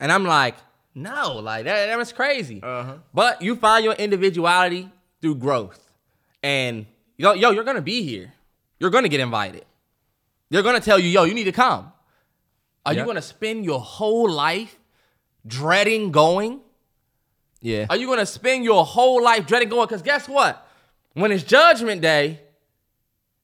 [0.00, 0.54] And I'm like,
[0.94, 2.60] no, like that, that was crazy.
[2.62, 2.94] Uh-huh.
[3.14, 4.90] But you find your individuality
[5.20, 5.80] through growth.
[6.42, 6.86] And
[7.16, 8.32] yo, yo, you're gonna be here.
[8.78, 9.64] You're gonna get invited.
[10.50, 11.92] They're gonna tell you, yo, you need to come.
[12.84, 13.00] Are Yeah.
[13.00, 14.78] you gonna spend your whole life
[15.46, 16.60] dreading going?
[17.60, 17.86] Yeah.
[17.88, 19.86] Are you gonna spend your whole life dreading going?
[19.86, 20.66] Because guess what?
[21.14, 22.40] When it's Judgment Day,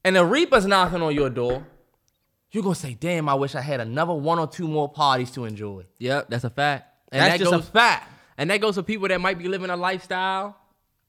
[0.04, 1.66] and the Reaper's knocking on your door,
[2.50, 5.44] you're gonna say, "Damn, I wish I had another one or two more parties to
[5.44, 6.87] enjoy." Yep, that's a fact.
[7.10, 8.12] And That's that just goes, a fact.
[8.36, 10.56] And that goes for people that might be living a lifestyle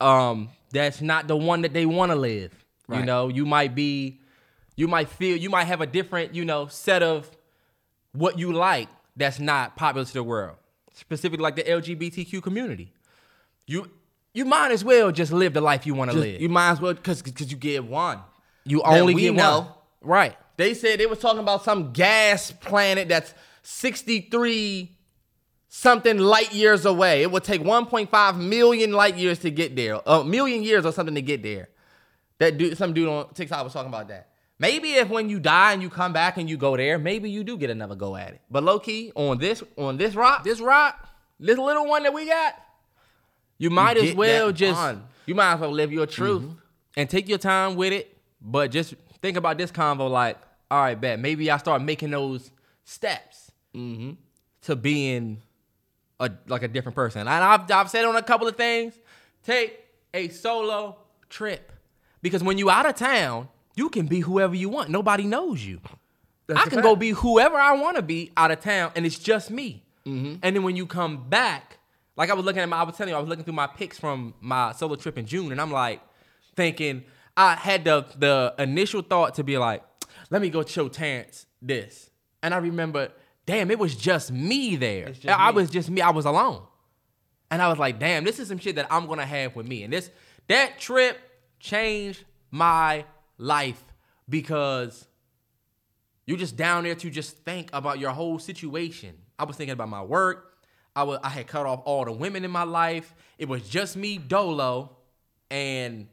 [0.02, 2.54] um that's not the one that they want to live.
[2.92, 4.20] You know, you might be
[4.76, 7.30] you might feel you might have a different, you know, set of
[8.14, 10.56] what you like that's not popular to the world.
[10.94, 12.92] Specifically like the LGBTQ community.
[13.68, 13.92] You
[14.34, 16.42] you might as well just live the life you want to live.
[16.42, 18.20] you might as well, because because you get one.
[18.66, 19.60] You only get know.
[19.60, 19.68] one.
[20.02, 20.38] Right.
[20.58, 23.34] They said they was talking about some gas planet that's
[23.64, 24.96] 63
[25.70, 27.22] something light years away.
[27.22, 30.02] It would take 1.5 million light years to get there.
[30.06, 31.70] A million years or something to get there.
[32.40, 34.30] That dude, some dude on TikTok was talking about that.
[34.58, 37.46] Maybe if when you die and you come back and you go there, maybe you
[37.46, 38.42] do get another go at it.
[38.52, 41.08] But low key on this on this rock, This rock,
[41.40, 42.56] this little one that we got,
[43.58, 45.04] you might you as well just bond.
[45.26, 46.42] you might as well live your truth.
[46.42, 46.54] Mm-hmm.
[46.98, 48.18] and take your time with it.
[48.42, 50.38] But just think about this convo like,
[50.70, 52.52] all right, bet maybe I start making those
[52.84, 54.12] steps mm-hmm.
[54.64, 55.42] to being
[56.20, 57.22] a like a different person.
[57.22, 58.94] And I've I've said on a couple of things,
[59.44, 60.98] take a solo
[61.30, 61.72] trip
[62.22, 64.90] because when you out of town, you can be whoever you want.
[64.90, 65.80] Nobody knows you.
[66.56, 69.52] I can go be whoever I want to be out of town, and it's just
[69.52, 69.84] me.
[70.06, 71.78] And then when you come back,
[72.18, 73.68] like I was looking at my, I was telling you, I was looking through my
[73.68, 76.02] pics from my solo trip in June, and I'm like
[76.56, 77.04] thinking,
[77.38, 79.84] I had the the initial thought to be like,
[80.32, 82.10] let me go show Terrance this,
[82.42, 83.12] and I remember,
[83.50, 85.10] damn, it was just me there.
[85.10, 85.56] just I me.
[85.56, 86.02] was just me.
[86.02, 86.62] I was alone,
[87.50, 89.84] and I was like, damn, this is some shit that I'm gonna have with me,
[89.84, 90.12] and this
[90.48, 91.18] that trip
[91.60, 93.06] changed my
[93.40, 93.84] life
[94.28, 95.08] because
[96.28, 99.16] you're just down there to just think about your whole situation.
[99.40, 100.54] I was thinking about my work.
[100.96, 103.16] I was I had cut off all the women in my life.
[103.40, 104.96] It was just me, Dolo,
[105.50, 106.08] and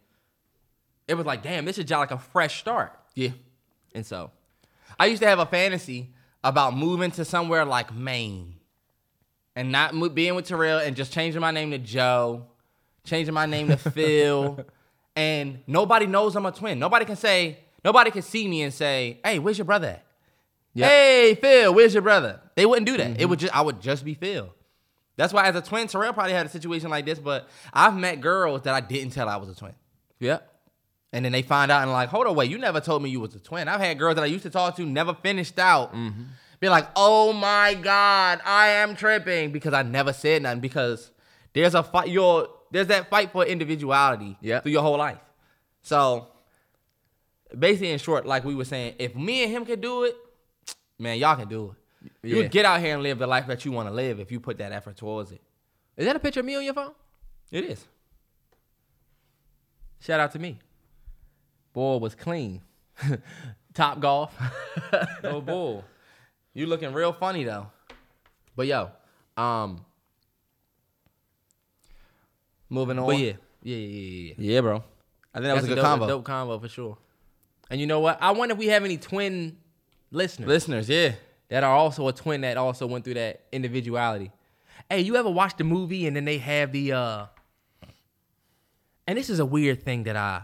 [1.07, 2.99] it was like, damn, this is just like a fresh start.
[3.15, 3.33] Yeah.
[3.95, 4.31] And so,
[4.99, 6.15] I used to have a fantasy
[6.45, 8.55] about moving to somewhere like Maine
[9.55, 12.47] and not mo- being with Terrell and just changing my name to Joe,
[13.05, 14.65] changing my name to Phil,
[15.15, 16.79] and nobody knows I'm a twin.
[16.79, 20.07] Nobody can say, nobody can see me and say, "Hey, where's your brother at?"
[20.75, 20.91] Yep.
[20.91, 22.39] Hey, Phil, where's your brother?
[22.55, 23.13] They wouldn't do that.
[23.13, 23.31] It mm-hmm.
[23.31, 24.53] would just, I would just be Phil.
[25.17, 27.19] That's why, as a twin, Terrell probably had a situation like this.
[27.19, 29.73] But I've met girls that I didn't tell I was a twin.
[30.21, 30.53] yep.
[31.17, 33.21] And then they find out and like, hold on, wait, you never told me you
[33.21, 33.69] was a twin.
[33.69, 35.95] I've had girls that I used to talk to never finished out.
[35.95, 36.25] Mm-hmm.
[36.61, 41.11] Be like, oh my God, I am tripping because I never said nothing because
[41.55, 44.65] there's a fight, your there's that fight for individuality Yep.
[44.65, 45.17] through your whole life.
[45.81, 46.27] So
[47.59, 50.17] basically in short, like we were saying, if me and him could do it,
[50.99, 52.09] man, y'all can do it.
[52.29, 52.43] You Yeah.
[52.43, 54.39] would get out here and live the life that you want to live if you
[54.39, 55.41] put that effort towards it.
[55.97, 56.93] Is that a picture of me on your phone?
[57.51, 57.87] It is.
[60.01, 60.59] Shout out to me.
[61.77, 62.63] Boy was clean.
[63.75, 64.35] Top golf.
[65.23, 65.85] Oh bull.
[66.55, 67.67] You looking real funny though.
[68.55, 68.91] But yo,
[69.37, 69.85] um,
[72.71, 73.07] Moving on.
[73.07, 74.53] but yeah, yeah, yeah, yeah, yeah.
[74.55, 74.77] Yeah, bro.
[75.35, 76.07] I think that was a good dope, combo.
[76.09, 76.97] dope combo for sure.
[77.69, 78.17] And you know what?
[78.23, 79.59] I wonder if we have any twin
[80.11, 81.13] listeners Listeners, yeah.
[81.51, 84.31] that are also a twin that also went through that individuality.
[84.89, 87.27] Hey, you ever watch the movie and then they have the uh
[89.07, 90.43] and this is a weird thing that I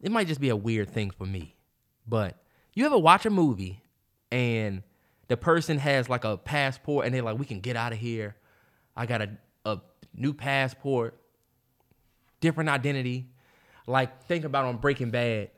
[0.00, 1.56] it might just be a weird thing for me.
[2.06, 2.36] But
[2.74, 3.82] you ever watch a movie
[4.30, 4.82] and
[5.28, 8.36] the person has like a passport and they're like, we can get out of here.
[8.96, 9.30] I got a,
[9.64, 9.80] a
[10.14, 11.20] new passport,
[12.40, 13.26] different identity.
[13.86, 15.50] Like think about on Breaking Bad,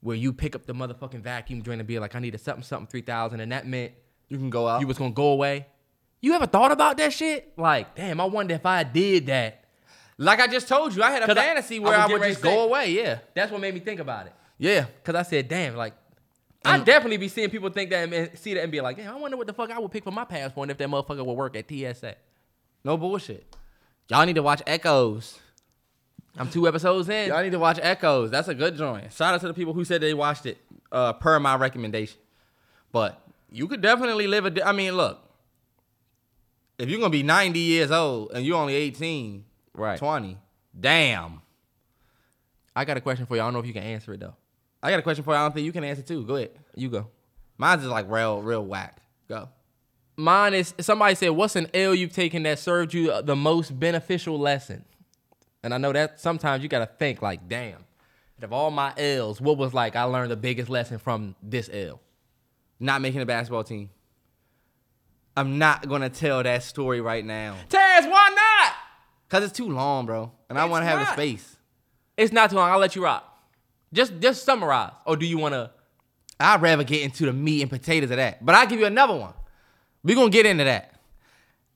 [0.00, 2.62] where you pick up the motherfucking vacuum joint and be like, I need a something
[2.62, 3.92] something three thousand, and that meant
[4.28, 4.80] You can go out.
[4.80, 5.66] you was gonna go away.
[6.22, 7.52] You ever thought about that shit?
[7.58, 9.65] Like, damn, I wonder if I did that.
[10.18, 12.42] Like I just told you, I had a fantasy I where was I, would just
[12.42, 12.92] go away.
[12.92, 13.18] Yeah.
[13.34, 14.32] That's what made me think about it.
[14.58, 14.86] Yeah.
[15.04, 15.94] Cause I said, damn, like,
[16.64, 19.16] I'd definitely be seeing people think that and see that and be like, damn, I
[19.16, 21.56] wonder what the fuck I would pick for my passport if that motherfucker would work
[21.56, 22.16] at TSA.
[22.82, 23.54] No bullshit.
[24.08, 25.38] Y'all need to watch Echoes.
[26.38, 27.28] I'm two episodes in.
[27.28, 28.30] Y'all need to watch Echoes.
[28.30, 29.12] That's a good joint.
[29.12, 30.58] Shout out to the people who said they watched it
[30.92, 32.18] uh, per my recommendation.
[32.92, 33.20] But
[33.50, 34.50] you could definitely live a.
[34.50, 35.22] Di- I mean, look.
[36.78, 39.44] If you're gonna be 90 years old and you're only 18,
[39.76, 39.98] Right.
[39.98, 40.38] 20,
[40.78, 41.42] damn.
[42.74, 43.42] I got a question for you.
[43.42, 44.34] I don't know if you can answer it though.
[44.82, 45.36] I got a question for you.
[45.36, 46.24] I don't think you can answer too.
[46.24, 46.50] Go ahead.
[46.74, 47.08] You go.
[47.58, 48.98] Mine's is like real, real whack.
[49.28, 49.48] Go.
[50.16, 54.38] Mine is somebody said, "What's an L you've taken that served you the most beneficial
[54.38, 54.84] lesson?"
[55.62, 57.84] And I know that sometimes you gotta think like, "Damn,
[58.40, 62.00] of all my L's, what was like I learned the biggest lesson from this L?"
[62.78, 63.90] Not making a basketball team.
[65.36, 67.56] I'm not gonna tell that story right now.
[67.68, 68.74] Taz, why not?
[69.28, 71.56] Cause it's too long, bro, and I want to have the space.
[72.16, 72.70] It's not too long.
[72.70, 73.24] I'll let you rock.
[73.92, 74.92] Just just summarize.
[75.04, 75.70] Or do you want to?
[76.38, 78.44] I'd rather get into the meat and potatoes of that.
[78.44, 79.32] But I'll give you another one.
[80.04, 80.94] We're gonna get into that.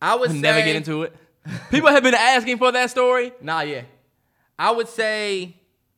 [0.00, 1.16] I would Never say- get into it.
[1.70, 3.32] People have been asking for that story.
[3.40, 3.82] Nah, yeah.
[4.58, 5.56] I would say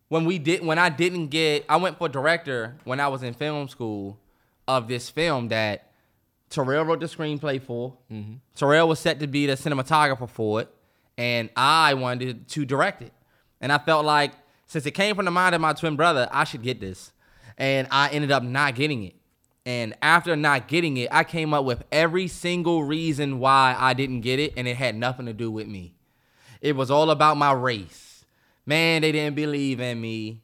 [0.09, 3.35] when we did when I didn't get I went for director when I was in
[3.35, 4.19] film school
[4.69, 5.91] of this film that
[6.49, 7.97] Terrell wrote the screenplay for.
[8.11, 8.35] Mm-hmm.
[8.55, 10.69] Terrell was set to be the cinematographer for it,
[11.19, 13.13] and I wanted to direct it.
[13.61, 14.33] And I felt like
[14.67, 17.13] since it came from the mind of my twin brother, I should get this.
[17.59, 19.15] And I ended up not getting it.
[19.65, 24.23] And after not getting it, I came up with every single reason why I didn't
[24.23, 25.95] get it, and it had nothing to do with me.
[26.61, 28.25] It was all about my race.
[28.67, 30.41] Man, they didn't believe in me.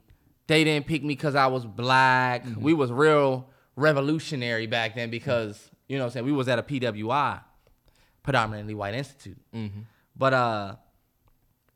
[0.46, 2.44] They didn't pick me because I was black.
[2.44, 2.62] Mm-hmm.
[2.62, 6.58] We was real revolutionary back then because, you know what I'm saying, we was at
[6.58, 7.40] a PWI,
[8.22, 9.38] predominantly white institute.
[9.54, 9.80] Mm-hmm.
[10.18, 10.74] But uh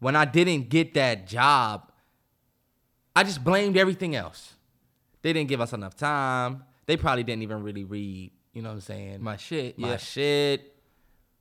[0.00, 1.90] when I didn't get that job,
[3.14, 4.54] I just blamed everything else.
[5.22, 6.64] They didn't give us enough time.
[6.86, 9.22] They probably didn't even really read, you know what I'm saying?
[9.22, 9.78] My shit.
[9.78, 9.96] my Yeah.
[9.98, 10.74] shit.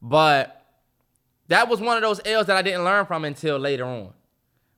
[0.02, 0.64] But
[1.48, 4.14] that was one of those L's that I didn't learn from until later on.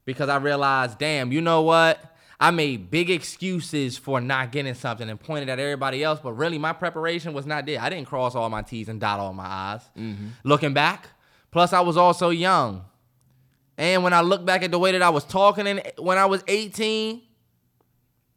[0.05, 1.99] Because I realized, damn, you know what?
[2.39, 6.57] I made big excuses for not getting something and pointed at everybody else, but really
[6.57, 7.79] my preparation was not there.
[7.81, 9.81] I didn't cross all my T's and dot all my I's.
[10.43, 11.07] Looking back,
[11.53, 12.83] plus I was also young.
[13.77, 16.25] And when I look back at the way that I was talking in, when I
[16.25, 17.21] was 18,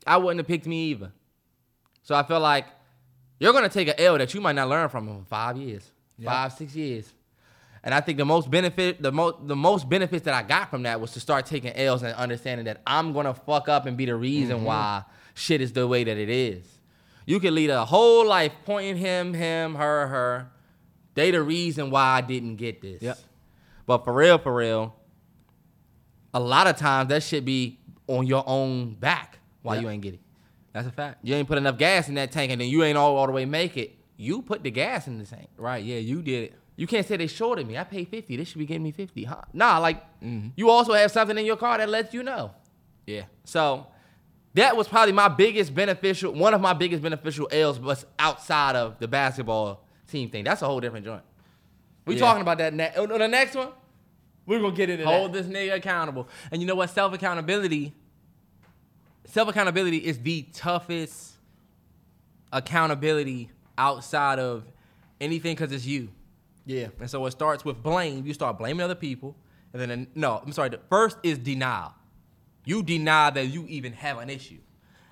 [0.06, 1.12] I wouldn't have picked me either.
[2.02, 2.66] So I feel like
[3.40, 5.90] you're gonna take an L that you might not learn from in five years,
[6.22, 7.12] five, six years.
[7.82, 10.82] And I think the most benefit, the most, the most benefits that I got from
[10.82, 14.04] that was to start taking L's and understanding that I'm gonna fuck up and be
[14.04, 14.66] the reason mm-hmm.
[14.66, 16.64] why shit is the way that it is.
[17.24, 20.50] You can lead a whole life pointing him, him, her, her.
[21.16, 23.02] They the reason why I didn't get this.
[23.02, 23.18] Yep.
[23.86, 24.94] But for real, for real,
[26.34, 29.82] a lot of times that should be on your own back why Yep.
[29.82, 30.20] you ain't get it.
[30.72, 31.24] That's a fact.
[31.24, 33.32] You ain't put enough gas in that tank and then you ain't all, all the
[33.32, 33.96] way make it.
[34.18, 35.48] You put the gas in the tank.
[35.56, 35.82] Right.
[35.82, 35.98] Yeah.
[35.98, 36.54] You did it.
[36.76, 37.78] You can't say they shorted me.
[37.78, 38.36] I paid 50.
[38.36, 39.24] They should be giving me 50.
[39.24, 39.40] Huh?
[39.54, 40.48] Nah, like mm-hmm.
[40.54, 42.52] you also have something in your car that lets you know.
[43.06, 43.22] Yeah.
[43.44, 43.86] So
[44.52, 48.98] that was probably my biggest beneficial, one of my biggest beneficial L's was outside of
[48.98, 50.44] the basketball team thing.
[50.44, 51.22] That's a whole different joint.
[52.04, 52.20] We Yeah.
[52.20, 53.68] talking about that ne- oh, on the next one?
[54.46, 55.44] We're gonna get into Hold that.
[55.44, 56.28] this nigga accountable.
[56.52, 56.90] And you know what?
[56.90, 57.94] Self accountability.
[59.24, 61.32] Self accountability is the toughest
[62.52, 64.64] accountability outside of
[65.20, 66.08] anything because it's you.
[66.64, 66.88] Yeah.
[67.00, 68.26] And so it starts with blame.
[68.26, 69.36] You start blaming other people.
[69.72, 70.70] And then, no, I'm sorry.
[70.70, 71.92] The first is denial.
[72.64, 74.58] You deny that you even have an issue.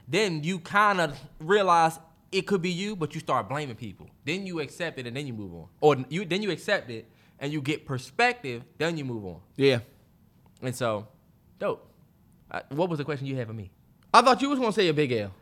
[0.08, 1.98] Then you kind of realize
[2.34, 4.08] it could be you, but you start blaming people.
[4.24, 5.68] Then you accept it and then you move on.
[5.80, 7.08] Or you then you accept it
[7.38, 9.40] and you get perspective, then you move on.
[9.56, 9.80] Yeah.
[10.62, 11.06] And so,
[11.58, 11.86] dope.
[12.50, 13.70] Uh, what was the question you had for me?
[14.12, 15.32] I thought you was gonna say a big L.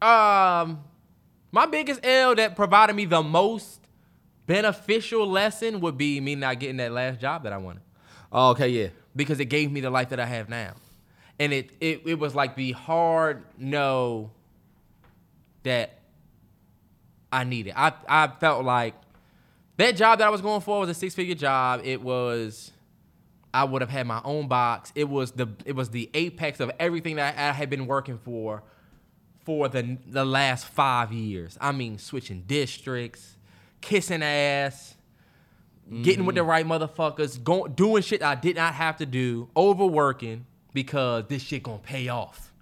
[0.00, 0.82] Um,
[1.52, 3.80] my biggest L that provided me the most
[4.46, 7.82] beneficial lesson would be me not getting that last job that I wanted
[8.32, 8.88] Oh, okay, yeah.
[9.14, 10.74] because it gave me the life that I have now,
[11.38, 14.30] and it it, it was like the hard no
[15.64, 15.97] that
[17.32, 17.74] I needed.
[17.76, 18.94] I I felt like
[19.76, 21.82] that job that I was going for was a six figure job.
[21.84, 22.72] It was.
[23.54, 24.92] I would have had my own box.
[24.94, 28.62] It was the it was the apex of everything that I had been working for
[29.44, 31.56] for the the last five years.
[31.60, 33.36] I mean, switching districts,
[33.80, 34.94] kissing ass,
[36.02, 36.46] getting with the mm.
[36.46, 40.44] right motherfuckers, going doing shit I did not have to do, overworking
[40.74, 42.52] because this shit gonna pay off.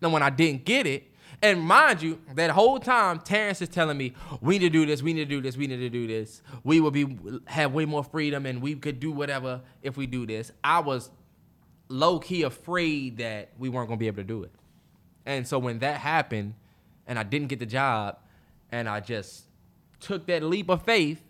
[0.00, 3.96] Now when I didn't get it, and mind you, that whole time Terrance is telling
[3.96, 6.06] me we need to do this, we need to do this, we need to do
[6.06, 6.42] this.
[6.62, 10.26] We will be have way more freedom and we could do whatever if we do
[10.26, 10.50] this.
[10.62, 11.10] I was
[11.88, 14.52] low key afraid that we weren't gonna be able to do it.
[15.26, 16.54] And so when that happened
[17.06, 18.18] and I didn't get the job
[18.72, 19.44] and I just
[20.00, 21.22] took that leap of faith,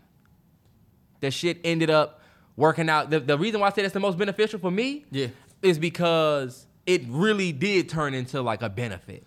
[1.21, 2.21] the shit ended up
[2.57, 3.11] working out.
[3.11, 5.29] The, the reason why I say that's the most beneficial for me Yeah.
[5.63, 9.25] is because it really did turn into like a benefit.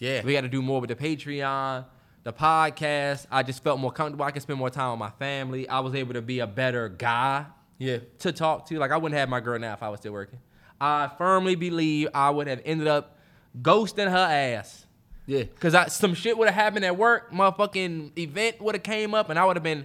[0.00, 0.22] Yeah.
[0.24, 1.84] We got to do more with the Patreon,
[2.24, 3.26] the podcast.
[3.30, 4.24] I just felt more comfortable.
[4.24, 5.68] I could spend more time with my family.
[5.68, 7.46] I was able to be a better guy
[7.78, 7.98] Yeah.
[8.20, 8.78] to talk to.
[8.78, 10.40] Like I wouldn't have my girl now if I was still working.
[10.80, 13.18] I firmly believe I would have ended up
[13.60, 14.86] ghosting her ass.
[15.26, 15.44] Yeah.
[15.60, 17.30] Cause I, some shit would have happened at work.
[17.30, 19.84] Motherfucking event would have came up, and I would have been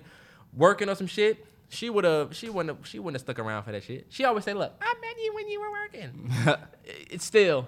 [0.55, 1.45] working on some shit.
[1.69, 2.35] She would have.
[2.35, 2.77] She wouldn't.
[2.77, 4.05] Have, she wouldn't have stuck around for that shit.
[4.09, 6.31] She always say, "Look, I met you when you were working."
[6.85, 7.67] it's still.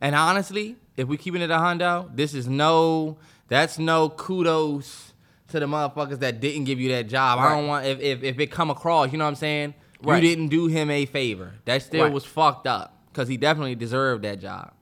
[0.00, 3.16] And honestly, if we keeping it a hundo, this is no,
[3.48, 5.12] that's no kudos
[5.48, 7.38] to the motherfuckers that didn't give you that job.
[7.38, 9.74] I don't want if, if if it come across, you know what I'm saying?
[10.02, 10.22] Right.
[10.22, 11.54] You didn't do him a favor.
[11.64, 12.12] That still Right.
[12.12, 14.72] was fucked up because he definitely deserved that job.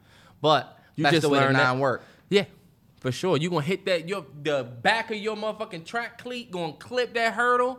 [0.41, 2.03] But You that's just the way the learned that- work.
[2.31, 2.45] Yeah,
[3.01, 3.36] for sure.
[3.36, 7.35] You gonna hit that your the back of your motherfucking track cleat, gonna clip that
[7.35, 7.78] hurdle,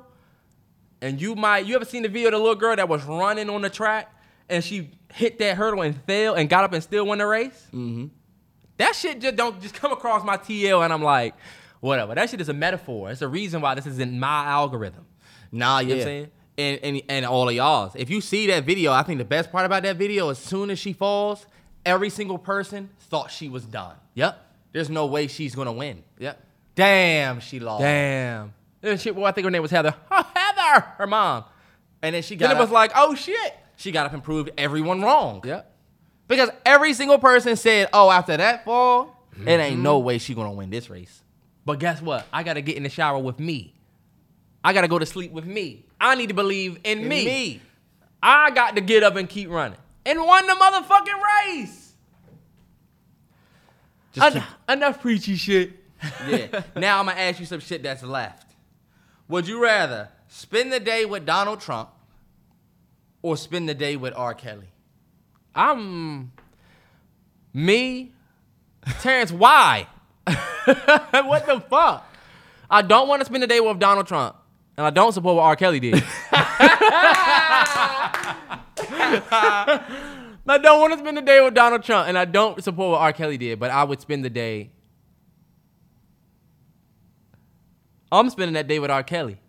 [1.02, 1.66] and you might.
[1.66, 4.12] You ever seen the video of the little girl that was running on the track
[4.49, 7.67] and she hit that hurdle and fell and got up and still won the race?
[7.67, 8.07] Mm-hmm.
[8.77, 11.35] That shit just don't just come across my TL and I'm like,
[11.80, 12.15] whatever.
[12.15, 13.11] That shit is a metaphor.
[13.11, 15.05] It's a reason why this is in my algorithm.
[15.51, 16.31] Nah, you know what I'm saying?
[16.57, 17.95] And, and and all of y'all's.
[17.95, 20.69] If you see that video, I think the best part about that video, as soon
[20.69, 21.45] as she falls,
[21.85, 23.95] every single person thought she was done.
[24.15, 24.41] Yep.
[24.72, 26.03] There's no way she's gonna win.
[26.19, 26.41] Yep.
[26.76, 27.81] Damn, she lost.
[27.81, 28.53] Damn.
[28.84, 29.95] And shit, well, I think her name was Heather.
[30.11, 31.45] Oh, Heather, her mom.
[32.01, 33.57] And then she got Then it was like, oh shit.
[33.77, 35.41] She got up and proved everyone wrong.
[35.45, 35.72] Yep.
[36.27, 39.84] Because every single person said, "Oh, after that fall, it ain't Mm-hmm.
[39.84, 41.22] no way she gonna win this race."
[41.65, 42.26] But guess what?
[42.34, 43.73] I gotta get in the shower with me.
[44.64, 45.85] I gotta go to sleep with me.
[45.99, 47.26] I need to believe in me.
[47.26, 47.61] Me.
[48.23, 49.77] I got to get up and keep running.
[50.06, 51.93] And won the motherfucking race.
[54.14, 54.43] Just En-
[54.77, 55.73] enough preachy shit.
[56.27, 56.61] Yeah.
[56.76, 58.53] now I'm gonna ask you some shit that's left.
[59.27, 61.89] Would you rather spend the day with Donald Trump
[63.26, 64.35] or spend the day with R.
[64.35, 64.68] Kelly?
[65.56, 66.31] I'm
[67.52, 68.11] me,
[69.02, 69.31] Terrance.
[69.31, 69.88] Why?
[70.26, 72.06] what the fuck?
[72.69, 74.35] I don't want to spend the day with Donald Trump,
[74.77, 75.56] and I don't support what R.
[75.56, 76.03] Kelly did.
[80.47, 83.02] I don't want to spend the day with Donald Trump, and I don't support what
[83.02, 83.11] R.
[83.11, 83.60] Kelly did.
[83.60, 84.69] But I would spend the day.
[88.11, 89.02] I'm spending that day with R.
[89.02, 89.39] Kelly.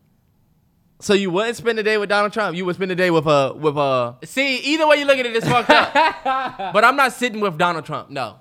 [0.98, 2.56] So you wouldn't spend the day with Donald Trump.
[2.56, 4.16] You would spend the day with a with a.
[4.24, 5.93] See, either way you look at it, it's fucked up.
[6.73, 8.10] but I'm not sitting with Donald Trump.
[8.10, 8.36] No,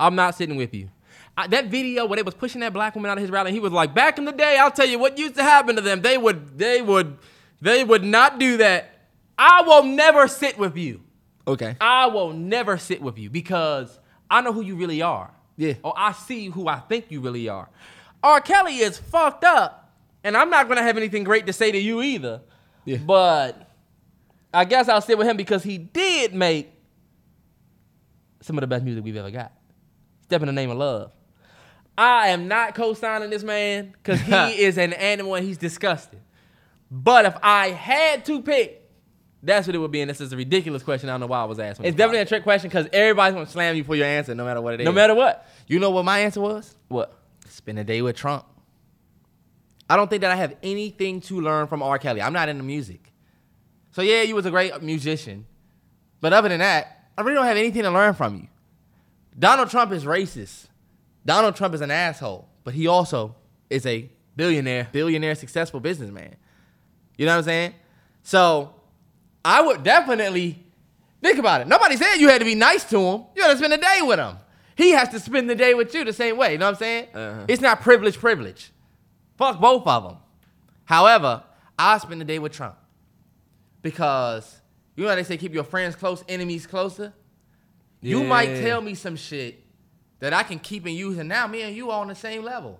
[0.00, 0.88] I'm not sitting with you.
[1.36, 3.60] I, that video where they was pushing that black woman out of his rally, he
[3.60, 6.02] was like, "Back in the day, I'll tell you what used to happen to them.
[6.02, 7.18] They would, they would,
[7.60, 8.90] they would not do that.
[9.38, 11.02] I will never sit with you.
[11.46, 11.76] Okay.
[11.80, 13.98] I will never sit with you because
[14.30, 15.30] I know who you really are.
[15.56, 15.74] Yeah.
[15.82, 17.68] Or I see who I think you really are.
[18.22, 18.40] R.
[18.40, 19.81] Kelly is fucked up,
[20.24, 22.42] and I'm not gonna have anything great to say to you either.
[22.84, 22.98] Yeah.
[22.98, 23.70] But
[24.52, 26.70] I guess I'll sit with him because he did make
[28.40, 29.52] some of the best music we've ever got.
[30.24, 31.12] Step in the name of love.
[31.96, 34.32] I am not co-signing this man because he
[34.64, 36.20] is an animal and he's disgusting.
[36.90, 38.90] But if I had to pick,
[39.42, 40.00] that's what it would be.
[40.00, 41.08] And this is a ridiculous question.
[41.08, 41.86] I don't know why I was asking.
[41.86, 44.60] It's definitely a trick question because everybody's gonna slam you for your answer, no matter
[44.60, 44.84] what it is.
[44.84, 45.46] no matter what.
[45.66, 46.74] You know what my answer was?
[46.88, 47.16] What?
[47.48, 48.44] Spend a day with Trump.
[49.92, 51.98] I don't think that I have anything to learn from R.
[51.98, 52.22] Kelly.
[52.22, 53.12] I'm not into music.
[53.90, 55.44] So yeah, you was a great musician.
[56.22, 58.48] But other than that, I really don't have anything to learn from you.
[59.38, 60.68] Donald Trump is racist.
[61.26, 63.36] Donald Trump is an asshole, but he also
[63.68, 64.88] is a Billionaire.
[64.92, 66.36] billionaire successful businessman.
[67.18, 67.74] You know what I'm saying?
[68.22, 68.74] So
[69.44, 70.64] I would definitely
[71.20, 71.68] think about it.
[71.68, 73.24] Nobody said you had to be nice to him.
[73.36, 74.38] You had to spend a day with him.
[74.74, 76.52] He has to spend the day with you the same way.
[76.52, 77.08] You know what I'm saying?
[77.14, 77.44] Uh-huh.
[77.46, 78.71] It's not privilege, privilege.
[79.42, 80.16] Fuck both of them.
[80.84, 81.42] However,
[81.76, 82.76] I spend the day with Trump
[83.82, 84.60] because
[84.94, 87.12] you know how they say keep your friends close, enemies closer.
[88.00, 89.64] You might tell me some shit
[90.20, 92.44] that I can keep and use, and now me and you are on the same
[92.44, 92.78] level.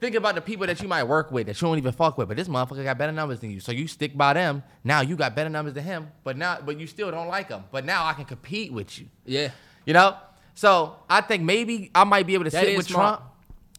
[0.00, 2.26] Think about the people that you might work with that you don't even fuck with,
[2.26, 3.60] but this motherfucker got better numbers than you.
[3.60, 4.64] So you stick by them.
[4.82, 7.62] Now you got better numbers than him, but now but you still don't like him.
[7.70, 9.06] But now I can compete with you.
[9.24, 9.52] Yeah.
[9.86, 10.16] You know?
[10.54, 13.20] So I think maybe I might be able to That sit with smart.
[13.20, 13.31] Trump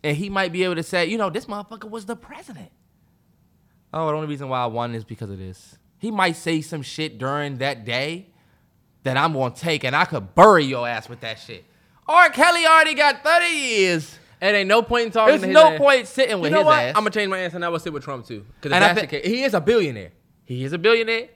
[0.04, 2.70] and he might be able to say, you know, this motherfucker was the president.
[3.94, 5.78] Oh, the only reason why I won is because of this.
[6.00, 8.28] He might say some shit during that day
[9.04, 11.64] that I'm gonna take and I could bury your ass with that shit.
[12.08, 12.30] R.
[12.30, 14.20] Kelly already got 30 years.
[14.42, 15.78] It ain't no point in talking There's to his no ass.
[15.78, 16.80] point sitting You with know his what?
[16.80, 16.90] ass.
[16.90, 18.46] I'm gonna change my answer and I will sit with Trump too.
[18.60, 19.26] Because And that's the case.
[19.26, 20.12] He is a billionaire.
[20.44, 21.30] he is a billionaire.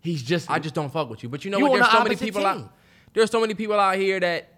[0.00, 1.28] He's just I just don't fuck with you.
[1.28, 1.72] But you know You what?
[1.78, 2.48] There's the so many people team.
[2.50, 2.72] out.
[3.12, 4.49] There's so many people out here that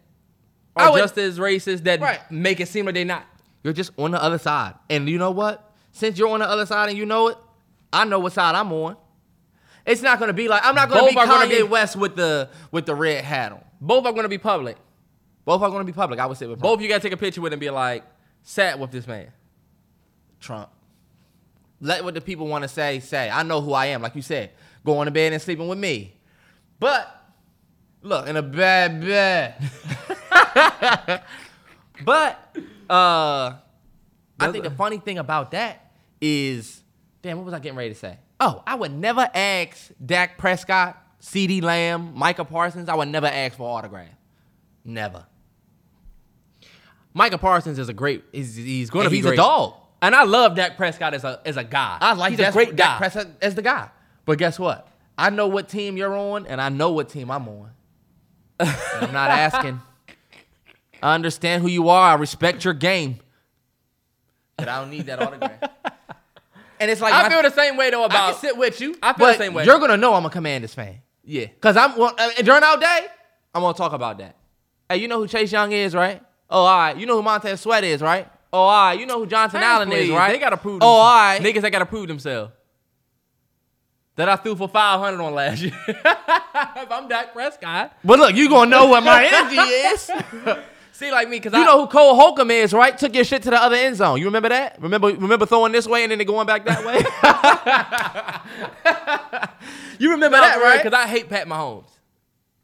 [0.77, 2.21] are would- just as racist that Right.
[2.31, 3.25] make it seem like they're not.
[3.63, 4.75] You're just on the other side.
[4.91, 5.73] And you know what?
[5.93, 7.39] Since you're on the other side and you know it,
[7.93, 8.97] I know what side I'm on.
[9.85, 11.97] It's not gonna be like I'm not gonna Both be are gonna Kanye be- West
[11.97, 13.63] with the with the red hat on.
[13.81, 14.77] Both are gonna be public.
[15.45, 16.19] Both are gonna be public.
[16.21, 18.05] I would say with Both you gotta take a picture with and be like,
[18.43, 19.29] sat with this man.
[20.41, 20.71] Trump.
[21.81, 23.29] Let what the people want to say say.
[23.29, 24.51] I know who I am, like you said.
[24.85, 26.15] Going to bed and sleeping with me.
[26.79, 27.09] But
[28.03, 29.55] look, in a bad bed.
[32.05, 32.57] but
[32.89, 33.55] uh
[34.41, 36.83] I think the funny thing about that is,
[37.23, 38.19] damn, what was I getting ready to say?
[38.41, 42.89] Oh, I would never ask Dak Prescott, CeeDee Lamb, Micah Parsons.
[42.89, 44.09] I would never ask for autograph.
[44.85, 45.27] Never.
[47.15, 48.25] Micah Parsons is a great.
[48.33, 49.35] He's, he's going to be he's great.
[49.35, 49.75] a dog.
[50.01, 51.99] And I love Dak Prescott as a as a guy.
[52.01, 52.99] I like he's a great Dak guy.
[52.99, 53.89] Prescott as the guy.
[54.25, 54.89] But guess what?
[55.17, 57.71] I know what team you're on, and I know what team I'm on.
[58.59, 59.81] And I'm not asking.
[61.03, 62.13] I understand who you are.
[62.13, 63.19] I respect your game.
[64.57, 65.61] But I don't need that autograph.
[66.81, 68.33] And it's like I my- feel the same way though I about.
[68.33, 68.97] can sit with you.
[69.01, 69.65] I feel but the same way.
[69.65, 70.97] You're gonna know I'm a Commanders fan.
[71.23, 71.47] yeah.
[71.61, 73.07] Cause I'm well, uh, during our day,
[73.55, 74.35] I'm gonna talk about that.
[74.89, 76.21] Hey, you know who Chase Young is, right?
[76.51, 76.97] Oh, all right.
[76.97, 78.29] You know who Montez Sweat is, right?
[78.53, 78.99] Oh, all right.
[78.99, 80.11] You know who Johnson Fans, Allen is, please.
[80.13, 80.33] right?
[80.33, 80.83] They gotta prove.
[80.83, 81.41] Oh, all right.
[81.41, 82.51] Niggas that gotta prove themselves.
[84.17, 85.73] That I threw for 500 on last year.
[85.87, 87.97] if I'm Dak Prescott.
[88.03, 90.11] But look, you gonna know what my energy is.
[91.03, 92.97] See, like me, because You know who Cole Holcomb is, right?
[92.97, 94.21] Took your shit to the other end zone.
[94.21, 94.81] You remember that?
[94.81, 96.99] Remember, remember throwing this way and then going back that way.
[99.99, 100.81] you remember that, right?
[100.81, 101.89] Because I hate Pat Mahomes.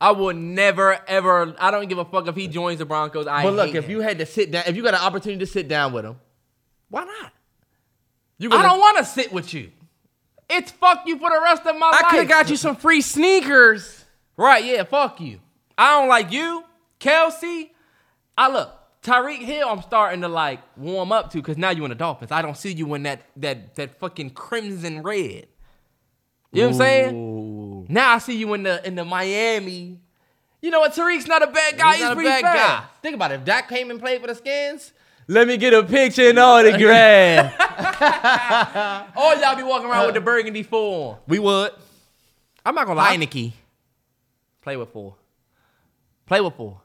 [0.01, 3.27] I would never, ever, I don't give a fuck if he joins the Broncos.
[3.27, 3.91] I But look, if him.
[3.91, 6.15] you had to sit down, if you got an opportunity to sit down with him,
[6.91, 7.33] why not?
[8.39, 9.73] You I don't want to sit with you.
[10.49, 12.05] It's fuck you for the rest of my I life.
[12.05, 14.05] I could have got you some free sneakers.
[14.37, 15.41] Right, yeah, fuck you.
[15.77, 16.63] I don't like you,
[17.01, 17.71] Kelce.
[18.39, 21.89] I look, Tyreek Hill, I'm starting to like warm up to because now you in
[21.89, 22.31] the Dolphins.
[22.31, 25.49] I don't see you in that that that fucking crimson red.
[26.53, 27.87] You know what I'm saying?
[27.89, 29.99] Now I see you in the in the Miami.
[30.63, 30.93] You know what?
[30.93, 31.95] Tyreek's not a bad guy.
[31.95, 32.55] He's, not a bad fair.
[32.55, 32.85] guy.
[33.03, 33.37] Think about it.
[33.37, 34.93] If Dak came and played for the Skins,
[35.27, 37.55] let me get a picture and autograph.
[39.17, 41.19] Or y'all be walking around with the burgundy four.
[41.27, 41.73] we would.
[42.65, 43.17] I'm not gonna lie.
[43.17, 43.53] Heinicke.
[44.63, 45.17] Play with four.
[46.27, 46.81] Play with four.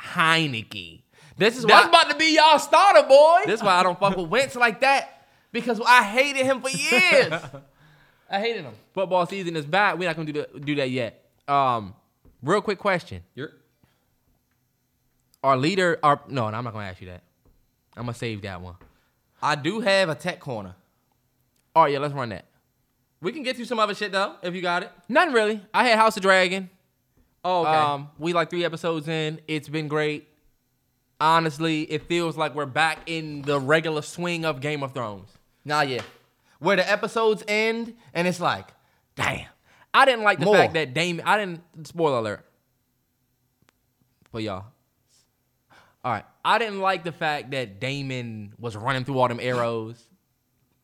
[0.00, 1.02] Heinicke.
[1.36, 1.88] This is That's why.
[1.88, 3.40] about to be y'all starter, boy.
[3.46, 6.68] this is why I don't fuck with Wentz like that because I hated him for
[6.70, 7.32] years.
[8.30, 8.74] I hated him.
[8.92, 9.98] Football season is back.
[9.98, 11.24] We're not gonna do that, do that yet.
[11.46, 11.94] Um,
[12.42, 13.22] real quick question.
[13.34, 13.52] You're
[15.42, 17.22] Our leader, our no, I'm not gonna ask you that.
[17.96, 18.74] I'm gonna save that one.
[19.40, 20.74] I do have a tech corner.
[21.76, 22.44] All right, yeah, let's run that.
[23.20, 24.90] We can get you some other shit though if you got it.
[25.08, 25.60] Nothing really.
[25.72, 26.68] I had House of Dragon.
[27.44, 29.40] Oh, Um, we like three episodes in.
[29.48, 30.28] It's been great.
[31.20, 35.30] Honestly, it feels like we're back in the regular swing of Game of Thrones.
[35.64, 36.02] nah, yeah.
[36.60, 38.66] Where the episodes end and it's like,
[39.14, 39.46] damn.
[39.94, 40.56] I didn't like the More.
[40.56, 41.24] fact that Daemon.
[41.26, 41.86] I didn't.
[41.86, 42.44] Spoiler alert.
[44.30, 44.64] For y'all.
[46.04, 46.24] All right.
[46.44, 50.02] I didn't like the fact that Daemon was running through all them arrows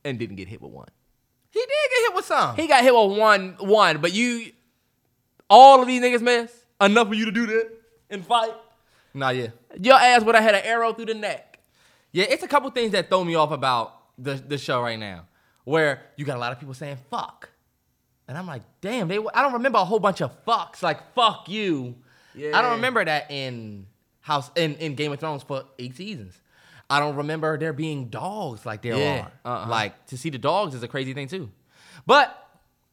[0.04, 0.88] and didn't get hit with one.
[1.50, 2.56] He did get hit with some.
[2.56, 4.52] He got hit with one, one, but you,
[5.50, 7.70] all of these niggas miss enough for you to do that
[8.10, 8.52] and fight.
[9.12, 9.48] nah, yeah.
[9.80, 11.58] Your ass would have had an arrow through the neck.
[12.12, 15.26] Yeah, it's a couple things that throw me off about the the show right now,
[15.64, 17.48] where you got a lot of people saying "fuck,"
[18.28, 19.18] and I'm like, damn, they.
[19.18, 21.96] I don't remember a whole bunch of fucks like "fuck you."
[22.36, 22.56] Yeah.
[22.56, 23.86] I don't remember that in
[24.20, 26.40] House in, in Game of Thrones for eight seasons.
[26.88, 29.62] I don't remember there being dogs like there Yeah, are.
[29.64, 29.68] uh-uh.
[29.68, 31.50] Like to see the dogs is a crazy thing too.
[32.06, 32.32] But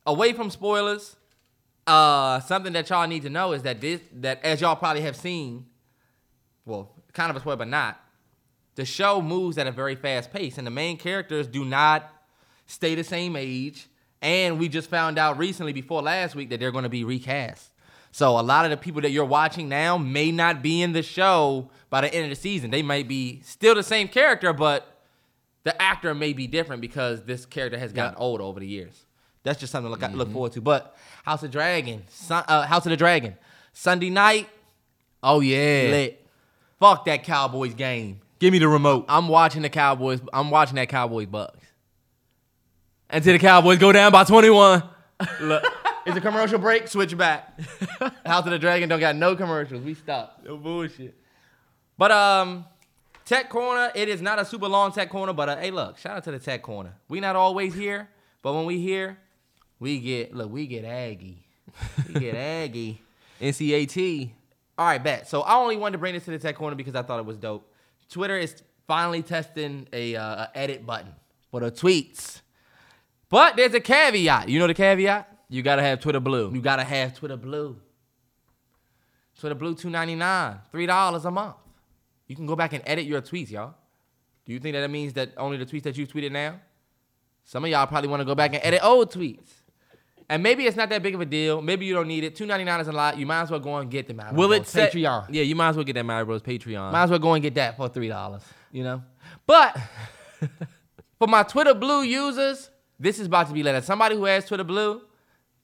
[0.08, 1.16] away from spoilers,
[1.92, 5.16] uh, something that y'all need to know is that this that as y'all probably have
[5.18, 5.66] seen,
[6.66, 8.00] well, kind of a spoiler, but not.
[8.76, 12.10] The show moves at a very fast pace, and the main characters do not
[12.66, 13.88] stay the same age.
[14.22, 17.72] And we just found out recently, before last week, that they're going to be recast.
[18.12, 21.02] So a lot of the people that you're watching now may not be in the
[21.02, 22.72] show by the end of the season.
[22.72, 25.02] They might be still the same character, but
[25.64, 29.06] the actor may be different because this character has gotten old over the years.
[29.44, 30.62] That's just something to look, look forward to.
[30.62, 33.36] But House of Dragon, Sun, uh, House of the Dragon,
[33.74, 34.50] Sunday night,
[35.24, 35.90] Oh yeah.
[35.92, 36.28] lit.
[36.80, 38.22] Fuck that Cowboys game.
[38.40, 39.06] Give me the remote.
[39.08, 40.20] I'm watching the Cowboys.
[40.34, 41.60] I'm watching that Cowboys Bucks.
[43.10, 44.82] Until the Cowboys go down by 21.
[45.42, 45.64] Look,
[46.08, 46.88] is a commercial break?
[46.88, 47.60] Switch back.
[48.26, 49.84] House of the Dragon don't got no commercials.
[49.84, 50.46] We stopped.
[50.46, 51.16] No bullshit.
[51.98, 52.66] But um,
[53.26, 53.92] Tech Corner.
[53.94, 56.32] It is not a super long Tech Corner, but uh, hey, look, shout out to
[56.32, 56.94] the Tech Corner.
[57.10, 58.10] We not always here,
[58.42, 59.20] but when we here,
[59.82, 61.44] we get look, we get Aggie.
[62.08, 63.02] We get Aggie.
[63.42, 64.30] NCAT.
[64.78, 65.28] All right, bet.
[65.28, 67.26] So I only wanted to bring this to the Tech Corner because I thought it
[67.26, 67.68] was dope.
[68.10, 71.14] Twitter is finally testing a, uh, a edit button
[71.50, 72.42] for the tweets,
[73.30, 74.50] but there's a caveat.
[74.50, 75.28] You know the caveat?
[75.50, 76.54] You gotta have Twitter Blue.
[76.54, 77.76] You gotta have Twitter Blue.
[79.40, 81.56] Twitter Blue two ninety nine, three dollars a month.
[82.28, 83.74] You can go back and edit your tweets, y'all.
[84.46, 86.60] Do you think that, that means that only the tweets that you tweeted now?
[87.44, 89.61] Some of y'all probably want to go back and edit old tweets.
[90.32, 91.62] And maybe it's not that big of a deal.
[91.62, 92.38] Maybe you don't need it.
[92.38, 93.18] Two ninety nine is a lot.
[93.18, 94.34] You might as well go and get them out.
[94.34, 95.26] Will it say Patreon?
[95.30, 96.94] Yeah, you might as well get that Mallory Bros Patreon.
[96.94, 98.42] Might as well go and get that for three dollars.
[98.72, 99.04] You know.
[99.46, 99.78] But
[101.20, 103.82] for my Twitter Blue users, this is about to be later.
[103.82, 105.02] Somebody who has Twitter Blue,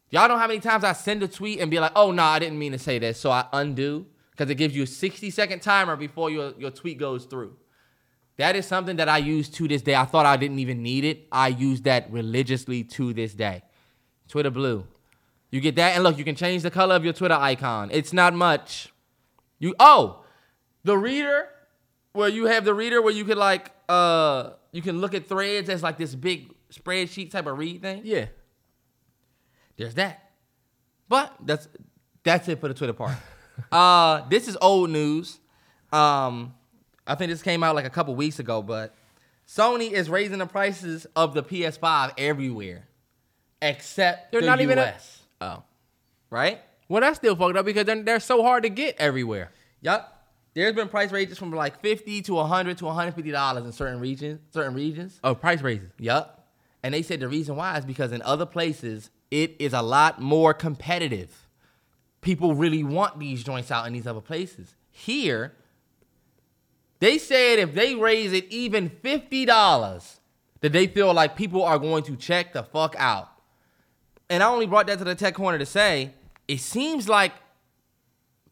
[0.10, 2.38] y'all know how many times I send a tweet and be like, "Oh no, I
[2.38, 5.62] didn't mean to say that," so I undo because it gives you a sixty second
[5.62, 7.56] timer before your your tweet goes through.
[8.36, 9.96] That is something that I use to this day.
[9.96, 11.26] I thought I didn't even need it.
[11.32, 13.64] I use that religiously to this day.
[14.28, 14.86] Twitter Blue.
[15.50, 17.90] You get that, and look, you can change the color of your Twitter icon.
[17.92, 18.92] It's not much.
[19.60, 20.24] You oh,
[20.84, 21.50] the reader,
[22.18, 25.70] where you have the reader where you could like uh you can look at threads
[25.70, 28.02] as like this big spreadsheet type of read thing.
[28.04, 28.26] Yeah.
[29.78, 30.32] There's that.
[31.08, 31.68] But that's
[32.24, 33.16] that's it for the Twitter part.
[33.72, 35.40] uh this is old news.
[35.94, 36.56] Um
[37.06, 38.96] I think this came out like a couple weeks ago, but
[39.48, 42.87] Sony is raising the prices of the PS5 everywhere.
[43.62, 45.22] Except They're the not even a- US.
[45.42, 45.64] Oh.
[46.30, 46.62] right?
[46.90, 49.52] Well, that's still fucked up because they're, they're so hard to get everywhere.
[49.82, 50.14] Yup.
[50.54, 54.40] There's been price ranges from like 50 to 100 to 150 dollars in certain regions,
[54.52, 55.20] certain regions.
[55.24, 55.92] Oh, price raises.
[56.00, 56.48] Yup.
[56.82, 60.20] And they said the reason why is because in other places it is a lot
[60.22, 61.48] more competitive.
[62.22, 64.74] People really want these joints out in these other places.
[64.90, 65.54] Here,
[67.00, 70.20] they said if they raise it even fifty dollars,
[70.62, 73.30] that they feel like people are going to check the fuck out.
[74.30, 76.14] And I only brought that to the tech corner to say
[76.48, 77.34] it seems like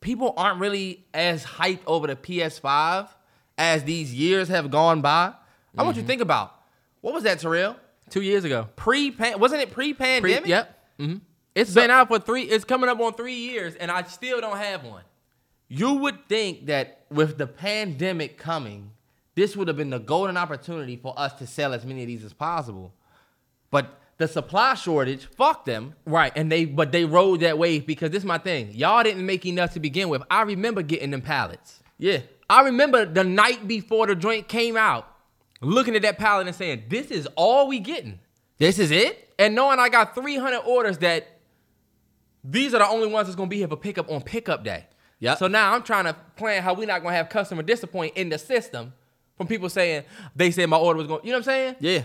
[0.01, 3.09] people aren't really as hyped over the PS5
[3.57, 5.33] as these years have gone by.
[5.77, 6.53] I want you to think about
[7.01, 7.75] what was that, Terrell?
[8.09, 8.69] Two years ago.
[8.75, 10.79] Pre wasn't it pre Pre- yep.
[10.97, 11.15] hmm
[11.53, 12.43] It's been out for three.
[12.43, 15.03] It's coming up on three years, and I still don't have one.
[15.67, 18.91] You would think that with the pandemic coming,
[19.33, 22.23] this would have been the golden opportunity for us to sell as many of these
[22.23, 22.93] as possible.
[23.71, 25.93] But the supply shortage, fuck them.
[26.05, 28.71] Right, and they but they rode that wave because this is my thing.
[28.73, 30.23] Y'all didn't make enough to begin with.
[30.29, 31.81] I remember getting them pallets.
[31.97, 32.19] Yeah.
[32.49, 35.07] I remember the night before the joint came out,
[35.61, 38.19] looking at that pallet and saying, "This is all we getting."
[38.57, 39.33] This is it?
[39.37, 41.27] And knowing I got 300 orders that
[42.43, 44.85] these are the only ones that's gonna be here for pickup on pickup day.
[45.19, 45.35] Yeah.
[45.35, 48.37] So now I'm trying to plan how we not gonna have customer disappoint in the
[48.37, 48.93] system
[49.37, 50.03] from people saying
[50.35, 51.21] they said my order was going.
[51.23, 51.75] You know what I'm saying?
[51.79, 52.03] Yeah.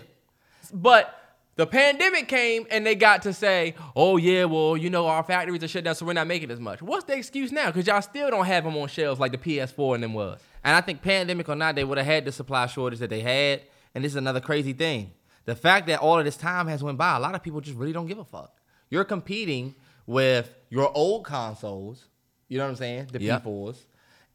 [0.73, 1.20] But
[1.61, 5.63] the pandemic came and they got to say, oh, yeah, well, you know, our factories
[5.63, 6.81] are shut down, so we're not making as much.
[6.81, 7.67] What's the excuse now?
[7.67, 10.41] Because y'all still don't have them on shelves like the PS4 and them was.
[10.65, 13.21] And I think pandemic or not, they would have had the supply shortage that they
[13.21, 13.61] had.
[13.95, 15.13] And this is another crazy thing.
[15.45, 17.77] The fact that all of this time has went by, a lot of people just
[17.77, 18.57] really don't give a fuck.
[18.89, 19.75] You're competing
[20.07, 22.07] with your old consoles,
[22.49, 23.09] you know what I'm saying?
[23.13, 23.45] The Yep.
[23.45, 23.77] P4s.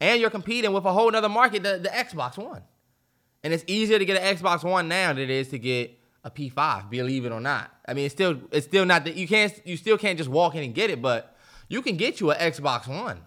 [0.00, 2.62] And you're competing with a whole other market, the, the Xbox One.
[3.42, 6.30] And it's easier to get an Xbox One now than it is to get a
[6.30, 7.70] P5, believe it or not.
[7.86, 10.56] I mean, it's still it's still not that you can't you still can't just walk
[10.56, 11.36] in and get it, but
[11.68, 13.20] you can get you an Xbox One.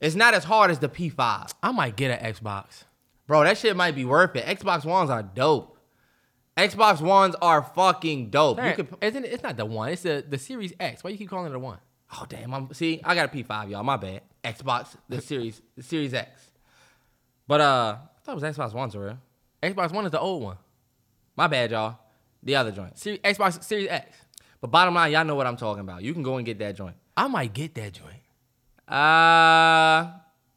[0.00, 1.52] It's not as hard as the P5.
[1.62, 2.84] I might get an Xbox.
[3.26, 4.44] Bro, that shit might be worth it.
[4.46, 5.76] Xbox Ones are dope.
[6.56, 8.58] Xbox Ones are fucking dope.
[8.64, 11.04] You could, Isn't it, it's not the one, it's the, the Series X.
[11.04, 11.78] Why you keep calling it a one?
[12.10, 13.82] oh damn, I'm see, I got a P5, y'all.
[13.82, 14.22] My bad.
[14.42, 16.50] Xbox, the series, the Series X.
[17.46, 19.18] But uh, I thought it was Xbox Ones, real.
[19.62, 20.56] Xbox One is the old one.
[21.38, 21.96] My bad, y'all.
[22.42, 22.98] The other joint.
[22.98, 24.16] Series, Xbox Series X.
[24.60, 26.02] But bottom line, y'all know what I'm talking about.
[26.02, 26.96] You can go and get that joint.
[27.16, 28.22] I might get that joint.
[28.92, 30.10] Uh,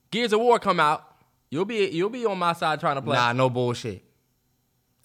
[0.10, 1.04] Gears of War come out.
[1.52, 3.16] You'll be you'll be on my side trying to play.
[3.16, 4.04] nah, no bullshit.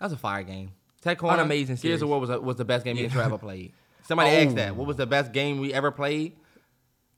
[0.01, 0.71] That's a fire game.
[1.03, 2.03] Tech Corner, amazing Gears series.
[2.03, 3.05] of War was, a, was the best game Yeah.
[3.05, 3.73] Intro ever played.
[4.05, 4.41] Somebody Oh.
[4.45, 4.77] asked that.
[4.77, 6.37] What was the best game we ever played?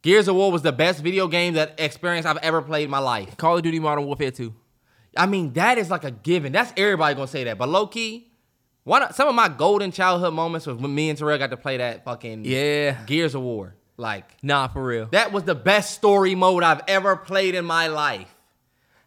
[0.02, 2.98] Gears of War was the best video game that experience I've ever played in my
[2.98, 3.36] life.
[3.36, 4.52] Call of Duty Modern Warfare 2.
[5.16, 6.52] I mean, that is like a given.
[6.52, 7.56] That's everybody gonna say that.
[7.58, 8.27] But low key,
[8.88, 11.56] one of, some of my golden childhood moments was when me and Terrell got to
[11.56, 13.04] play that fucking Yeah.
[13.04, 13.74] Gears of War.
[13.96, 15.06] Like Nah, for real.
[15.12, 18.32] that was the best story mode I've ever played in my life.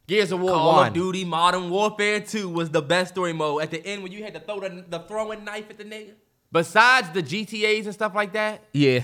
[0.07, 0.87] Gears of War Call one.
[0.89, 3.61] of Duty Modern Warfare 2 was the best story mode.
[3.63, 6.11] At the end, when you had to throw the, the throwing knife at the nigga.
[6.51, 9.03] Besides the GTA's and stuff like that, Yeah.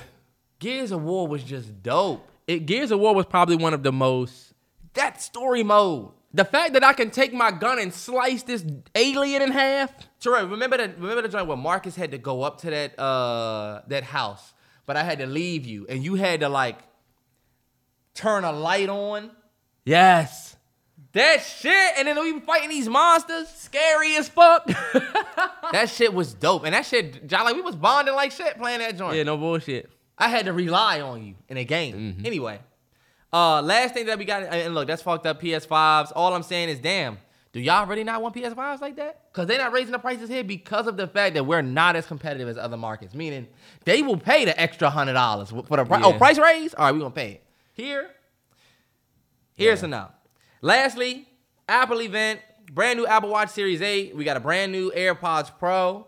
[0.59, 2.27] Gears of War was just dope.
[2.47, 4.53] It, Gears of War was probably one of the most.
[4.95, 6.09] That story mode.
[6.33, 9.91] The fact that I can take my gun and slice this alien in half.
[10.19, 13.81] Terrell, remember the remember the joint where Marcus had to go up to that uh
[13.87, 14.53] that house,
[14.85, 16.77] but I had to leave you, and you had to like
[18.13, 19.31] turn a light on.
[19.85, 20.55] Yes.
[21.13, 23.47] That shit, and then we were fighting these monsters.
[23.49, 24.69] Scary as fuck.
[25.73, 28.79] That shit was dope, and that shit, John, like we was bonding like shit playing
[28.79, 29.17] that joint.
[29.17, 29.89] yeah, no bullshit.
[30.17, 31.95] I had to rely on you in a game.
[31.95, 32.25] Mm-hmm.
[32.25, 32.59] Anyway,
[33.33, 36.13] uh, last thing that we got, and look, that's fucked up PS5s.
[36.15, 37.17] All I'm saying is, damn,
[37.57, 39.33] do y'all really not want PS5s like that?
[39.33, 42.05] Because they're not raising the prices here because of the fact that we're not as
[42.05, 43.15] competitive as other markets.
[43.15, 43.47] Meaning,
[43.83, 46.03] they will pay the extra hundred dollars for the price.
[46.05, 46.75] Oh, price raise?
[46.75, 47.43] All right, we gonna pay it.
[47.73, 48.11] Here,
[49.55, 50.11] here's enough.
[50.61, 51.27] Lastly,
[51.67, 54.15] Apple event, brand new Apple Watch Series 8.
[54.15, 56.05] We got a brand new AirPods Pro,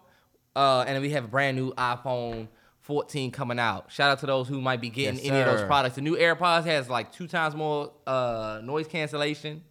[0.55, 2.47] uh, and we have a brand new iPhone
[2.81, 3.91] 14 coming out.
[3.91, 5.95] Shout out to those who might be getting Yes, any of those products.
[5.95, 9.63] The new AirPods has like two times more uh, noise cancellation.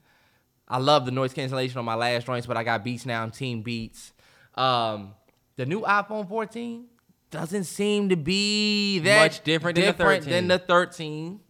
[0.68, 3.22] I love the noise cancellation on my last joints, but I got Beats now.
[3.22, 4.12] I'm Team Beats.
[4.54, 5.14] Um,
[5.56, 6.84] the new iPhone 14
[7.30, 10.30] doesn't seem to be that Much different than the 13.
[10.30, 11.40] than the 13.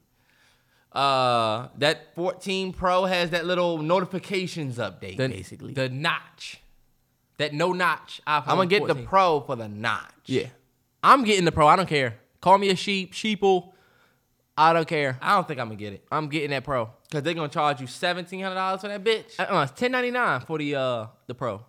[0.93, 5.74] Uh, that 14 Pro has that little notifications update, The, basically.
[5.74, 6.61] the notch,
[7.36, 8.43] that no notch iPhone.
[8.47, 8.97] I'm gonna get 14.
[8.97, 10.11] the Pro for the notch.
[10.24, 10.47] Yeah,
[11.03, 11.66] I'm getting the pro.
[11.66, 12.16] I don't care.
[12.40, 13.73] Call me a sheep, sheeple.
[14.57, 15.19] I don't care.
[15.20, 16.90] I don't think I'm gonna get it I'm getting that pro.
[17.09, 19.39] Because they're gonna charge you seventeen hundred dollars for that bitch.
[19.39, 21.64] Uh-uh, it's ten ninety nine for the uh the pro.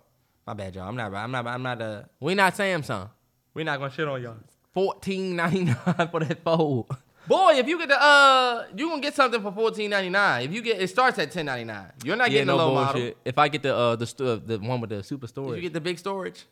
[0.46, 0.88] My bad, y'all.
[0.88, 1.14] I'm not.
[1.14, 1.46] I'm not.
[1.46, 1.80] I'm not.
[1.82, 3.10] Uh, We not Samsung.
[3.54, 4.36] we're not gonna shit on y'all.
[4.72, 5.76] Fourteen ninety nine
[6.10, 6.86] for that fold.
[7.28, 10.44] Boy, if you get the uh, you gonna get something for fourteen ninety nine.
[10.48, 11.92] If you get, it starts at ten ninety nine.
[12.04, 13.12] You're not getting the low model.
[13.24, 15.62] If I get the uh the stu- the one with the super If storage, you
[15.62, 16.46] get the big storage.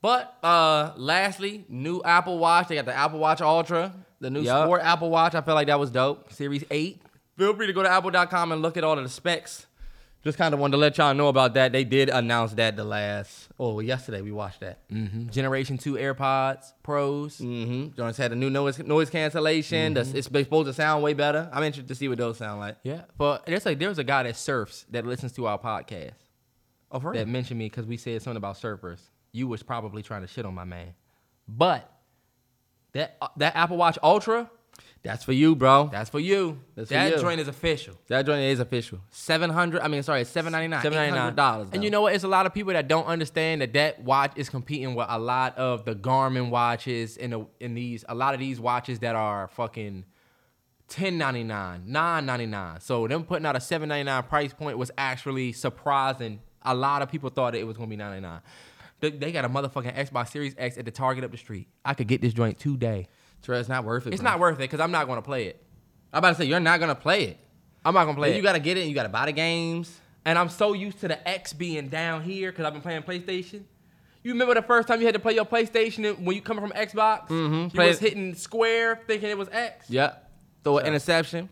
[0.00, 2.68] But uh, lastly, new Apple Watch.
[2.68, 4.64] They got the Apple Watch Ultra, the new Yup.
[4.66, 5.34] Sport Apple Watch.
[5.34, 6.32] I feel like that was dope.
[6.32, 7.00] Series eight.
[7.36, 9.66] Feel free to go to apple.com and look at all of the specs.
[10.22, 11.72] Just kind of wanted to let y'all know about that.
[11.72, 14.88] They did announce that the last, oh, yesterday we watched that.
[14.88, 15.28] Mm-hmm.
[15.28, 17.36] Generation two AirPods Pros.
[17.38, 17.94] Mm-hmm.
[17.94, 19.92] Jonas had a new noise noise cancellation.
[19.92, 21.50] The- It's supposed to sound way better.
[21.52, 22.76] I'm interested to see what those sound like.
[22.84, 26.12] Yeah, but there's like there's a guy that surfs that listens to our podcast
[26.90, 29.00] Oh, for that mentioned me because we said something about surfers.
[29.32, 30.94] You was probably trying to shit on my man,
[31.46, 31.90] but
[32.92, 34.50] that uh, that Apple Watch Ultra,
[35.04, 35.90] That's for you, bro.
[35.92, 36.58] that's for you.
[36.74, 37.20] That's for that you.
[37.20, 37.94] joint is official.
[38.06, 39.00] That joint is official.
[39.10, 39.82] Seven hundred.
[39.82, 40.80] I mean, sorry, it's seven ninety nine.
[40.80, 41.68] Seven ninety nine dollars.
[41.72, 42.14] And you know what?
[42.14, 45.18] It's a lot of people that don't understand that that watch is competing with a
[45.18, 49.14] lot of the Garmin watches and the in these a lot of these watches that
[49.14, 50.06] are fucking.
[50.86, 52.80] Ten ninety nine, nine ninety nine.
[52.80, 56.40] So them putting out a seven ninety nine price point was actually surprising.
[56.62, 58.40] A lot of people thought it was gonna be ninety nine.
[59.00, 61.68] They, they got a motherfucking Xbox Series X at the Target up the street.
[61.84, 63.08] I could get this joint today.
[63.44, 64.12] Trey, it's not worth it.
[64.14, 64.30] It's bro.
[64.32, 65.64] not worth it because I'm not gonna play it.
[66.12, 67.38] I'm about to say you're not gonna play it.
[67.84, 68.36] I'm not gonna play you it.
[68.38, 68.80] You gotta get it.
[68.80, 70.00] and You gotta buy the games.
[70.24, 73.62] and I'm so used to the X being down here because I've been playing PlayStation.
[74.22, 76.72] You remember the first time you had to play your PlayStation when you coming from
[76.72, 77.28] Xbox?
[77.28, 77.64] Mhm.
[77.64, 79.90] You Play was it- hitting square thinking it was X.
[79.90, 80.30] Yep.
[80.64, 81.50] Throw an interception.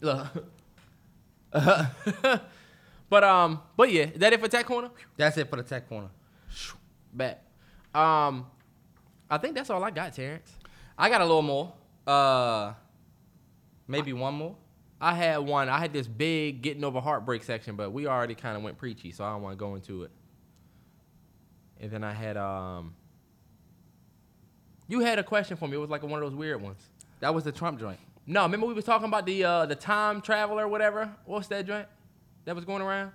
[0.00, 0.26] Look.
[1.52, 4.90] but um, but yeah, is that it for Tech Corner?
[5.16, 6.08] That's it for the tech corner.
[7.12, 7.42] Bet.
[7.94, 8.46] Um,
[9.30, 10.56] I think that's all I got, Terrance.
[10.96, 11.72] I got a little more.
[12.06, 12.72] Uh,
[13.86, 14.56] maybe one more.
[15.00, 15.68] I had one.
[15.68, 19.12] I had this big getting over heartbreak section, but we already kind of went preachy,
[19.12, 20.10] so I don't want to go into it.
[21.80, 22.94] And then I had um.
[24.88, 25.76] You had a question for me.
[25.76, 26.82] It was like one of those weird ones.
[27.20, 27.98] That was the Trump joint.
[28.26, 31.10] No, remember we was talking about the uh the time traveler, whatever.
[31.24, 31.86] What's that joint
[32.44, 33.12] that was going around?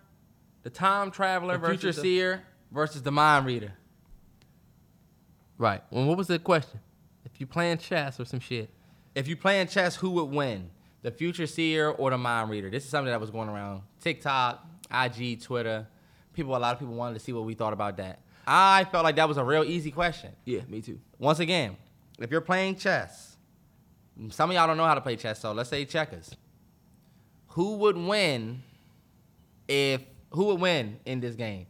[0.62, 3.74] The time traveler The versus future seer versus the mind reader.
[5.64, 5.82] Right.
[5.92, 6.82] Well, what was the question?
[7.24, 8.70] If you playing chess or some shit.
[9.16, 10.70] If you playing chess, who would win?
[11.04, 12.70] The future seer or the mind reader?
[12.70, 14.62] This is something that was going around TikTok,
[14.94, 15.88] IG, Twitter.
[16.34, 18.20] People, a lot of people wanted to see what we thought about that.
[18.46, 20.32] I felt like that was a real easy question.
[20.44, 21.00] Yeah, me too.
[21.18, 21.78] Once again,
[22.20, 23.38] if you're playing chess,
[24.32, 26.36] some of y'all don't know how to play chess, so let's say checkers.
[27.52, 28.64] Who would win
[29.70, 31.68] if who would win in this game?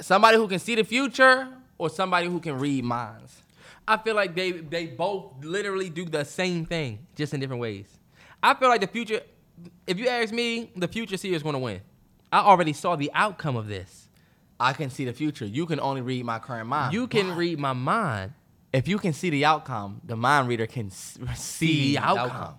[0.00, 3.42] Somebody who can see the future or somebody who can read minds?
[3.86, 7.86] I feel like they they both literally do the same thing, just in different ways.
[8.42, 9.20] I feel like the future.
[9.86, 11.80] If you ask me, the future seer is going to win.
[12.30, 14.08] I already saw the outcome of this.
[14.60, 15.46] I can see the future.
[15.46, 16.92] You can only read my current mind.
[16.92, 18.34] You can read my mind.
[18.72, 22.54] if you can see the outcome, the mind reader can s- see the outcome.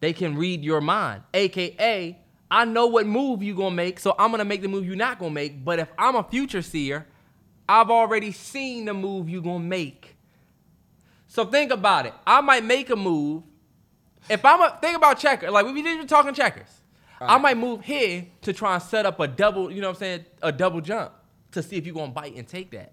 [0.00, 2.18] They can read your mind, aka
[2.48, 5.18] I know what move you gonna make, so I'm gonna make the move you're not
[5.18, 5.64] gonna make.
[5.64, 7.06] But if I'm a future seer,
[7.68, 10.16] I've already seen the move you're gonna make.
[11.26, 12.14] So think about it.
[12.26, 13.42] I might make a move.
[14.28, 16.80] If I'm a think about checker, like we were talking checkers,
[17.20, 19.70] I might move here to try and set up a double.
[19.70, 20.24] You know what I'm saying?
[20.42, 21.12] A double jump
[21.52, 22.92] to see if you're gonna bite and take that.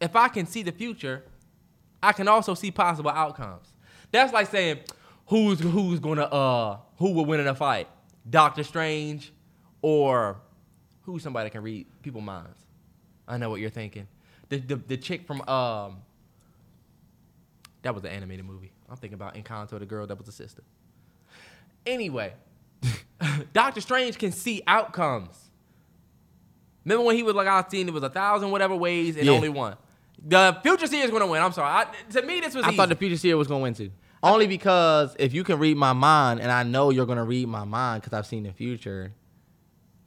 [0.00, 1.24] If I can see the future,
[2.02, 3.72] I can also see possible outcomes.
[4.10, 4.80] That's like saying
[5.26, 7.88] who's who's gonna uh who will win in a fight,
[8.28, 9.32] Doctor Strange,
[9.80, 10.40] or
[11.02, 12.58] who's somebody that can read people's minds.
[13.26, 14.06] I know what you're thinking.
[14.52, 16.02] The the, the chick from um
[17.80, 18.70] that was an animated movie.
[18.88, 20.62] I'm thinking about Encanto, the girl that was a sister.
[21.86, 22.34] Anyway,
[23.54, 25.36] Doctor Strange can see outcomes.
[26.84, 29.32] Remember when he was like, I've seen it was a thousand whatever ways and Yeah.
[29.32, 29.76] only one.
[30.24, 31.40] The future seer is gonna win.
[31.42, 31.70] I'm sorry.
[31.70, 32.64] I, to me, this was.
[32.64, 32.76] I easy.
[32.76, 33.90] thought the future seer was gonna win too.
[34.22, 37.64] Only because if you can read my mind, and I know you're gonna read my
[37.64, 39.12] mind because I've seen the future,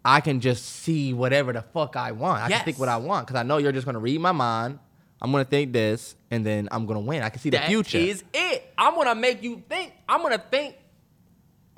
[0.07, 2.43] I can just see whatever the fuck I want.
[2.43, 2.59] I Yes.
[2.59, 4.77] can think what I want because I know you're just gonna read my mind.
[5.21, 7.23] I'm gonna think this, and then I'm gonna win.
[7.23, 7.97] I can see the future.
[7.97, 8.71] is it.
[8.77, 9.93] I'm gonna make you think.
[10.07, 10.75] I'm gonna think.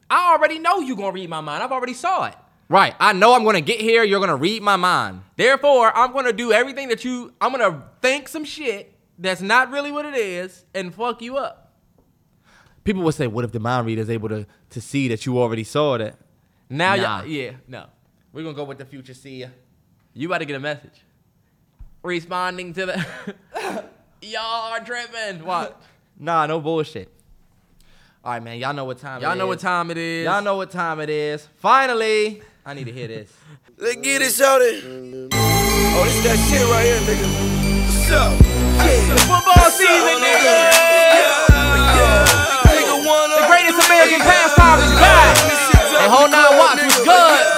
[0.10, 1.64] I already know you're gonna read my mind.
[1.64, 2.36] I've already saw it.
[2.70, 2.94] Right.
[2.99, 4.04] I know I'm gonna get here.
[4.04, 5.22] You're gonna read my mind.
[5.38, 7.32] Therefore, I'm gonna do everything that you.
[7.40, 11.74] I'm gonna think some shit that's not really what it is and fuck you up.
[12.84, 15.40] People would say, "What if the mind reader is able to to see that you
[15.40, 16.16] already saw that?"
[16.70, 17.24] Now, Nah.
[17.24, 17.86] yeah, no,
[18.38, 19.52] We're gonna go with the future seer.
[20.14, 21.02] you about to get a message.
[22.04, 23.06] Responding to the.
[24.22, 25.44] y'all are tripping.
[25.44, 25.82] What?
[26.20, 27.12] Nah, no bullshit.
[28.24, 28.60] All right, man.
[28.60, 29.22] Y'all know what time.
[29.24, 29.58] Y'all it know is.
[29.58, 30.26] what time it is.
[30.26, 31.48] Y'all know what time it is.
[31.58, 33.34] Finally, I need to hear this.
[33.78, 34.82] Let's get it, shorty.
[34.86, 37.26] Oh, this that shit right here, nigga.
[37.90, 38.34] What's up?
[38.86, 39.16] Yeah.
[39.26, 40.58] Football season, nigga.
[42.70, 45.38] Nigga wanna The greatest American pastime is back.
[45.98, 47.57] Hey, hold nine watch was good.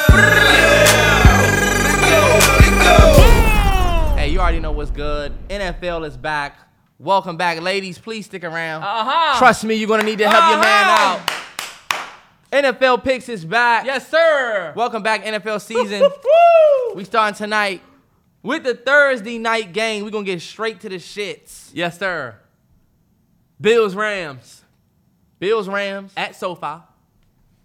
[4.49, 5.31] Already know what's good.
[5.47, 6.57] NFL is back.
[6.97, 7.99] Welcome back, ladies.
[7.99, 8.81] Please stick around.
[8.81, 9.37] Uh-huh.
[9.37, 11.19] Trust me, you're gonna need to help your man Uh-huh.
[12.51, 12.63] out.
[12.63, 13.85] NFL picks is back.
[13.85, 14.73] Yes, sir.
[14.75, 16.01] Welcome back, NFL season.
[16.95, 17.83] we starting tonight
[18.41, 20.03] with the Thursday night game.
[20.03, 21.69] We're gonna get straight to the shits.
[21.71, 22.35] Yes, sir.
[23.61, 24.63] Bills Rams
[25.37, 26.81] Bills Rams at SoFi.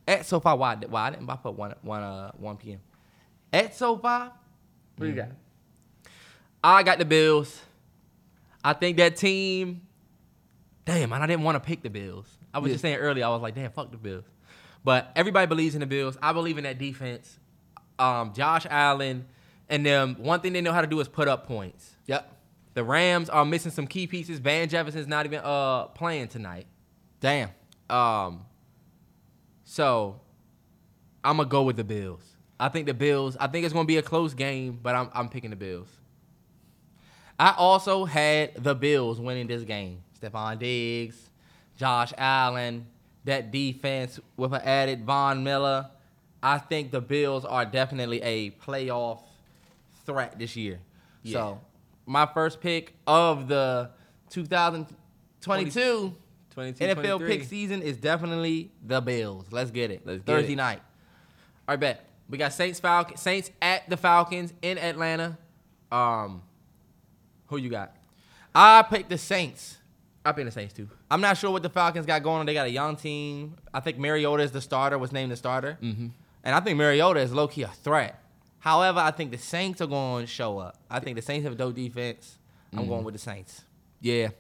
[0.06, 0.51] at SoFi.
[0.51, 0.77] Why?
[0.86, 2.81] Why I didn't I put one one uh one p.m.
[3.55, 4.02] at SoFi?
[4.97, 5.28] What you got?
[6.65, 7.61] I got the Bills.
[8.65, 9.82] I think that team.
[10.86, 12.27] Damn, man, I didn't want to pick the Bills.
[12.53, 12.74] I was Yeah.
[12.74, 14.24] just saying earlier, I was like, damn, fuck the Bills.
[14.82, 16.16] But everybody believes in the Bills.
[16.23, 17.39] I believe in that defense.
[17.99, 19.27] Um, Josh Allen
[19.69, 20.16] and them.
[20.19, 21.97] One thing they know how to do is put up points.
[22.07, 22.31] Yep.
[22.74, 24.39] The Rams are missing some key pieces.
[24.41, 26.66] Van Jefferson's not even uh playing tonight.
[27.20, 27.51] Damn.
[27.89, 28.45] Um,
[29.65, 30.20] so
[31.23, 32.36] I'm gonna go with the Bills.
[32.59, 33.36] I think the Bills.
[33.39, 35.89] I think it's gonna be a close game, but I'm I'm picking the Bills.
[37.39, 40.02] I also had the Bills winning this game.
[40.20, 41.31] Stefon Diggs,
[41.77, 42.86] Josh Allen,
[43.24, 45.90] that defense with an added Von Miller.
[46.43, 49.23] I think the Bills are definitely a playoff
[50.05, 50.81] threat this year.
[51.24, 51.61] So,
[52.05, 53.90] my first pick of the
[54.28, 56.15] 2022
[56.55, 59.47] 22, NFL pick season is definitely the Bills.
[59.51, 60.02] Let's get it.
[60.05, 60.56] Let's get Thursday it.
[60.56, 60.81] night.
[61.66, 62.09] All right, bet.
[62.28, 63.20] We got Saints Falcons.
[63.20, 65.36] Saints at the Falcons in Atlanta.
[65.90, 66.43] Um,
[67.55, 67.94] who you got?
[68.55, 69.78] I picked the Saints.
[70.24, 70.89] I picked the Saints too.
[71.10, 72.47] I'm not sure what the Falcons got going on.
[72.47, 73.56] They got a young team.
[73.72, 75.78] I think Mariota is the starter, was named the starter.
[75.82, 76.09] Mm-hmm.
[76.44, 78.20] And I think Mariota is low key a threat.
[78.59, 80.78] However, I think the Saints are going to show up.
[80.90, 82.39] I think the Saints have a dope defense.
[82.72, 83.62] I'm going with the Saints.
[84.01, 84.31] Yeah.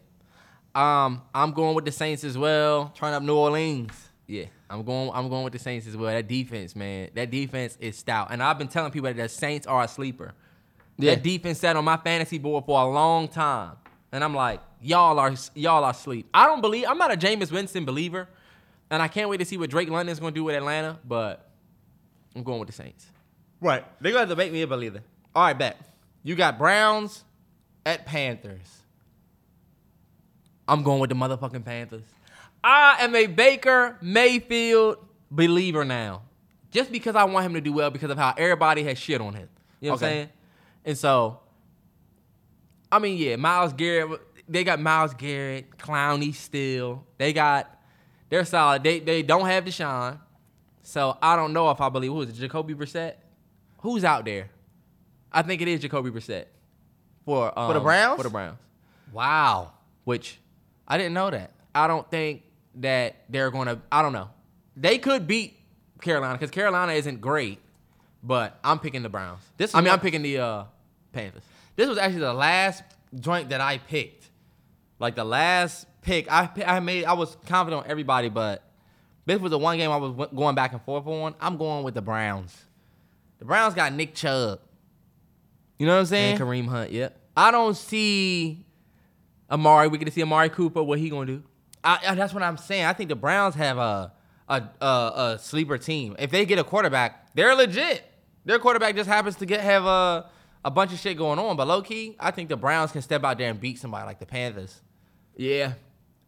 [0.74, 2.92] Um, I'm going with the Saints as well.
[2.96, 3.92] Turn up New Orleans.
[4.26, 5.10] Yeah, I'm going.
[5.12, 6.10] I'm going with the Saints as well.
[6.10, 8.28] That defense, man, that defense is stout.
[8.30, 10.32] And I've been telling people that the Saints are a sleeper.
[10.96, 11.14] Yeah.
[11.14, 13.72] That defense sat on my fantasy board for a long time,
[14.12, 16.28] and I'm like, y'all are y'all are asleep.
[16.32, 16.86] I don't believe.
[16.88, 18.28] I'm not a Jameis Winston believer,
[18.90, 20.98] and I can't wait to see what Drake London's going to do with Atlanta.
[21.06, 21.48] But
[22.36, 23.06] I'm going with the Saints.
[23.60, 23.84] Right.
[24.00, 25.00] They're going to have to make me a believer.
[25.34, 25.78] All right, bet.
[26.22, 27.24] You got Browns
[27.84, 28.82] at Panthers.
[30.66, 32.04] I'm going with the motherfucking Panthers.
[32.62, 34.98] I am a Baker Mayfield
[35.30, 36.22] believer now.
[36.70, 39.34] Just because I want him to do well because of how everybody has shit on
[39.34, 39.48] him.
[39.80, 40.28] You know what I'm saying?
[40.84, 41.40] And so,
[42.92, 47.06] I mean, yeah, Myles Garrett, they got Myles Garrett, Clowney still.
[47.18, 47.70] They got,
[48.28, 48.82] they're solid.
[48.82, 50.18] They they don't have Deshaun.
[50.82, 53.14] So I don't know if I believe, who is it, Jacoby Brissett?
[53.78, 54.50] Who's out there?
[55.32, 56.44] I think it is Jacoby Brissett.
[57.24, 58.18] For, um, the Browns?
[58.18, 58.58] For the Browns.
[59.12, 59.72] Wow.
[60.04, 60.38] Which
[60.86, 61.52] I didn't know that.
[61.74, 62.42] I don't think
[62.76, 63.80] that they're going to.
[63.90, 64.28] I don't know.
[64.76, 65.58] They could beat
[66.02, 67.60] Carolina because Carolina isn't great,
[68.22, 69.40] but I'm picking the Browns.
[69.56, 70.64] This I mean, what- I'm picking the uh,
[71.14, 71.42] Panthers.
[71.76, 72.82] This was actually the last
[73.18, 74.28] joint that I picked.
[74.98, 77.04] Like the last pick, I I made.
[77.04, 78.62] I was confident on everybody, but
[79.26, 81.34] this was the one game I was going back and forth on.
[81.40, 82.54] I'm going with the Browns.
[83.38, 84.60] The Browns got Nick Chubb.
[85.78, 86.36] You know what I'm saying?
[86.36, 86.92] And Kareem Hunt.
[86.92, 87.18] Yep.
[87.36, 88.64] I don't see.
[89.50, 89.88] Amari.
[89.88, 90.82] We get to see Amari Cooper.
[90.82, 91.42] What he gonna do?
[91.82, 92.84] I, I- that's what I'm saying.
[92.84, 94.12] I think the Browns have a
[94.48, 96.14] a, a a sleeper team.
[96.18, 98.04] If they get a quarterback, they're legit.
[98.44, 100.30] Their quarterback just happens to get have a
[100.64, 101.56] a bunch of shit going on.
[101.56, 104.18] But low key, I think the Browns can step out there and beat somebody like
[104.18, 104.80] the Panthers.
[105.36, 105.74] Yeah.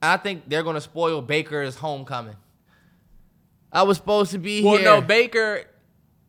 [0.02, 2.36] I think they're gonna spoil Baker's homecoming.
[3.72, 4.84] I was supposed to be Well, here.
[4.84, 5.64] no, Baker.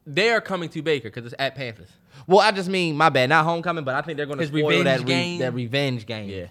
[0.05, 1.89] They are coming to Baker because it's at Panthers.
[2.27, 4.85] well, I just mean my bad, not homecoming, but I think they're gonna spoil revenge
[4.85, 5.39] that re- game?
[5.39, 6.29] that revenge game.
[6.29, 6.45] Yeah.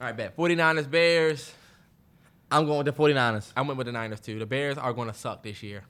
[0.00, 0.36] All right, bet.
[0.36, 1.52] 49ers, Bears.
[2.50, 3.52] I'm going with the 49ers.
[3.54, 4.38] I went with the Niners too.
[4.38, 5.82] The Bears are gonna suck this year.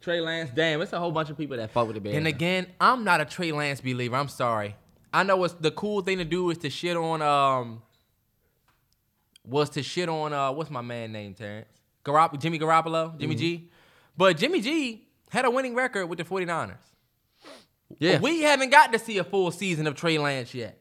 [0.00, 2.16] Trey Lance, damn, it's a whole bunch of people that fuck with the Bears.
[2.16, 4.16] And again, I'm not a Trey Lance believer.
[4.16, 4.76] I'm sorry.
[5.12, 7.82] I know what's the cool thing to do is to shit on um
[9.44, 11.68] was to shit on uh what's my man name, Terrance?
[12.04, 13.70] Garop- Jimmy Garoppolo, Jimmy G.
[14.16, 16.76] But Jimmy G had a winning record with the 49ers.
[17.98, 18.20] Yeah.
[18.20, 20.78] We haven't got to see a full season of Trey Lance yet.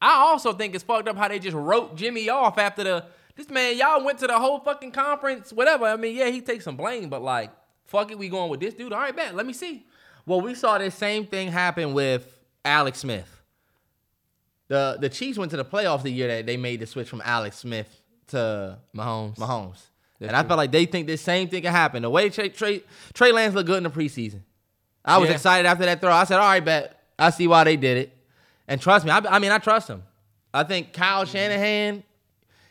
[0.00, 3.04] I also think it's fucked up how they just wrote Jimmy off after the
[3.36, 5.84] this man, y'all went to the whole fucking conference, whatever.
[5.84, 7.52] I mean, yeah, he takes some blame, but like,
[7.86, 8.92] fuck it, we going with this dude.
[8.92, 9.34] All right, bet.
[9.34, 9.84] Let me see.
[10.26, 12.26] Well, we saw this same thing happen with
[12.64, 13.30] Alex Smith.
[14.68, 17.22] The the Chiefs went to the playoffs the year that they made the switch from
[17.24, 17.88] Alex Smith
[18.28, 19.36] to Mahomes.
[19.36, 19.80] Mahomes.
[20.18, 20.48] That's and I true.
[20.48, 22.02] felt like they think this same thing can happen.
[22.02, 22.82] The way Trey, Trey,
[23.12, 24.40] Trey Lance looked good in the preseason.
[25.04, 25.34] I was Yeah.
[25.36, 26.10] excited after that throw.
[26.10, 27.00] I said, all right, bet.
[27.18, 28.16] I see why they did it.
[28.66, 30.02] And trust me, I, I mean, I trust him.
[30.52, 32.02] I think Kyle Shanahan,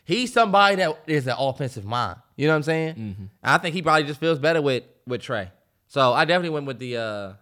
[0.04, 2.18] he's somebody that is an offensive mind.
[2.36, 2.94] You know what I'm saying?
[2.96, 3.24] Mm-hmm.
[3.42, 5.50] I think he probably just feels better with with Trey.
[5.88, 7.32] So I definitely went with the uh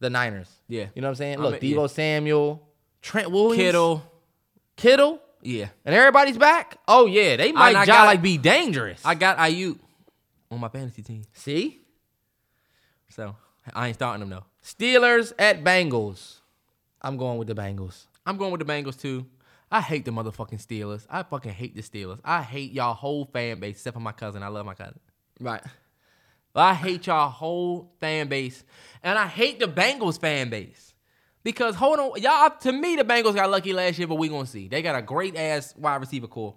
[0.00, 0.50] the Niners.
[0.68, 0.86] Yeah.
[0.94, 1.38] You know what I'm saying?
[1.38, 1.76] Look, yeah.
[1.76, 2.68] Deebo Samuel,
[3.02, 4.02] Trent Williams, Kittle.
[4.76, 5.68] Kittle, Yeah.
[5.84, 6.78] and everybody's back.
[6.88, 9.00] Oh yeah, they might I got- like be dangerous.
[9.04, 9.78] I got Aiyuk
[10.50, 11.22] on my fantasy team.
[11.32, 11.80] See?
[13.10, 13.36] So
[13.72, 14.44] I ain't starting them though.
[14.62, 16.40] Steelers at Bengals.
[17.00, 18.06] I'm going with the Bengals.
[18.26, 19.26] I'm going with the Bengals too.
[19.70, 21.06] I hate the motherfucking Steelers.
[21.10, 22.18] I fucking hate the Steelers.
[22.24, 24.42] I hate y'all whole fan base, except for my cousin.
[24.42, 24.98] I love my cousin.
[25.40, 25.62] Right.
[26.54, 28.62] I hate y'all whole fan base,
[29.02, 30.94] and I hate the Bengals fan base
[31.42, 32.50] because hold on, y'all.
[32.60, 34.68] To me, the Bengals got lucky last year, but we gonna see.
[34.68, 36.54] They got a great ass wide receiver core,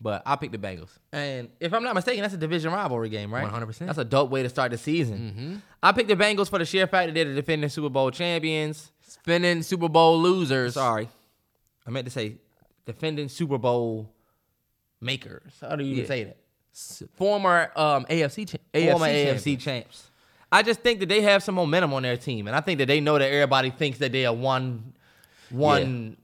[0.00, 0.90] but I pick the Bengals.
[1.12, 3.50] And if I'm not mistaken, that's a division rivalry game, right?
[3.50, 3.78] 100%.
[3.86, 5.18] That's a dope way to start the season.
[5.18, 5.56] Mm-hmm.
[5.82, 8.92] I picked the Bengals for the sheer fact that they're the defending Super Bowl champions.
[9.06, 10.74] Spinning Super Bowl losers.
[10.74, 11.08] Sorry.
[11.86, 12.36] I meant to say
[12.86, 14.08] defending Super Bowl
[15.00, 15.52] makers.
[15.60, 16.08] How do you even Yeah.
[16.08, 16.36] say that?
[17.14, 20.06] Former um, AFC cha- AFC Former AFC champs.
[20.52, 22.86] I just think that they have some momentum on their team, and I think that
[22.86, 24.92] they know that everybody thinks that they are one,
[25.50, 26.16] one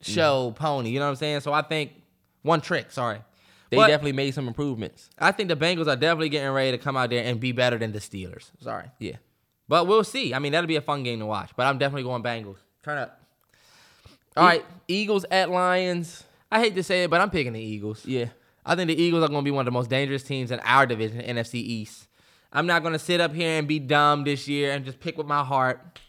[0.00, 0.90] show pony.
[0.90, 1.40] You know what I'm saying?
[1.40, 1.92] So I think
[2.42, 2.90] one trick.
[2.90, 3.18] Sorry,
[3.70, 5.08] They But definitely made some improvements.
[5.18, 7.78] I think the Bengals are definitely getting ready to come out there and be better
[7.78, 8.50] than the Steelers.
[8.60, 9.16] Sorry, Yeah.
[9.68, 10.34] but we'll see.
[10.34, 11.50] I mean, that'll be a fun game to watch.
[11.56, 12.56] But I'm definitely going Bengals.
[12.82, 13.20] Turn up.
[14.36, 16.24] All right, Eagles at Lions.
[16.50, 18.04] I hate to say it, but I'm picking the Eagles.
[18.06, 18.26] Yeah.
[18.64, 20.60] I think the Eagles are going to be one of the most dangerous teams in
[20.60, 22.08] our division, NFC East.
[22.52, 25.16] I'm not going to sit up here and be dumb this year and just pick
[25.16, 26.00] with my heart.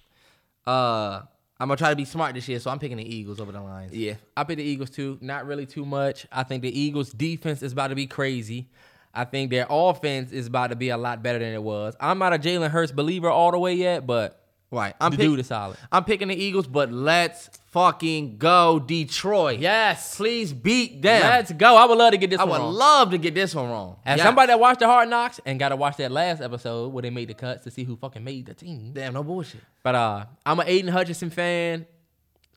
[0.65, 1.21] Uh,
[1.59, 3.51] I'm going to try to be smart this year, so I'm picking the Eagles over
[3.51, 3.93] the Lions.
[3.93, 5.19] Yeah, I pick the Eagles too.
[5.21, 6.25] Not really too much.
[6.31, 8.69] I think the Eagles' defense is about to be crazy.
[9.13, 11.95] I think their offense is about to be a lot better than it was.
[11.99, 14.40] I'm not a Jalen Hurts believer all the way yet, but
[14.71, 14.95] Right.
[15.01, 15.77] I'm the pick- dude is solid.
[15.91, 19.59] I'm picking the Eagles, but let's fucking go Detroit.
[19.59, 21.21] Yes, Please beat them.
[21.21, 21.75] let's go.
[21.75, 22.73] I would love to get this I one would wrong.
[22.75, 23.97] love to get this one wrong.
[24.05, 24.23] As Yeah.
[24.25, 27.09] somebody that watched the Hard Knocks and got to watch that last episode where they
[27.09, 28.91] made the cuts to see who fucking made the team.
[28.93, 29.61] Damn, no bullshit.
[29.83, 31.85] But uh, I'm an Aidan Hutchinson fan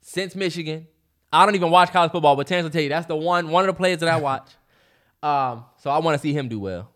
[0.01, 0.87] since Michigan.
[1.33, 3.65] I don't even watch college football, but Terrance will tell you that's the one one
[3.65, 4.49] of the players that I watch.
[5.23, 6.91] um, so I want to see him do well.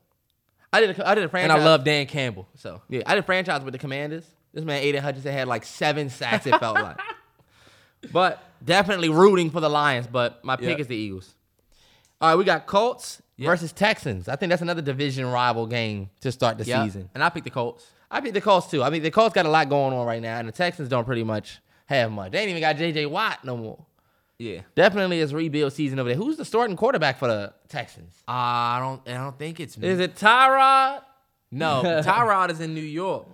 [0.72, 1.54] I did a, I did a franchise.
[1.56, 2.46] And I love Dan Campbell.
[2.54, 4.24] So Yeah, I did franchise with the Commanders.
[4.58, 6.44] This man Aidan Hutchinson had like seven sacks.
[6.44, 6.98] It felt like,
[8.12, 10.08] but definitely rooting for the Lions.
[10.08, 10.80] But my pick Yeah.
[10.80, 11.32] is the Eagles.
[12.20, 13.50] All right, we got Colts Yeah.
[13.50, 14.28] versus Texans.
[14.28, 16.82] I think that's another division rival game to start the yeah.
[16.82, 17.08] season.
[17.14, 17.86] And I picked the Colts.
[18.10, 18.82] I picked the Colts too.
[18.82, 21.04] I mean, the Colts got a lot going on right now, and the Texans don't
[21.04, 22.32] pretty much have much.
[22.32, 23.06] They ain't even got J.J.
[23.06, 23.86] Watt no more.
[24.40, 24.62] Yeah.
[24.74, 26.16] Definitely is rebuild season over there.
[26.18, 28.12] Who's the starting quarterback for the Texans?
[28.26, 29.08] I don't.
[29.08, 31.02] I don't think it's Is it Tyrod?
[31.52, 31.82] no.
[32.04, 33.28] Tyrod is in New York.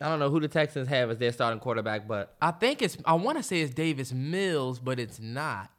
[0.00, 2.98] I don't know who the Texans have as their starting quarterback, but I think it's.
[3.04, 5.70] I want to say it's Davis Mills, but it's not.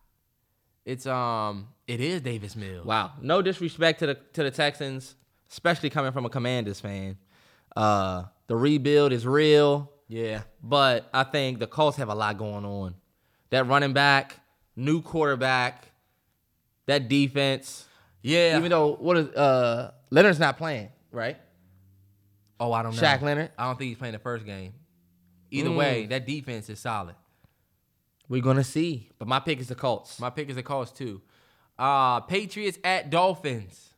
[0.86, 1.68] It's um.
[1.88, 2.86] It is Davis Mills.
[2.86, 3.12] Wow.
[3.22, 5.16] No disrespect to the to the Texans,
[5.52, 7.18] especially coming from a Commanders fan.
[7.76, 10.42] Uh, the rebuild is real, Yeah.
[10.64, 12.96] but I think the Colts have a lot going on.
[13.52, 14.40] That running back,
[14.76, 15.92] new quarterback,
[16.88, 17.86] that defense.
[18.24, 18.58] Yeah.
[18.58, 21.38] Even though what is uh Leonard's not playing, right?
[22.60, 23.02] Oh, I don't know.
[23.02, 23.52] Shaq Leonard.
[23.58, 24.74] I don't think he's playing the first game.
[25.52, 25.76] Either Mm.
[25.78, 27.16] way, that defense is solid.
[28.30, 29.10] We're gonna see.
[29.18, 30.20] But my pick is the Colts.
[30.20, 31.22] My pick is the Colts too.
[31.80, 33.92] Uh Patriots at Dolphins.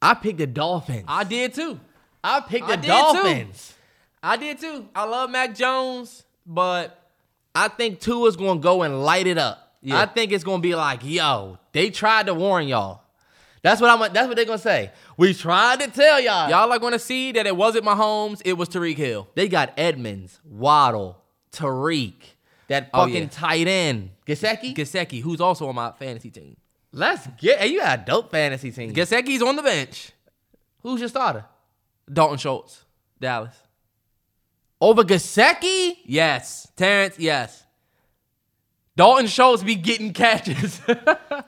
[0.00, 1.04] I picked the Dolphins.
[1.06, 1.78] I did too.
[2.24, 2.88] I picked I the too.
[2.88, 3.74] Dolphins.
[4.22, 4.88] I did too.
[4.94, 6.98] I love Mac Jones, but
[7.54, 9.76] I think Tua's gonna go and light it up.
[9.82, 10.00] Yeah.
[10.00, 13.01] I think it's gonna be like, yo, they tried to warn y'all.
[13.62, 14.12] That's what I'm.
[14.12, 14.90] That's what they're gonna say.
[15.16, 16.50] We tried to tell y'all.
[16.50, 19.28] y'all are gonna see that it wasn't Mahomes, it was Tyreek Hill.
[19.36, 21.22] They got Edmonds, Waddle,
[21.52, 22.14] Tyreek,
[22.68, 23.28] that Oh, fucking yeah.
[23.30, 24.74] tight end, Gesicki.
[24.74, 26.56] Gesicki, who's also on my fantasy team.
[26.92, 27.60] Let's get.
[27.60, 28.92] Hey, you got a dope fantasy team.
[28.92, 30.10] Gesicki's on the bench.
[30.82, 31.44] Who's your starter?
[32.12, 32.84] Dalton Schultz,
[33.20, 33.54] Dallas.
[34.80, 35.98] Over Gesicki?
[36.04, 36.66] Yes.
[36.76, 37.62] Terrance, yes.
[38.94, 40.80] Dalton Schultz be getting catches.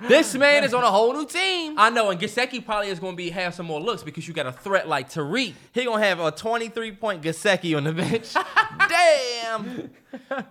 [0.00, 1.76] This man is on a whole new team.
[1.78, 4.34] I know, and Gesicki probably is going to be have some more looks because you
[4.34, 5.54] got a threat like Tyreek.
[5.72, 8.34] He gonna have a 23 point Gesicki on the bench.
[8.88, 9.90] Damn.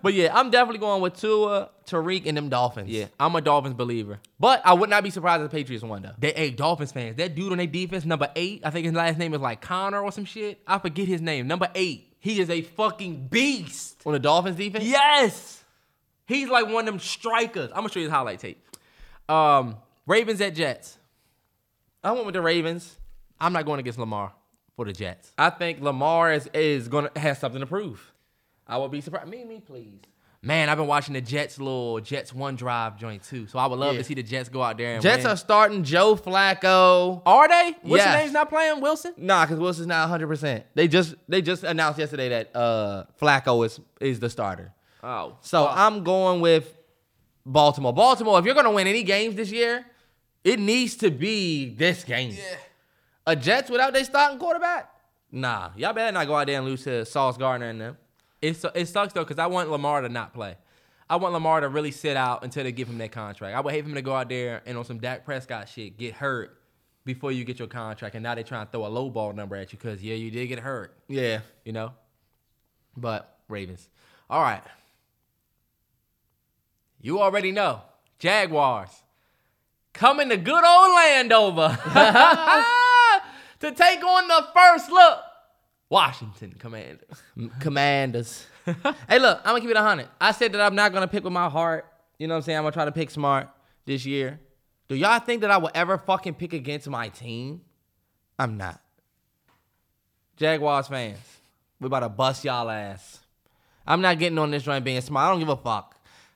[0.02, 2.90] But yeah, I'm definitely going with Tua, Tyreek, and them Dolphins.
[2.90, 4.20] Yeah, I'm a Dolphins believer.
[4.40, 6.14] But I would not be surprised if the Patriots won though.
[6.18, 9.20] They, hey, Dolphins fans, that dude on their defense, number eight, I think his last
[9.20, 10.62] name is like Connor or some shit.
[10.66, 11.46] I forget his name.
[11.48, 12.16] Number eight.
[12.20, 14.02] He is a fucking beast.
[14.06, 14.86] On the Dolphins defense?
[14.86, 15.63] Yes.
[16.26, 17.70] He's like one of them strikers.
[17.72, 18.64] I'm gonna show you his highlight tape.
[19.30, 20.98] Um, Ravens at Jets.
[22.04, 22.98] I went with the Ravens.
[23.40, 24.34] I'm not going against Lamar
[24.76, 25.32] for the Jets.
[25.38, 28.12] I think Lamar is, is gonna has something to prove.
[28.68, 29.30] I would be surprised.
[29.30, 30.00] Me, me, please.
[30.46, 33.48] Man, I've been watching the Jets little Jets one drive joint too.
[33.48, 34.00] So I would love Yeah.
[34.00, 35.32] to see the Jets go out there and Jets win.
[35.32, 37.22] are starting Joe Flacco.
[37.26, 37.76] Are they?
[37.82, 38.20] What's Yes.
[38.22, 38.82] name's not playing?
[38.82, 39.14] Wilson?
[39.16, 40.28] Nah, because Wilson's not 100.
[40.28, 44.74] percent They just they just announced yesterday that uh Flacco is is the starter.
[45.04, 45.38] Oh.
[45.42, 46.78] So I'm going with
[47.46, 47.94] Baltimore.
[47.94, 49.86] Baltimore, if you're gonna win any games this year,
[50.44, 52.32] it needs to be this game.
[52.32, 52.56] Yeah.
[53.28, 54.90] A Jets without their starting quarterback?
[55.32, 57.98] Nah, y'all better not go out there and lose to Sauce Gardner and them.
[58.42, 60.56] It, it sucks though because I want Lamar to not play.
[61.10, 63.56] I want Lamar to really sit out until they give him that contract.
[63.56, 65.98] I would hate for him to go out there and on some Dak Prescott shit
[65.98, 66.58] get hurt
[67.06, 69.56] before you get your contract, and now they're trying to throw a low ball number
[69.58, 71.42] at you because yeah, you did get hurt, Yeah.
[71.66, 71.92] you know.
[72.96, 73.90] But Ravens,
[74.30, 74.62] all right.
[77.04, 77.82] You already know
[78.18, 78.90] Jaguars
[79.92, 81.68] coming to good old Landover
[83.60, 85.20] to take on the first look
[85.90, 87.22] Washington Commanders.
[87.60, 88.48] Commanders.
[88.66, 90.08] hey, look, I'm gonna keep it 100.
[90.20, 91.86] I said that I'm not gonna pick with my heart.
[92.18, 92.58] You know what I'm saying?
[92.58, 93.50] I'm gonna try to pick smart
[93.86, 94.40] this year.
[94.88, 97.62] Do y'all think that I will ever fucking pick against my team?
[98.40, 98.82] I'm not.
[100.38, 101.20] Jaguars fans,
[101.82, 103.20] we about to bust y'all ass.
[103.86, 105.28] I'm not getting on this joint being smart.
[105.28, 105.93] I don't give a fuck.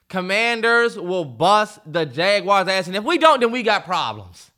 [0.08, 4.50] Commanders will bust the Jaguars ass, and if we don't, then we got problems.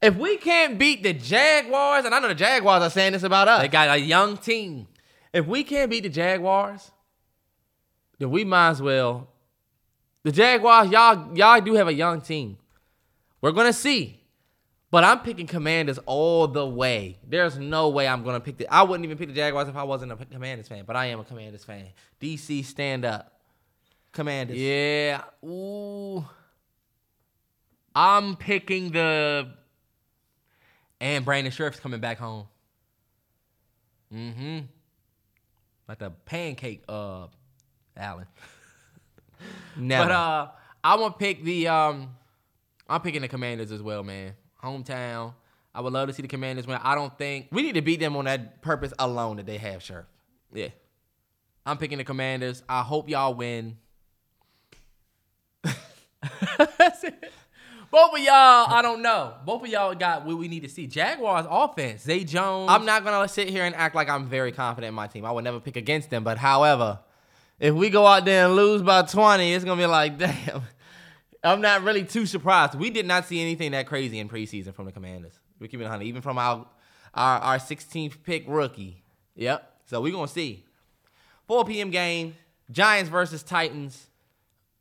[0.00, 3.48] If we can't beat the Jaguars, and I know the Jaguars are saying this about
[3.48, 3.62] us.
[3.62, 4.86] They got a young team.
[5.32, 6.92] If we can't beat the Jaguars,
[8.18, 9.28] then we might as well.
[10.22, 12.58] The Jaguars, y'all, y'all do have a young team.
[13.40, 14.14] We're gonna see.
[14.90, 17.18] But I'm picking Commanders all the way.
[17.26, 18.72] There's no way I'm gonna pick the.
[18.72, 20.84] I wouldn't even pick the Jaguars if I wasn't a Commanders fan.
[20.86, 21.86] But I am a Commanders fan.
[22.20, 23.37] DC, stand up.
[24.18, 24.58] Commanders.
[24.58, 25.22] Yeah.
[25.44, 26.26] Ooh.
[27.94, 29.48] I'm picking the.
[31.00, 32.48] And Brandon Scherff's coming back home.
[34.12, 34.58] Mm-hmm.
[35.88, 37.28] Like the pancake, uh,
[37.96, 38.26] Allen.
[39.76, 40.08] Never.
[40.08, 40.48] But uh,
[40.82, 42.16] I'm gonna pick the um,
[42.88, 44.34] I'm picking the Commanders as well, man.
[44.62, 45.34] Hometown.
[45.72, 46.80] I would love to see the Commanders win.
[46.82, 47.46] I don't think.
[47.52, 50.08] we need to beat them on that purpose alone that they have, sure.
[50.52, 50.70] Yeah.
[51.64, 52.64] I'm picking the Commanders.
[52.68, 53.76] I hope y'all win.
[57.90, 59.34] Both of y'all, I don't know.
[59.46, 60.86] Both of y'all got what we need to see.
[60.86, 62.02] Jaguars offense.
[62.02, 62.70] Zay Jones.
[62.70, 65.24] I'm not gonna sit here and act like I'm very confident in my team.
[65.24, 66.22] I would never pick against them.
[66.22, 66.98] But however,
[67.58, 70.62] if we go out there and lose by 20, it's gonna be like, damn.
[71.42, 72.74] I'm not really too surprised.
[72.74, 75.38] We did not see anything that crazy in preseason from the Commanders.
[75.58, 76.66] We keep it 100, even from our
[77.14, 79.02] our, our 16th pick rookie.
[79.34, 79.80] Yep.
[79.86, 80.64] So we're gonna see.
[81.46, 81.90] 4 p.m.
[81.90, 82.34] game,
[82.70, 84.08] Giants versus Titans.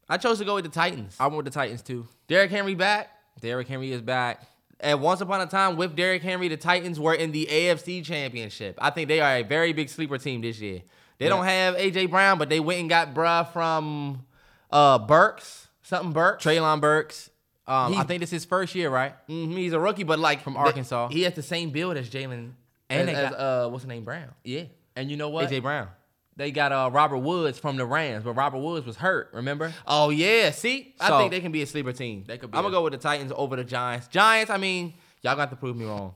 [0.09, 1.15] I chose to go with the Titans.
[1.19, 2.07] I want the Titans too.
[2.27, 3.09] Derrick Henry back.
[3.41, 4.41] Derrick Henry is back.
[4.79, 8.77] And once upon a time, with Derrick Henry, the Titans were in the AFC Championship.
[8.79, 10.81] I think they are a very big sleeper team this year.
[11.17, 11.29] They Yeah.
[11.29, 14.25] don't have AJ Brown, but they went and got bruh from
[14.71, 16.43] uh Burks, something Burks.
[16.45, 17.29] Treylon Burks.
[17.65, 19.13] Um, He- I think this is his first year, right?
[19.27, 21.09] Mm-hmm, he's a rookie, but like From the- Arkansas.
[21.09, 22.53] he has the same build as Jalen and
[22.89, 24.29] And as, they as, got- uh what's the name Brown?
[24.43, 24.63] Yeah.
[24.95, 25.49] And you know what?
[25.49, 25.87] AJ Brown.
[26.37, 29.31] They got uh, Robert Woods from the Rams, but Robert Woods was hurt.
[29.33, 29.73] Remember?
[29.87, 32.23] Oh yeah, see, I think they can be a sleeper team.
[32.27, 34.07] They could be I'm gonna go with the Titans over the Giants.
[34.07, 34.93] Giants, I mean,
[35.23, 36.13] y'all got to prove me wrong.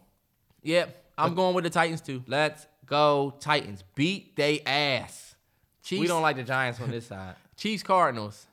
[0.62, 0.98] Yep.
[1.18, 2.24] I'm going with the Titans too.
[2.28, 3.84] Let's go Titans.
[3.96, 5.36] Beat they ass.
[5.84, 6.00] Chiefs.
[6.00, 7.36] We don't like the Giants on this side.
[7.58, 8.46] Chiefs Cardinals.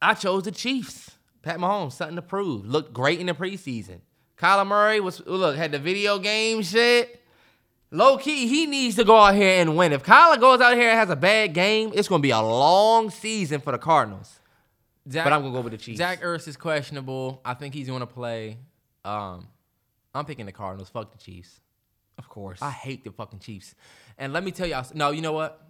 [0.00, 1.10] I chose the Chiefs.
[1.42, 2.64] Pat Mahomes, something to prove.
[2.64, 4.00] Looked great in the preseason.
[4.38, 7.20] Kyler Murray was look had the video game shit.
[7.94, 9.92] Low key, he needs to go out here and win.
[9.92, 13.08] If Kyler goes out here and has a bad game, it's gonna be a long
[13.08, 14.40] season for the Cardinals.
[15.08, 15.98] Zach, But I'm gonna go with the Chiefs.
[15.98, 17.40] Zach Ertz is questionable.
[17.44, 18.58] I think he's going to play.
[19.04, 19.46] Um,
[20.14, 20.88] I'm picking the Cardinals.
[20.88, 21.60] Fuck the Chiefs.
[22.18, 22.60] of course.
[22.62, 23.74] I hate the fucking Chiefs.
[24.18, 24.86] And let me tell y'all.
[24.94, 25.60] No, you know what?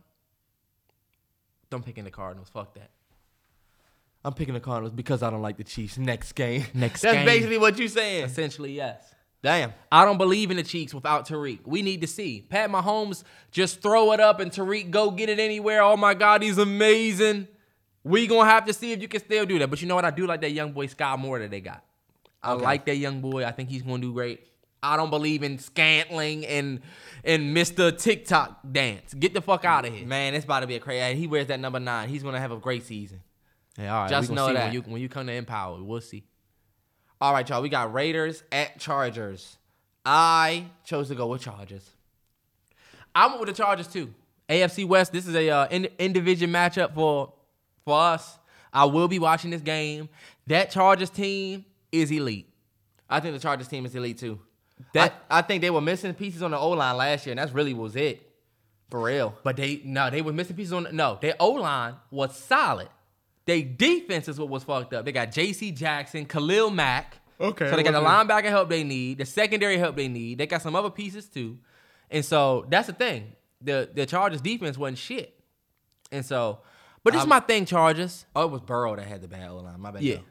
[1.72, 2.48] I'm picking the Cardinals.
[2.48, 2.90] Fuck that.
[4.24, 5.98] I'm picking the Cardinals because I don't like the Chiefs.
[5.98, 6.64] Next game.
[6.72, 7.26] Next That's game.
[7.26, 8.24] basically what you're saying.
[8.24, 9.13] Essentially, yes.
[9.44, 9.74] Damn.
[9.92, 11.60] I don't believe in the Chiefs without Tyreek.
[11.66, 12.40] We need to see.
[12.48, 15.82] Pat Mahomes just throw it up and Tyreek go get it anywhere.
[15.82, 17.46] Oh my God, he's amazing.
[18.02, 19.68] We gonna have to see if you can still do that.
[19.68, 20.06] But you know what?
[20.06, 21.84] I do like that young boy Skyy Moore that they got.
[22.42, 22.64] I Okay.
[22.64, 23.44] like that young boy.
[23.44, 24.40] I think he's gonna do great.
[24.82, 26.80] I don't believe in Scantling and
[27.22, 27.96] and Mr.
[27.96, 29.12] TikTok dance.
[29.12, 30.06] Get the fuck out of here.
[30.06, 31.18] Man, it's about to be a crazy.
[31.20, 32.08] He wears that number nine.
[32.08, 33.20] He's gonna have a great season.
[33.78, 34.10] Yeah, all right.
[34.10, 34.64] Just know that.
[34.64, 36.24] when you when you come to Empower, we'll see.
[37.24, 37.62] All right, y'all.
[37.62, 39.56] We got Raiders at Chargers.
[40.04, 41.88] I chose to go with Chargers.
[43.14, 44.12] I went with the Chargers too.
[44.46, 45.10] AFC West.
[45.10, 47.32] This is a uh, in, in division matchup for
[47.86, 48.38] for us.
[48.74, 50.10] I will be watching this game.
[50.48, 52.46] That Chargers team is elite.
[53.08, 54.38] I think the Chargers team is elite too.
[54.92, 57.38] That- I, I think they were missing pieces on the O line last year, and
[57.38, 58.20] that's really was it.
[58.90, 59.34] For real.
[59.42, 60.88] But they no, they were missing pieces on.
[60.92, 62.90] No, their O line was solid.
[63.46, 65.04] They defense is what was fucked up.
[65.04, 65.70] They got J.C.
[65.72, 67.18] Jackson, Khalil Mack.
[67.40, 67.68] Okay.
[67.68, 70.38] So they got the linebacker help they need, the secondary help they need.
[70.38, 71.58] They got some other pieces too,
[72.10, 73.32] and so that's the thing.
[73.60, 75.38] The the Chargers defense wasn't shit,
[76.12, 76.60] and so.
[77.02, 78.24] But this is I'm- my thing, Chargers.
[78.34, 79.78] Oh, it was Burrow that had the bad O line.
[79.78, 80.02] My bad.
[80.02, 80.16] Yeah.
[80.16, 80.22] though.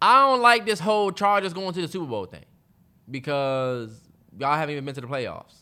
[0.00, 2.46] I don't like this whole Chargers going to the Super Bowl thing
[3.10, 3.90] because
[4.38, 5.56] y'all haven't even been to the playoffs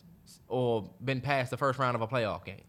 [0.46, 2.60] or been past the first round of a playoff game.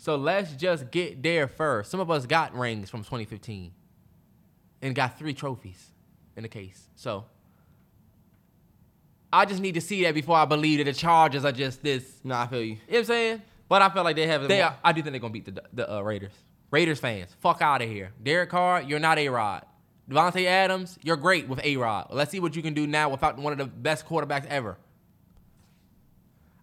[0.00, 1.90] So let's just get there first.
[1.90, 3.70] Some of us got rings from 2015
[4.80, 5.90] and got three trophies
[6.36, 6.88] in the case.
[6.96, 7.26] So
[9.30, 12.18] I just need to see that before I believe that the Chargers are just this.
[12.24, 12.66] No, I feel you.
[12.66, 13.42] You know what I'm saying?
[13.68, 14.48] But I feel like they have.
[14.48, 16.32] They are, I do think they're gonna beat the the uh, Raiders.
[16.70, 18.12] Raiders fans, fuck out of here.
[18.22, 19.66] Derek Carr, you're not a Rod.
[20.08, 22.06] Davante Adams, you're great with a Rod.
[22.10, 24.78] Let's see what you can do now without one of the best quarterbacks ever.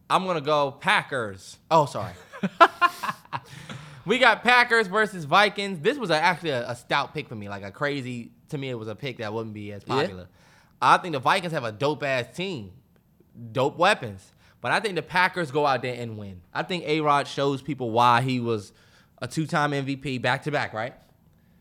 [0.09, 1.59] I'm gonna go Packers.
[1.69, 2.13] Oh, sorry.
[4.05, 5.79] we got Packers versus Vikings.
[5.79, 8.31] This was a, actually a, a stout pick for me, like a crazy.
[8.49, 9.95] To me, it was a pick that wouldn't be as Yeah.
[9.95, 10.27] popular.
[10.81, 12.71] I think the Vikings have a dope ass team,
[13.51, 14.31] dope weapons,
[14.61, 16.41] but I think the Packers go out there and win.
[16.53, 18.71] I think A Rod shows people why he was
[19.21, 20.93] a two time MVP back to back, right?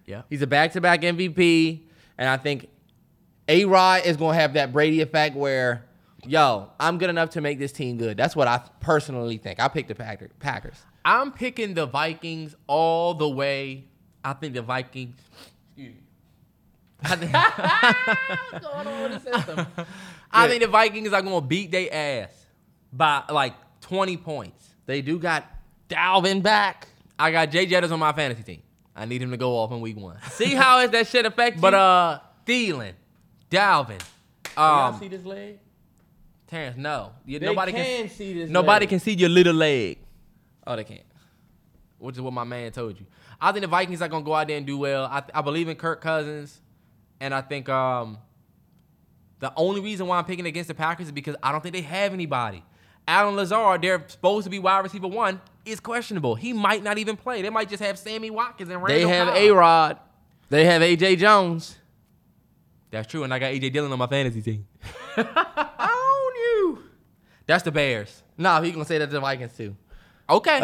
[0.04, 0.22] Yeah.
[0.30, 1.80] He's a back to back MVP,
[2.18, 2.68] and I think
[3.48, 5.86] A Rod is gonna have that Brady effect where,
[6.26, 8.16] yo, I'm good enough to make this team good.
[8.16, 9.60] That's what I personally think.
[9.60, 10.76] I picked the Packer- Packers.
[11.04, 13.84] I'm picking the Vikings all the way.
[14.24, 15.20] I think the Vikings.
[15.68, 16.00] Excuse me.
[17.02, 17.32] I think,
[18.52, 19.86] What's going on with the?
[20.32, 22.46] I think the Vikings are gonna beat their ass
[22.92, 24.68] by like 20 points.
[24.86, 25.44] They do got
[25.88, 26.88] Dalvin back.
[27.18, 28.62] I got Jay Jettis on my fantasy team.
[28.94, 30.18] I need him to go off in week one.
[30.30, 31.62] See how is that shit affect you?
[31.62, 32.92] But uh, Thielen,
[33.50, 34.00] Dalvin,
[34.56, 35.58] y'all um, see this leg?
[36.47, 38.09] Terrance, no, You- They nobody can can.
[38.09, 38.89] see this Nobody leg.
[38.90, 39.98] can see your little leg,
[40.66, 41.02] Oh, they can't.
[41.98, 43.06] which is what my man told you.
[43.40, 45.05] I think the Vikings are gonna go out there and do well.
[45.06, 46.60] I, I believe in Kirk Cousins,
[47.20, 48.18] and I think um,
[49.40, 51.82] the only reason why I'm picking against the Packers is because I don't think they
[51.82, 52.64] have anybody.
[53.09, 56.35] Allen Lazard, they're supposed to be wide receiver one, is questionable.
[56.35, 57.43] He might not even play.
[57.43, 59.09] They might just have Sammy Watkins and Randall.
[59.09, 59.36] They have Cobb.
[59.36, 59.98] A Rod.
[60.48, 61.77] They have AJ Jones.
[62.90, 64.66] That's true, and I got AJ Dillon on my fantasy team.
[67.47, 68.23] That's the Bears.
[68.36, 69.77] Nah, he gonna say that to the Vikings too.
[70.28, 70.59] Okay.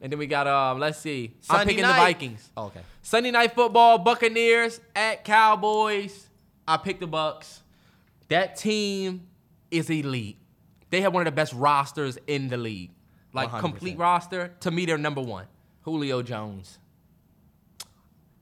[0.00, 1.36] and then we got um, let's see.
[1.48, 1.94] I'm picking night.
[1.94, 2.50] the Vikings.
[2.56, 2.80] Oh, okay.
[3.02, 6.28] Sunday night football, Buccaneers at Cowboys.
[6.66, 7.62] I picked the Bucks.
[8.28, 9.26] That team
[9.70, 10.38] is elite.
[10.90, 12.90] They have one of the best rosters in the league.
[13.32, 13.60] Like 100%.
[13.60, 14.52] complete roster.
[14.60, 15.46] To me, they're number one.
[15.82, 16.78] Julio Jones.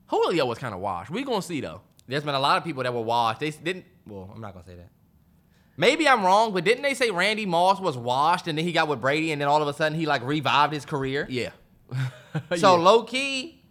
[0.07, 1.11] Julio was kind of washed.
[1.11, 1.81] We gonna see though.
[2.07, 3.39] There's been a lot of people that were washed.
[3.39, 3.85] They didn't.
[4.07, 4.89] Well, I'm not gonna say that.
[5.79, 8.89] Maybe I'm wrong, but didn't they say Randy Moss was washed and then he got
[8.89, 11.25] with Brady and then all of a sudden he like revived his career?
[11.29, 11.51] Yeah.
[12.57, 12.83] So yeah.
[12.83, 13.63] low key,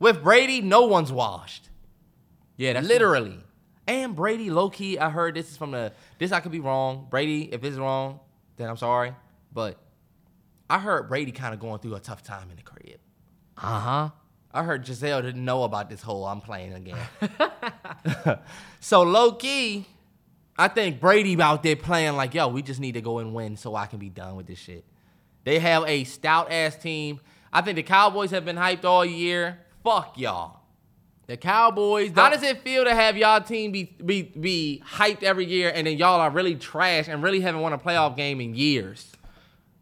[0.00, 1.68] with Brady, no one's washed.
[2.56, 3.38] yeah, that's Literally.
[3.86, 5.92] And Brady, low key, I heard this is from the.
[6.18, 7.06] This I could be wrong.
[7.08, 8.18] Brady, if it's wrong,
[8.56, 9.14] then I'm sorry.
[9.52, 9.78] But
[10.68, 12.98] I heard Brady kind of going through a tough time in the crib.
[13.56, 14.10] Uh huh.
[14.52, 16.98] I heard Gisele didn't know about this whole I'm playing again.
[18.80, 19.86] so low key,
[20.60, 23.56] I think Brady out there playing like, yo, we just need to go and win
[23.56, 24.84] so I can be done with this shit.
[25.44, 27.18] They have a stout ass team.
[27.50, 29.58] I think the Cowboys have been hyped all year.
[29.82, 30.60] Fuck y'all.
[31.28, 32.12] The Cowboys.
[32.14, 35.86] How does it feel to have y'all team be, be be hyped every year and
[35.86, 39.10] then y'all are really trash and really haven't won a playoff game in years?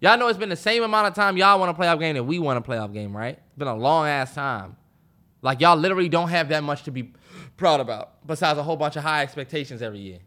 [0.01, 2.23] Y'all know it's been the same amount of time y'all won a playoff game that
[2.23, 3.37] we won a playoff game, right?
[3.37, 4.77] It's been a long ass time.
[5.43, 7.15] Like y'all literally don't have that much to be
[7.57, 10.19] proud about, besides a whole bunch of high expectations every year.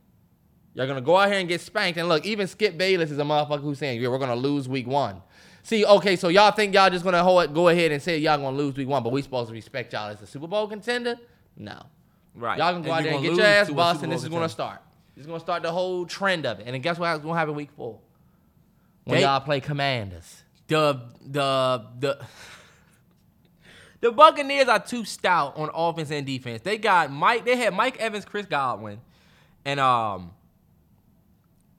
[0.74, 2.00] Y'all gonna go out here and get spanked.
[2.00, 4.88] And look, even Skip Bayless is a motherfucker who's saying, yeah, we're gonna lose week
[4.88, 5.22] one.
[5.64, 8.56] See, okay, so y'all think y'all just gonna hold, go ahead and say y'all gonna
[8.58, 11.18] lose week one, but we supposed to respect y'all as a Super Bowl contender?
[11.58, 11.84] No.
[12.34, 12.58] Right.
[12.58, 14.48] Y'all can go And out there and get your ass bust, and this is gonna
[14.50, 14.82] start.
[15.16, 16.66] This is gonna start the whole trend of it.
[16.66, 18.00] And then guess what's gonna happen week four?
[19.04, 20.44] When They- y'all play Commanders.
[20.68, 22.26] the the the
[24.00, 26.62] The Buccaneers are too stout on offense and defense.
[26.64, 27.46] They got Mike.
[27.46, 29.00] They had Mike Evans, Chris Godwin,
[29.64, 30.32] and um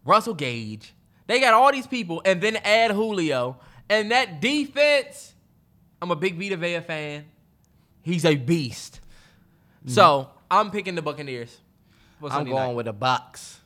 [0.04, 0.92] Russell Gage.
[1.26, 3.58] They got all these people, and then add Julio.
[3.88, 5.34] And that defense,
[6.00, 7.24] I'm a big Vita Vea fan.
[8.02, 9.00] He's a beast.
[9.84, 9.90] Mm-hmm.
[9.94, 11.56] So I'm picking the Buccaneers.
[12.22, 12.74] I'm going night.
[12.74, 13.60] with the Bucks.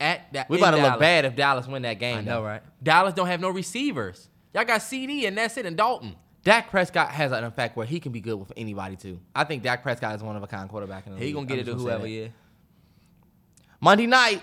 [0.00, 0.48] at that.
[0.48, 2.18] We about to look bad if Dallas win that game.
[2.18, 2.46] I know, though.
[2.46, 2.62] right?
[2.82, 4.28] Dallas don't have no receivers.
[4.54, 6.16] Y'all got CeeDee and that's it, and Dalton.
[6.42, 9.20] Dak Prescott has an effect where he can be good with anybody too.
[9.34, 11.06] I think Dak Prescott is one of a kind quarterback.
[11.06, 11.34] In the He league.
[11.34, 12.06] gonna get I'm it to just gonna say whoever.
[12.08, 12.28] Yeah.
[13.80, 14.42] Monday night.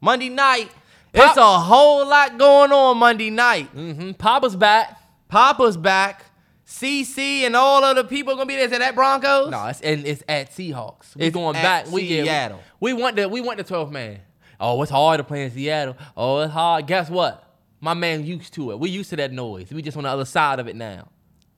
[0.00, 0.70] Monday night.
[1.12, 3.74] Pop- It's a whole lot going on Monday night.
[3.74, 4.12] Mm-hmm.
[4.12, 4.96] Papa's back.
[5.28, 6.24] Papa's back.
[6.66, 8.66] CC and all of the people gonna be there.
[8.66, 9.50] Is it at Broncos?
[9.50, 11.16] No, it's and it's at Seahawks.
[11.16, 11.90] We It's going back.
[11.90, 12.60] We get Seattle.
[12.78, 14.20] We want the we want the 12th man.
[14.60, 15.96] Oh, it's hard to play in Seattle.
[16.16, 16.86] Oh, it's hard.
[16.86, 17.44] Guess what?
[17.80, 18.78] My man used to it.
[18.78, 19.72] We used to that noise.
[19.72, 21.08] We just on the other side of it now.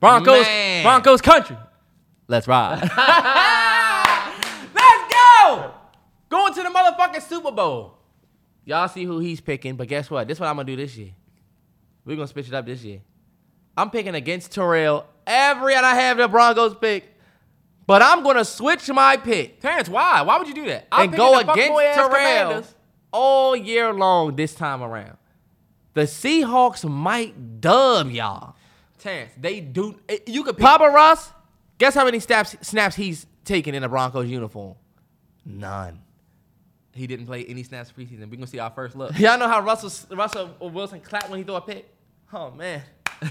[0.01, 0.82] Broncos, Man.
[0.85, 1.56] Broncos country.
[2.28, 2.81] Let's ride.
[4.74, 5.73] Let's go.
[6.28, 7.98] Going to the motherfucking Super Bowl.
[8.64, 10.28] Y'all see who he's picking, but guess what?
[10.28, 11.10] This is what I'm gonna do this year.
[12.05, 13.01] We're gonna switch it up this year.
[13.76, 17.16] I'm picking against Terrell every and I have the Broncos pick,
[17.86, 20.22] but I'm gonna switch my pick Terrance, why?
[20.22, 20.86] Why would you do that?
[20.93, 21.59] I'm and go against
[21.94, 22.64] Terrell
[23.12, 25.16] all year long this time around.
[25.94, 28.55] The Seahawks might dub y'all.
[28.98, 29.98] Terrance, they do.
[30.09, 30.64] eh, You could pick.
[30.64, 31.30] Papa Ross,
[31.78, 34.76] guess how many snaps snaps he's taken in a Broncos uniform?
[35.44, 36.01] None.
[36.94, 38.31] He didn't play any snaps preseason.
[38.31, 39.19] We're gonna see our first look.
[39.19, 41.89] Y'all know how Russell Russell Wilson clapped when he threw a pick?
[42.32, 42.82] Oh man.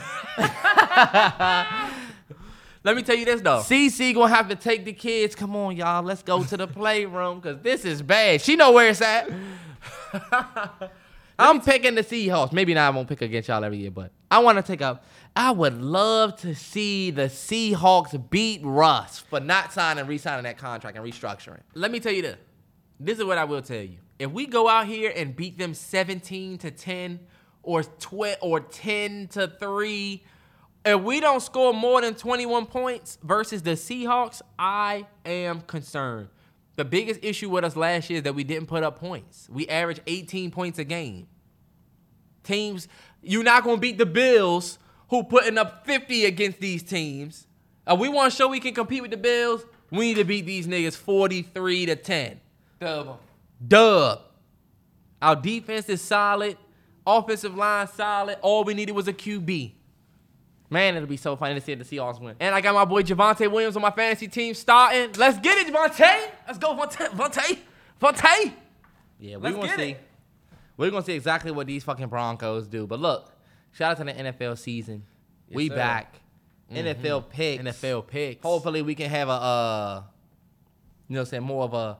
[2.84, 3.60] Let me tell you this though.
[3.60, 5.36] CC gonna have to take the kids.
[5.36, 6.02] Come on, y'all.
[6.02, 8.42] Let's go to the playroom because this is bad.
[8.42, 9.30] She know where it's at.
[11.40, 12.52] I'm picking the Seahawks.
[12.52, 12.88] Maybe not.
[12.88, 15.06] I won't pick against y'all every year, but I want to take up.
[15.36, 20.98] I would love to see the Seahawks beat Russ for not signing, re-signing that contract
[20.98, 21.62] and restructuring.
[21.74, 22.38] Let me tell you this.
[23.03, 23.98] This is what I will tell you.
[24.19, 27.19] If we go out here and beat them 17 to 10
[27.64, 30.23] or 12 or 10 to 3,
[30.86, 36.30] if we don't score more than 21 points versus the Seahawks, I am concerned.
[36.76, 39.49] The biggest issue with us last year is that we didn't put up points.
[39.49, 41.28] We averaged 18 points a game.
[42.44, 42.88] Teams,
[43.23, 44.78] you're not going to beat the Bills
[45.10, 47.48] who putting up 50 against these teams.
[47.88, 49.65] Uh, we want to show we can compete with the Bills.
[49.90, 52.41] We need to beat these niggas 43 to 10.
[52.82, 53.20] Dub.
[53.66, 54.22] Dub.
[55.22, 56.58] Our defense is solid.
[57.06, 58.40] Offensive line solid.
[58.41, 59.74] All we needed was a QB.
[60.70, 62.36] Man, it'll be so funny to see the Seahawks win.
[62.40, 65.12] And I got my boy Javonte Williams on my fantasy team starting.
[65.18, 66.32] Let's get it, Javonte.
[66.48, 67.10] Let's go, Javonte.
[67.10, 67.60] Javonte.
[68.02, 68.53] Javonte.
[69.20, 69.91] Yeah, we're gonna see.
[69.91, 69.99] it.
[70.78, 72.88] We're gonna see exactly what these fucking Broncos do.
[72.88, 73.32] But look,
[73.74, 75.03] shout out to the NFL season.
[75.52, 75.76] we sir.
[75.76, 76.16] back.
[76.72, 77.64] NFL picks.
[77.64, 78.41] NFL picks.
[78.41, 80.03] Hopefully we can have a uh
[81.08, 81.98] you know what I'm saying, more of a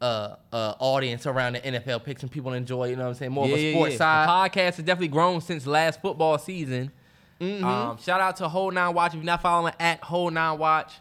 [0.00, 3.32] uh, uh, audience around the NFL picks and people enjoy, you know what I'm saying,
[3.32, 4.26] more of a sports side.
[4.26, 6.92] The podcast has definitely grown since last football season.
[7.40, 7.64] Mm-hmm.
[7.64, 9.12] Um, shout out to Whole Nine Watch.
[9.12, 10.94] If you're not following at Whole Nine Watch,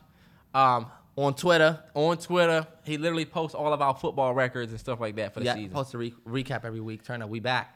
[0.54, 5.00] um, On Twitter, on Twitter, he literally posts all of our football records and stuff
[5.00, 5.72] like that for the yeah, season.
[5.72, 7.04] post a re- recap every week.
[7.04, 7.76] Turn up, we back.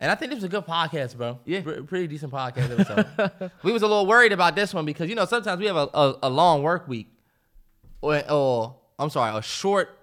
[0.00, 1.38] And I think this was a good podcast, bro.
[1.46, 1.62] Yeah.
[1.62, 3.50] Pre- pretty decent podcast episode.
[3.62, 5.88] we was a little worried about this one because you know sometimes we have a,
[5.94, 7.10] a, a long work week,
[8.02, 9.95] or, or I'm sorry, a short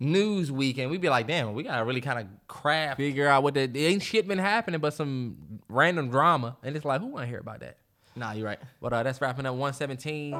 [0.00, 2.96] news week, and we'd be like, damn, we gotta really kind of craft.
[2.96, 7.00] Figure out what the ain't shit been happening, but some random drama, and it's like,
[7.00, 7.76] who want to hear about that?
[8.16, 8.58] Nah, you're right.
[8.80, 10.36] But uh, that's wrapping up 117.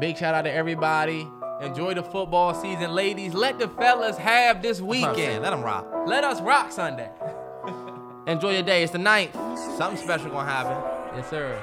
[0.00, 1.26] Big shout out to everybody.
[1.62, 3.32] Enjoy the football season, ladies.
[3.32, 5.16] Let the fellas have this That's what I'm saying.
[5.16, 5.42] weekend.
[5.44, 5.86] Let them rock.
[6.06, 7.08] Let us rock Sunday.
[8.26, 8.82] Enjoy your day.
[8.82, 9.34] It's the ninth.
[9.78, 11.16] Something special gonna happen.
[11.16, 11.62] Yes, sir.